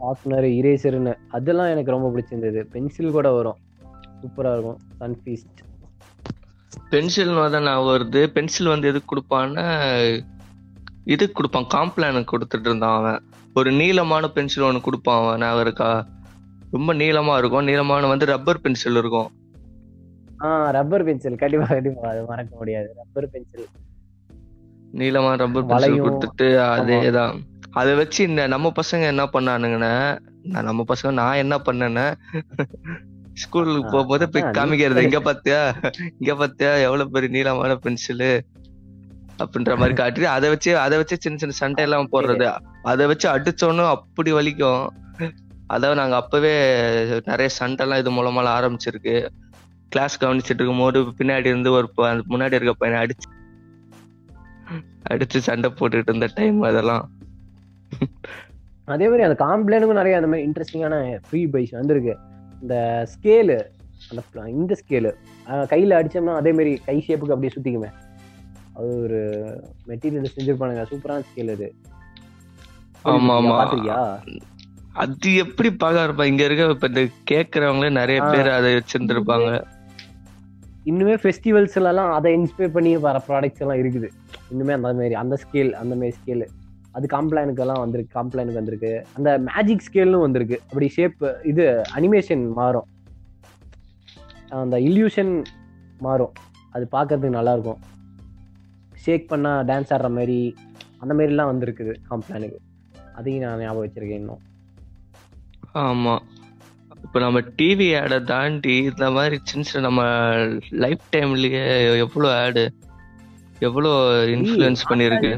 ஷார்ப்னர் 0.00 0.46
இரேசர்னு 0.60 1.14
அதெல்லாம் 1.28 1.66
எனக்கு 1.66 1.90
ரொம்ப 1.90 2.08
பிடிச்சிருந்தது. 2.08 2.60
பென்சில் 2.62 3.10
கூட 3.10 3.30
வரும். 3.30 3.56
சூப்பரா 4.20 4.52
இருக்கும். 4.52 4.78
சன்ஃபீஸ்ட் 5.00 5.60
பென்சில் 6.90 7.50
தான் 7.50 7.62
நான் 7.62 7.80
வருது. 7.80 8.26
பென்சில் 8.26 8.66
வந்து 8.66 8.88
எதுக்கு 8.88 9.16
கொடுப்பான்னா 9.16 9.64
இதுக்கு 11.04 11.32
கொடுப்பான். 11.32 11.66
காம்ப்ளானுக்கு 11.74 12.26
கொடுத்துட்டு 12.32 12.60
இருந்தான் 12.60 12.98
அவன். 12.98 13.22
ஒரு 13.54 13.72
நீளமான 13.72 14.28
பென்சில் 14.28 14.64
ஒன்று 14.64 14.80
கொடுப்பான் 14.80 15.24
அவன் 15.24 15.38
ஞாபகம் 15.38 15.60
இருக்கா 15.60 16.06
ரொம்ப 16.70 16.94
நீளமா 16.94 17.38
இருக்கும். 17.38 17.64
நீளமான 17.64 18.06
வந்து 18.06 18.26
ரப்பர் 18.26 18.60
பென்சில் 18.60 18.96
இருக்கும். 18.96 19.30
ஆஹ் 20.38 20.70
ரப்பர் 20.70 21.04
பென்சில் 21.04 21.36
கண்டிப்பா 21.36 21.66
கண்டிப்பா. 21.66 22.08
அது 22.08 22.24
மறக்க 22.24 22.56
முடியாது. 22.56 22.92
ரப்பர் 22.96 23.30
பென்சில் 23.30 23.66
நீளமான 24.92 25.36
ரப்பர் 25.36 25.66
பென்சில். 25.66 26.02
கொடுத்துட்டு 26.02 26.48
அதேதான் 26.76 27.34
அதை 27.80 27.92
வச்சு 28.00 28.20
இந்த 28.28 28.42
நம்ம 28.54 28.72
பசங்க 28.78 29.04
என்ன 29.12 29.24
பண்ணானுங்கன்னா 29.34 29.94
நம்ம 30.68 30.84
பசங்க 30.90 31.10
நான் 31.20 31.42
என்ன 31.44 31.54
பண்ணேன்னா 31.66 32.06
ஸ்கூலுக்கு 33.42 33.92
போகும்போது 33.92 34.24
போய் 34.32 34.44
காமிக்கிறது 34.58 35.06
இங்க 35.06 35.20
பாத்தியா? 35.28 35.60
இங்க 36.18 36.32
பாத்தியா? 36.40 36.72
எவ்வளவு 36.86 37.12
பெரிய 37.14 37.30
நீளமான 37.36 37.72
பென்சிலு 37.84 38.28
அப்படின்ற 39.42 39.72
மாதிரி 39.80 39.94
காட்டி 40.00 40.26
அதை 40.34 40.48
வச்சு 40.52 40.72
அதை 40.82 40.96
வச்சு 41.00 41.16
சின்ன 41.24 41.38
சின்ன 41.42 41.56
சண்டை 41.62 41.84
எல்லாம் 41.86 42.10
போடுறது. 42.12 42.46
அதை 42.90 43.04
வச்சு 43.10 43.26
அடிச்சோன்னும் 43.32 43.92
அப்படி 43.96 44.32
வலிக்கும். 44.38 44.84
அதாவது 45.74 45.98
நாங்க 46.00 46.16
அப்பவே 46.22 46.52
நிறைய 47.30 47.48
சண்டை 47.58 47.82
எல்லாம் 47.86 48.00
இது 48.02 48.12
மூலமாலாம் 48.18 48.56
ஆரம்பிச்சிருக்கு. 48.58 49.16
கிளாஸ் 49.92 50.20
கவனிச்சிட்டு 50.24 50.60
இருக்கும்போது 50.60 51.00
பின்னாடி 51.18 51.50
இருந்து 51.52 51.72
ஒரு 51.78 51.88
முன்னாடி 52.32 52.58
இருக்க 52.58 52.74
பையனை 52.82 53.00
அடிச்சு 53.04 53.28
அடிச்சு 55.12 55.38
சண்டை 55.48 55.68
போட்டுட்டு 55.78 56.10
இருந்த 56.10 56.28
டைம் 56.38 56.60
அதெல்லாம். 56.70 57.04
அதே 58.94 59.06
மாதிரி 59.10 59.26
அந்த 59.26 59.36
காம்ப்ளேனுக்கும் 59.44 60.00
நிறைய 60.00 60.18
அந்த 60.18 60.28
மாதிரி 60.30 60.46
இன்ட்ரெஸ்டிங்கான 60.48 60.96
ஃப்ரீ 61.26 61.40
பைஸ் 61.52 61.72
வந்திருக்கு. 61.78 62.14
இந்த 62.62 62.76
ஸ்கேலு 63.12 63.56
அந்த 64.10 64.22
இந்த 64.60 64.74
ஸ்கேலு 64.80 65.10
கையில 65.72 65.98
அடிச்சோம்னா 66.00 66.34
அதே 66.40 66.52
மாதிரி 66.58 66.72
கை 66.88 66.96
ஷேப்புக்கு 67.06 67.34
அப்படியே 67.34 67.54
சுத்திக்குமே. 67.56 67.90
அது 68.76 68.88
ஒரு 69.04 69.20
மெட்டீரியல் 69.88 70.34
செஞ்சிருப்பானுங்க. 70.36 70.84
சூப்பரான 70.90 71.24
ஸ்கேல் 71.28 71.52
அது. 71.56 71.68
ஆமா 73.12 73.34
ஆமா. 73.40 73.56
அது 75.02 75.30
எப்படி 75.44 75.70
பார்க்க 75.82 76.06
இருப்பா? 76.06 76.24
இங்க 76.30 76.42
இருக்க 76.48 76.66
இப்ப 76.74 76.88
இந்த 76.92 77.02
கேக்குறவங்களே 77.30 77.90
நிறைய. 78.00 78.18
பேர் 78.32 78.50
அதை 78.58 78.70
வச்சிருந்திருப்பாங்க. 78.74 79.48
இன்னுமே 80.90 81.14
ஃபெஸ்டிவல்ஸ்ல 81.22 81.90
எல்லாம் 81.92 82.12
அதை 82.16 82.30
இன்ஸ்பயர் 82.38 82.74
பண்ணி 82.76 82.90
வர 83.06 83.18
ப்ராடக்ட்ஸ் 83.28 83.62
எல்லாம் 83.64 83.80
இருக்குது. 83.82 84.08
இன்னுமே 84.52 84.74
அந்த 84.78 84.92
மாதிரி 84.98 85.16
அந்த 85.22 85.36
ஸ்கேல் 85.44 85.72
அந்த 85.82 85.94
மாதிரி 86.00 86.16
ஸ்கேல் 86.20 86.44
அது 86.94 87.06
காம்ப்ளானுக்கு 87.12 87.62
எல்லாம் 87.64 87.80
வந்திருக்கு 87.80 88.12
காம்ப்ளானுக்கு 88.18 88.60
வந்திருக்கு. 88.60 89.06
அந்த 89.14 89.38
மேஜிக் 89.38 89.86
ஸ்கேல்னு 89.86 90.20
வந்திருக்கு. 90.20 90.60
அப்படி 90.62 90.88
ஷேப் 90.88 91.24
இது 91.42 91.82
அனிமேஷன் 91.94 92.52
மாறும். 92.52 92.88
அந்த 94.62 94.78
இல்யூஷன் 94.80 95.32
மாறும். 95.98 96.32
அது 96.70 96.84
பார்க்கறதுக்கு 96.92 97.38
நல்லா 97.38 97.52
இருக்கும் 97.52 97.80
ஷேக் 99.04 99.28
பண்ணா 99.28 99.60
டான்ஸ் 99.60 99.92
ஆடுற 99.94 100.10
மாதிரி 100.10 100.38
அந்த 100.98 101.14
மாதிரிலாம் 101.14 101.50
வந்திருக்குது 101.52 101.94
காம்ப்ளானுக்கு 102.10 102.58
அதையும் 103.14 103.42
நான் 103.42 103.60
ஞாபகம் 103.60 103.84
வச்சிருக்கேன் 103.84 104.20
இன்னும். 104.22 104.42
ஆமா. 105.74 106.14
இப்ப 107.04 107.18
நம்ம 107.18 107.40
டிவி 107.58 108.00
ஆடை 108.00 108.18
தாண்டி 108.24 108.76
இந்த 108.76 109.10
மாதிரி 109.10 109.36
சின்ன 109.42 109.66
சின்ன 109.66 109.88
நம்ம 109.88 110.02
லைஃப் 110.84 111.04
டைம்லயே 111.12 111.64
எவ்வளவு 111.98 112.34
ஆடு 112.34 112.64
எவ்வளவு 113.58 113.98
இன்ஃப்ளூயன்ஸ் 114.36 114.88
பண்ணிருக்கு 114.88 115.32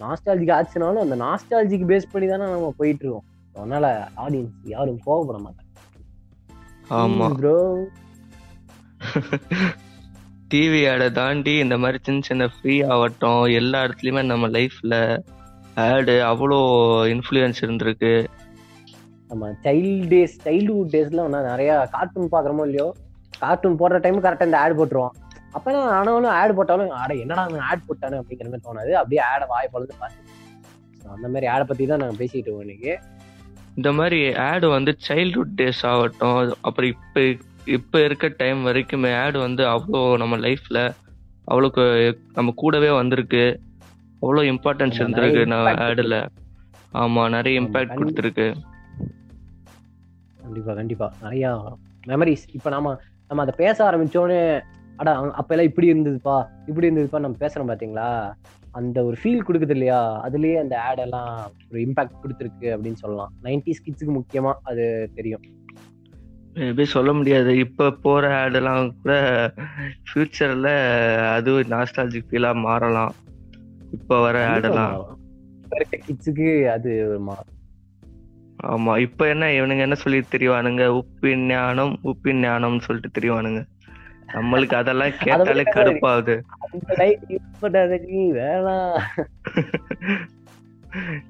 நாஸ்டாலஜிக் 0.00 0.54
ஆச்சுனாலும் 0.58 1.04
அந்த 1.04 1.16
நாஸ்டாலஜிக்கு 1.24 1.88
பேஸ் 1.90 2.12
பண்ணி 2.12 2.28
தானே 2.28 2.44
நம்ம 2.50 2.72
போயிட்டு 2.76 3.04
இருக்கோம் 3.04 3.26
அதனால 3.54 3.86
ஆடியன்ஸ் 4.16 4.54
யாரும் 4.74 5.00
கோவப்பட 5.06 5.38
மாட்டாங்க. 5.44 5.66
ஆமா. 7.00 7.26
ப்ரோ 7.40 7.56
டிவி 10.48 10.80
ஆடை 10.92 11.10
தாண்டி 11.10 11.52
இந்த 11.58 11.78
மாதிரி 11.78 11.98
சின்ன 12.02 12.20
சின்ன 12.20 12.46
ஃப்ரீ 12.46 12.82
ஆகட்டும் 12.92 13.42
எல்லா 13.60 13.84
இடத்துலையுமே 13.84 14.22
நம்ம 14.22 14.48
லைஃப்ல 14.48 14.94
ஆடு 15.84 16.14
அவ்வளோ 16.22 16.58
இன்ஃப்ளூயன்ஸ் 17.14 17.60
இருந்திருக்கு. 17.64 18.12
நம்ம 19.30 19.50
சைல்ட் 19.64 20.06
டேஸ் 20.08 20.34
சைல்டுஹுட் 20.44 20.92
டேஸ்ல 20.94 21.28
நான் 21.28 21.50
நிறைய 21.52 21.72
கார்ட்டூன் 21.90 22.32
பாக்குறோமோ 22.32 22.64
இல்லையோ 22.64 22.88
கார்ட்டூன் 23.38 23.78
போடுற 23.80 23.98
டைம் 24.00 24.24
கரெக்டா 24.24 24.48
இந்த 24.48 24.58
ஆட் 24.58 24.78
போட்டுருவோம் 24.78 25.14
அப்ப 25.56 25.72
நான் 25.74 25.94
ஆனாலும் 25.98 26.34
ஆட் 26.40 26.56
போட்டாலும் 26.58 26.92
அட 27.02 27.12
என்னடா 27.22 27.44
ஆட் 27.70 27.86
போட்டானு 27.88 28.18
அப்படிங்கிற 28.20 28.48
மாதிரி 28.50 28.66
தோணாது. 28.66 28.92
அப்படியே 29.00 29.22
ஆட 29.30 29.42
வாய் 29.52 29.72
பொழுது 29.74 29.94
பார்த்து. 30.02 30.28
அந்த 31.14 31.26
மாதிரி 31.32 31.46
ஆடை 31.52 31.64
பத்தி 31.70 31.84
தான் 31.90 32.02
நாங்க 32.02 32.16
பேசிட்டு 32.20 32.46
இருக்கோம் 32.46 32.66
இன்னைக்கு. 32.66 32.92
இந்த 33.78 33.90
மாதிரி 33.98 34.20
ஆடு 34.48 34.66
வந்து 34.76 34.92
சைல்ட்ஹுட் 35.06 35.56
டேஸ் 35.60 35.82
ஆகட்டும் 35.92 36.38
அப்புறம் 36.68 36.90
இப்போ 36.94 37.22
இப்போ 37.76 37.98
இருக்க 38.06 38.26
டைம் 38.40 38.60
வரைக்குமே 38.68 39.10
ஆடு 39.22 39.38
வந்து 39.46 39.62
அவ்வளோ 39.74 40.00
நம்ம 40.22 40.36
லைஃப்ல 40.46 40.78
அவ்வளோக்கு 41.50 41.84
நம்ம 42.36 42.52
கூடவே 42.62 42.90
வந்திருக்கு. 43.00 43.44
அவ்வளோ 44.22 44.42
இம்பார்ட்டன்ஸ் 44.52 44.98
இருந்திருக்கு 45.00 45.42
நான் 45.52 45.80
ஆடுல 45.86 46.16
ஆமா 47.02 47.22
நிறைய 47.36 47.60
இம்பாக்ட். 47.62 47.98
கொடுத்துருக்கு. 47.98 48.46
கண்டிப்பா 50.44 50.72
கண்டிப்பா. 50.80 51.08
நிறைய 51.24 51.46
மெமரிஸ் 52.10 52.44
இப்ப 52.58 52.70
நாம 52.70 52.94
நம்ம 53.30 53.42
அதை 53.44 53.54
பேச 53.56 53.76
ஆரம்பிச்சோடனே 53.88 54.40
அடா 55.00 55.16
அங்க- 55.16 55.32
அப்ப 55.32 55.54
எல்லாம் 55.54 55.68
இப்படி 55.68 55.92
இருந்ததுப்பா 55.92 56.34
இப்படி 56.66 56.90
இருந்ததுப்பா 56.90 57.18
நம்ம 57.18 57.36
பேசுறோம் 57.40 57.70
பாத்தீங்களா? 57.70 58.08
அந்த 58.72 59.04
ஒரு 59.04 59.16
ஃபீல் 59.22 59.46
கொடுக்குது 59.46 59.70
இல்லையா? 59.70 60.20
அதுலயே 60.24 60.58
அந்த 60.58 60.80
ஆட் 60.80 60.98
எல்லாம் 60.98 61.30
ஒரு 61.70 61.80
இம்பாக்ட் 61.80 62.20
கொடுத்துருக்கு 62.22 62.66
அப்படின்னு 62.74 62.92
சொல்லலாம். 62.92 63.32
நைன்டி 63.42 63.72
கிட்ஸுக்கு 63.84 64.12
முக்கியமா 64.12 64.52
அது 64.62 64.84
தெரியும். 65.14 65.40
மேபி 66.54 66.82
சொல்ல 66.84 67.12
முடியாது. 67.12 67.56
இப்போ 67.56 67.90
போற 67.90 68.28
ஆடெல்லாம் 68.40 68.96
கூட 69.02 69.12
ஃபியூச்சர்ல 70.06 70.68
அது 71.32 71.60
நாஸ்டாலஜிக் 71.64 72.28
ஃபீலா 72.30 72.54
மாறலாம். 72.60 73.14
இப்போ 73.92 74.20
வர 74.20 74.48
ஆடெல்லாம் 74.48 74.94
கிட்ஸுக்கு 76.06 76.48
அது 76.70 76.92
ஆமா 78.66 78.98
இப்போ 78.98 79.28
என்ன 79.28 79.46
இவனுங்க 79.48 79.78
என்ன 79.78 79.94
சொல்லி 79.94 80.22
தெரியவானுங்க? 80.32 80.84
உப்பின் 80.94 81.46
ஞானம் 81.46 81.98
உப்பின் 82.04 82.42
ஞானம்னு 82.44 82.78
சொல்லிட்டு 82.78 83.10
தெரியவானுங்க. 83.20 83.60
நம்மளுக்கு 84.32 84.74
அதெல்லாம் 84.74 85.16
கேட்டாலே 85.18 85.62
கடுப்பாகுது. 85.62 86.34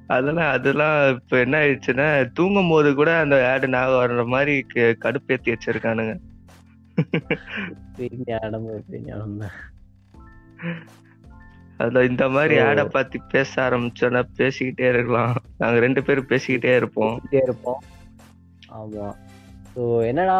அதெல்லாம் 0.07 0.51
அதெல்லாம் 0.53 0.97
இப்ப 1.15 1.39
என்ன 1.39 1.59
ஆயிடுச்சுன்னா 1.59 2.33
தூங்கும் 2.33 2.69
போது 2.69 2.95
கூட 2.95 3.19
அந்த 3.19 3.37
ஆடு 3.53 3.69
ஞாபகம் 3.69 4.03
வர்ற 4.03 4.27
மாதிரி 4.27 4.67
கடுப்பேத்தி 4.75 5.55
வச்சிருக்கானுங்க. 5.55 6.15
அதுல 11.77 12.05
இந்த 12.05 12.29
மாதிரி 12.29 12.59
ஆடை 12.59 12.85
பத்தி 12.85 13.21
பேச 13.29 13.51
ஆரம்பிச்சோன்னா 13.69 14.23
பேசிக்கிட்டே 14.39 14.89
இருக்கலாம். 14.89 15.35
நாங்க 15.59 15.79
ரெண்டு 15.79 16.03
பேரும் 16.03 16.29
பேசிக்கிட்டே 16.29 16.77
இருப்போம். 16.77 17.21
இருப்போம். 17.31 17.83
ஆமா. 18.73 19.09
ஸோ 19.77 20.07
என்னடா 20.07 20.39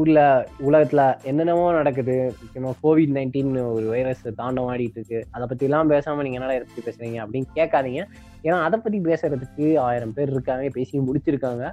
ஊர்ல 0.00 0.20
உலகத்துல 0.66 1.02
என்னென்னமோ 1.30 1.64
நடக்குது. 1.78 2.16
முக்கியமா 2.40 2.70
கோவிட் 2.84 3.12
நைன்டீன் 3.16 3.50
ஒரு 3.76 3.86
வைரஸ் 3.94 4.22
தாண்டம் 4.40 4.68
ஆடிட்டு 4.72 4.98
இருக்கு. 5.00 5.20
அதை 5.34 5.44
பத்தி 5.50 5.66
எல்லாம் 5.68 5.90
பேசாம 5.92 6.22
நீங்க 6.26 6.38
என்னடா 6.40 6.56
இதை 6.58 6.66
பத்தி 6.68 6.84
பேசுறீங்க 6.88 7.18
அப்படின்னு 7.24 7.48
கேட்காதீங்க. 7.58 8.02
ஏன்னா 8.46 8.58
அதை 8.66 8.78
பத்தி 8.84 9.00
பேசுறதுக்கு 9.08 9.66
ஆயிரம் 9.86 10.14
பேர் 10.18 10.34
இருக்காங்க 10.36 10.70
பேசி 10.78 11.04
முடிச்சிருக்காங்க. 11.08 11.64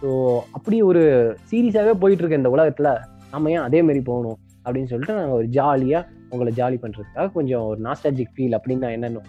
ஸோ 0.00 0.08
அப்படி 0.56 0.78
ஒரு 0.90 1.02
சீரியஸாவே 1.50 1.94
போயிட்டு 2.02 2.22
இருக்கு 2.22 2.40
இந்த 2.42 2.52
உலகத்துல. 2.56 2.90
நம்ம 3.34 3.50
ஏன் 3.54 3.66
அதே 3.68 3.80
மாதிரி 3.86 4.02
போகணும் 4.10 4.38
அப்படின்னு 4.64 4.90
சொல்லிட்டு 4.92 5.18
நாங்கள் 5.18 5.38
ஒரு 5.40 5.48
ஜாலியா 5.58 6.00
உங்களை 6.32 6.50
ஜாலி 6.58 6.76
பண்றதுக்காக 6.82 7.26
கொஞ்சம் 7.36 7.64
ஒரு 7.70 7.80
நாஸ்டாலஜிக் 7.86 8.32
ஃபீல் 8.36 8.56
அப்படின்னு 8.56 8.84
தான் 8.84 8.94
என்னென்னு 8.96 9.20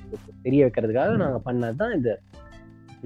தெரிய 0.45 0.61
வைக்கிறதுக்காக 0.65 1.17
நாங்கள் 1.23 1.43
பண்ணது 1.47 1.77
தான் 1.81 1.93
இந்த 1.97 2.11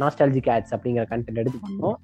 நாஸ்டாலஜிக் 0.01 0.49
ஆட்ஸ் 0.53 0.73
அப்படிங்கிற 0.75 1.03
கண்டென்ட் 1.11 1.41
எடுத்து 1.41 1.59
பண்ணோம். 1.65 1.97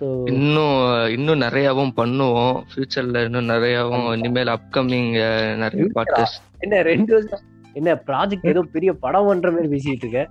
இன்னும் 0.00 0.76
இன்னும் 1.08 1.40
நிறையவும் 1.40 1.92
பண்ணுவோம். 1.96 2.62
ஃபியூச்சர்ல 2.70 3.24
இன்னும் 3.24 3.48
நிறையவும் 3.48 4.16
இனிமேல் 4.16 4.46
அப்கமிங் 4.46 5.10
நிறைய 5.56 5.84
பாட்காஸ்ட் 5.94 6.40
என்ன 6.58 6.82
ரெண்டு 6.82 7.28
என்ன 7.74 7.94
ப்ராஜெக்ட் 8.06 8.48
ஏதோ 8.48 8.62
பெரிய 8.72 8.92
படம் 8.92 9.26
பண்ற 9.26 9.50
மாதிரி 9.50 9.68
பேசிட்டு 9.68 10.06
இருக்க. 10.06 10.26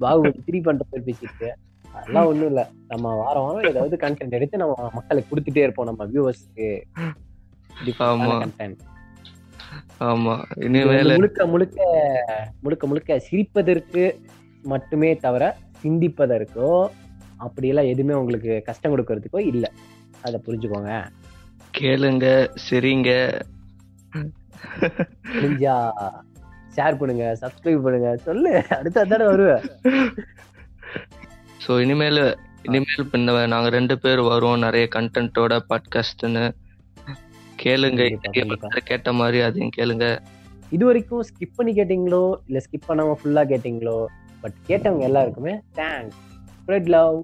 பாகுபலி 0.00 0.40
த்ரீ 0.46 0.62
பண்ற 0.62 0.84
மாதிரி 0.90 1.12
பேசிட்டு 1.12 1.22
இருக்க. 1.22 1.56
அதெல்லாம் 1.92 2.26
ஒண்ணும் 2.26 2.46
இல்ல. 2.46 2.70
நம்ம 2.88 3.14
வாரம் 3.14 3.44
வாரம் 3.44 3.70
ஏதாவது 3.70 3.96
கண்டென்ட் 3.96 4.30
எடுத்து 4.30 4.58
நம்ம 4.58 4.90
மக்களுக்கு 4.94 5.30
கொடுத்துட்டே 5.32 5.56
இருப்போம் 5.56 5.86
நம்ம 5.86 6.04
வியூவர்ஸ்க்கு 6.04 6.68
ஆமா. 10.00 10.44
இனிமேல் 10.56 11.14
முழுக்க 11.14 11.46
முழுக்க 11.46 11.80
முழுக்க 12.60 12.86
முழுக்க 12.86 13.20
சிரிப்பதற்கு 13.30 14.02
மட்டுமே 14.62 15.16
தவிர 15.16 15.56
சிந்திப்பதற்கோ 15.82 16.72
அப்படியெல்லாம் 17.46 17.90
எதுவுமே 17.92 18.14
உங்களுக்கு 18.14 18.52
கஷ்டம் 18.68 18.92
கொடுக்கறதுக்கோ 18.92 19.40
இல்ல. 19.52 19.64
அதை 20.22 20.38
புரிஞ்சுக்கோங்க. 20.46 20.92
கேளுங்க 21.78 22.26
சரிங்க. 22.66 23.10
முடிஞ்சா 25.34 25.74
ஷேர் 26.76 26.98
பண்ணுங்க 26.98 27.24
சப்ஸ்கிரைப் 27.42 27.84
பண்ணுங்க. 27.86 28.10
சொல்லு 28.26 28.50
அடுத்த 28.78 29.04
தடவை 29.04 29.28
வருவேன் 29.32 29.64
ஸோ 31.64 31.72
இனிமேல் 31.80 32.22
இனிமேல் 32.66 33.02
இந்த 33.18 33.32
நாங்க 33.46 33.68
ரெண்டு 33.68 33.94
பேர் 33.98 34.20
வரோம் 34.30 34.62
நிறைய 34.64 34.84
கண்டென்ட்டோட 34.96 35.52
பாட்காஸ்ட்னு 35.70 36.44
கேளுங்க 37.62 38.02
கேட்ட 38.90 39.08
மாதிரி 39.12 39.38
அதையும் 39.46 39.74
கேளுங்க. 39.76 40.06
இது 40.70 40.84
வரைக்கும் 40.88 41.24
ஸ்கிப் 41.28 41.56
பண்ணி 41.56 41.72
கேட்டீங்களோ 41.72 42.22
இல்ல 42.48 42.58
ஸ்கிப் 42.66 42.88
பண்ணாம 42.88 43.16
ஃபுல்லா 43.20 43.42
கேட்டீங்களோ 43.52 43.96
பட் 44.42 44.56
கேட்டவங்க 44.68 45.04
எல்லாருக்குமே 45.10 45.54
தேங்க்ஸ் 45.80 46.18
ஸ்ப்ரெட் 46.56 46.88
லவ் 46.88 47.16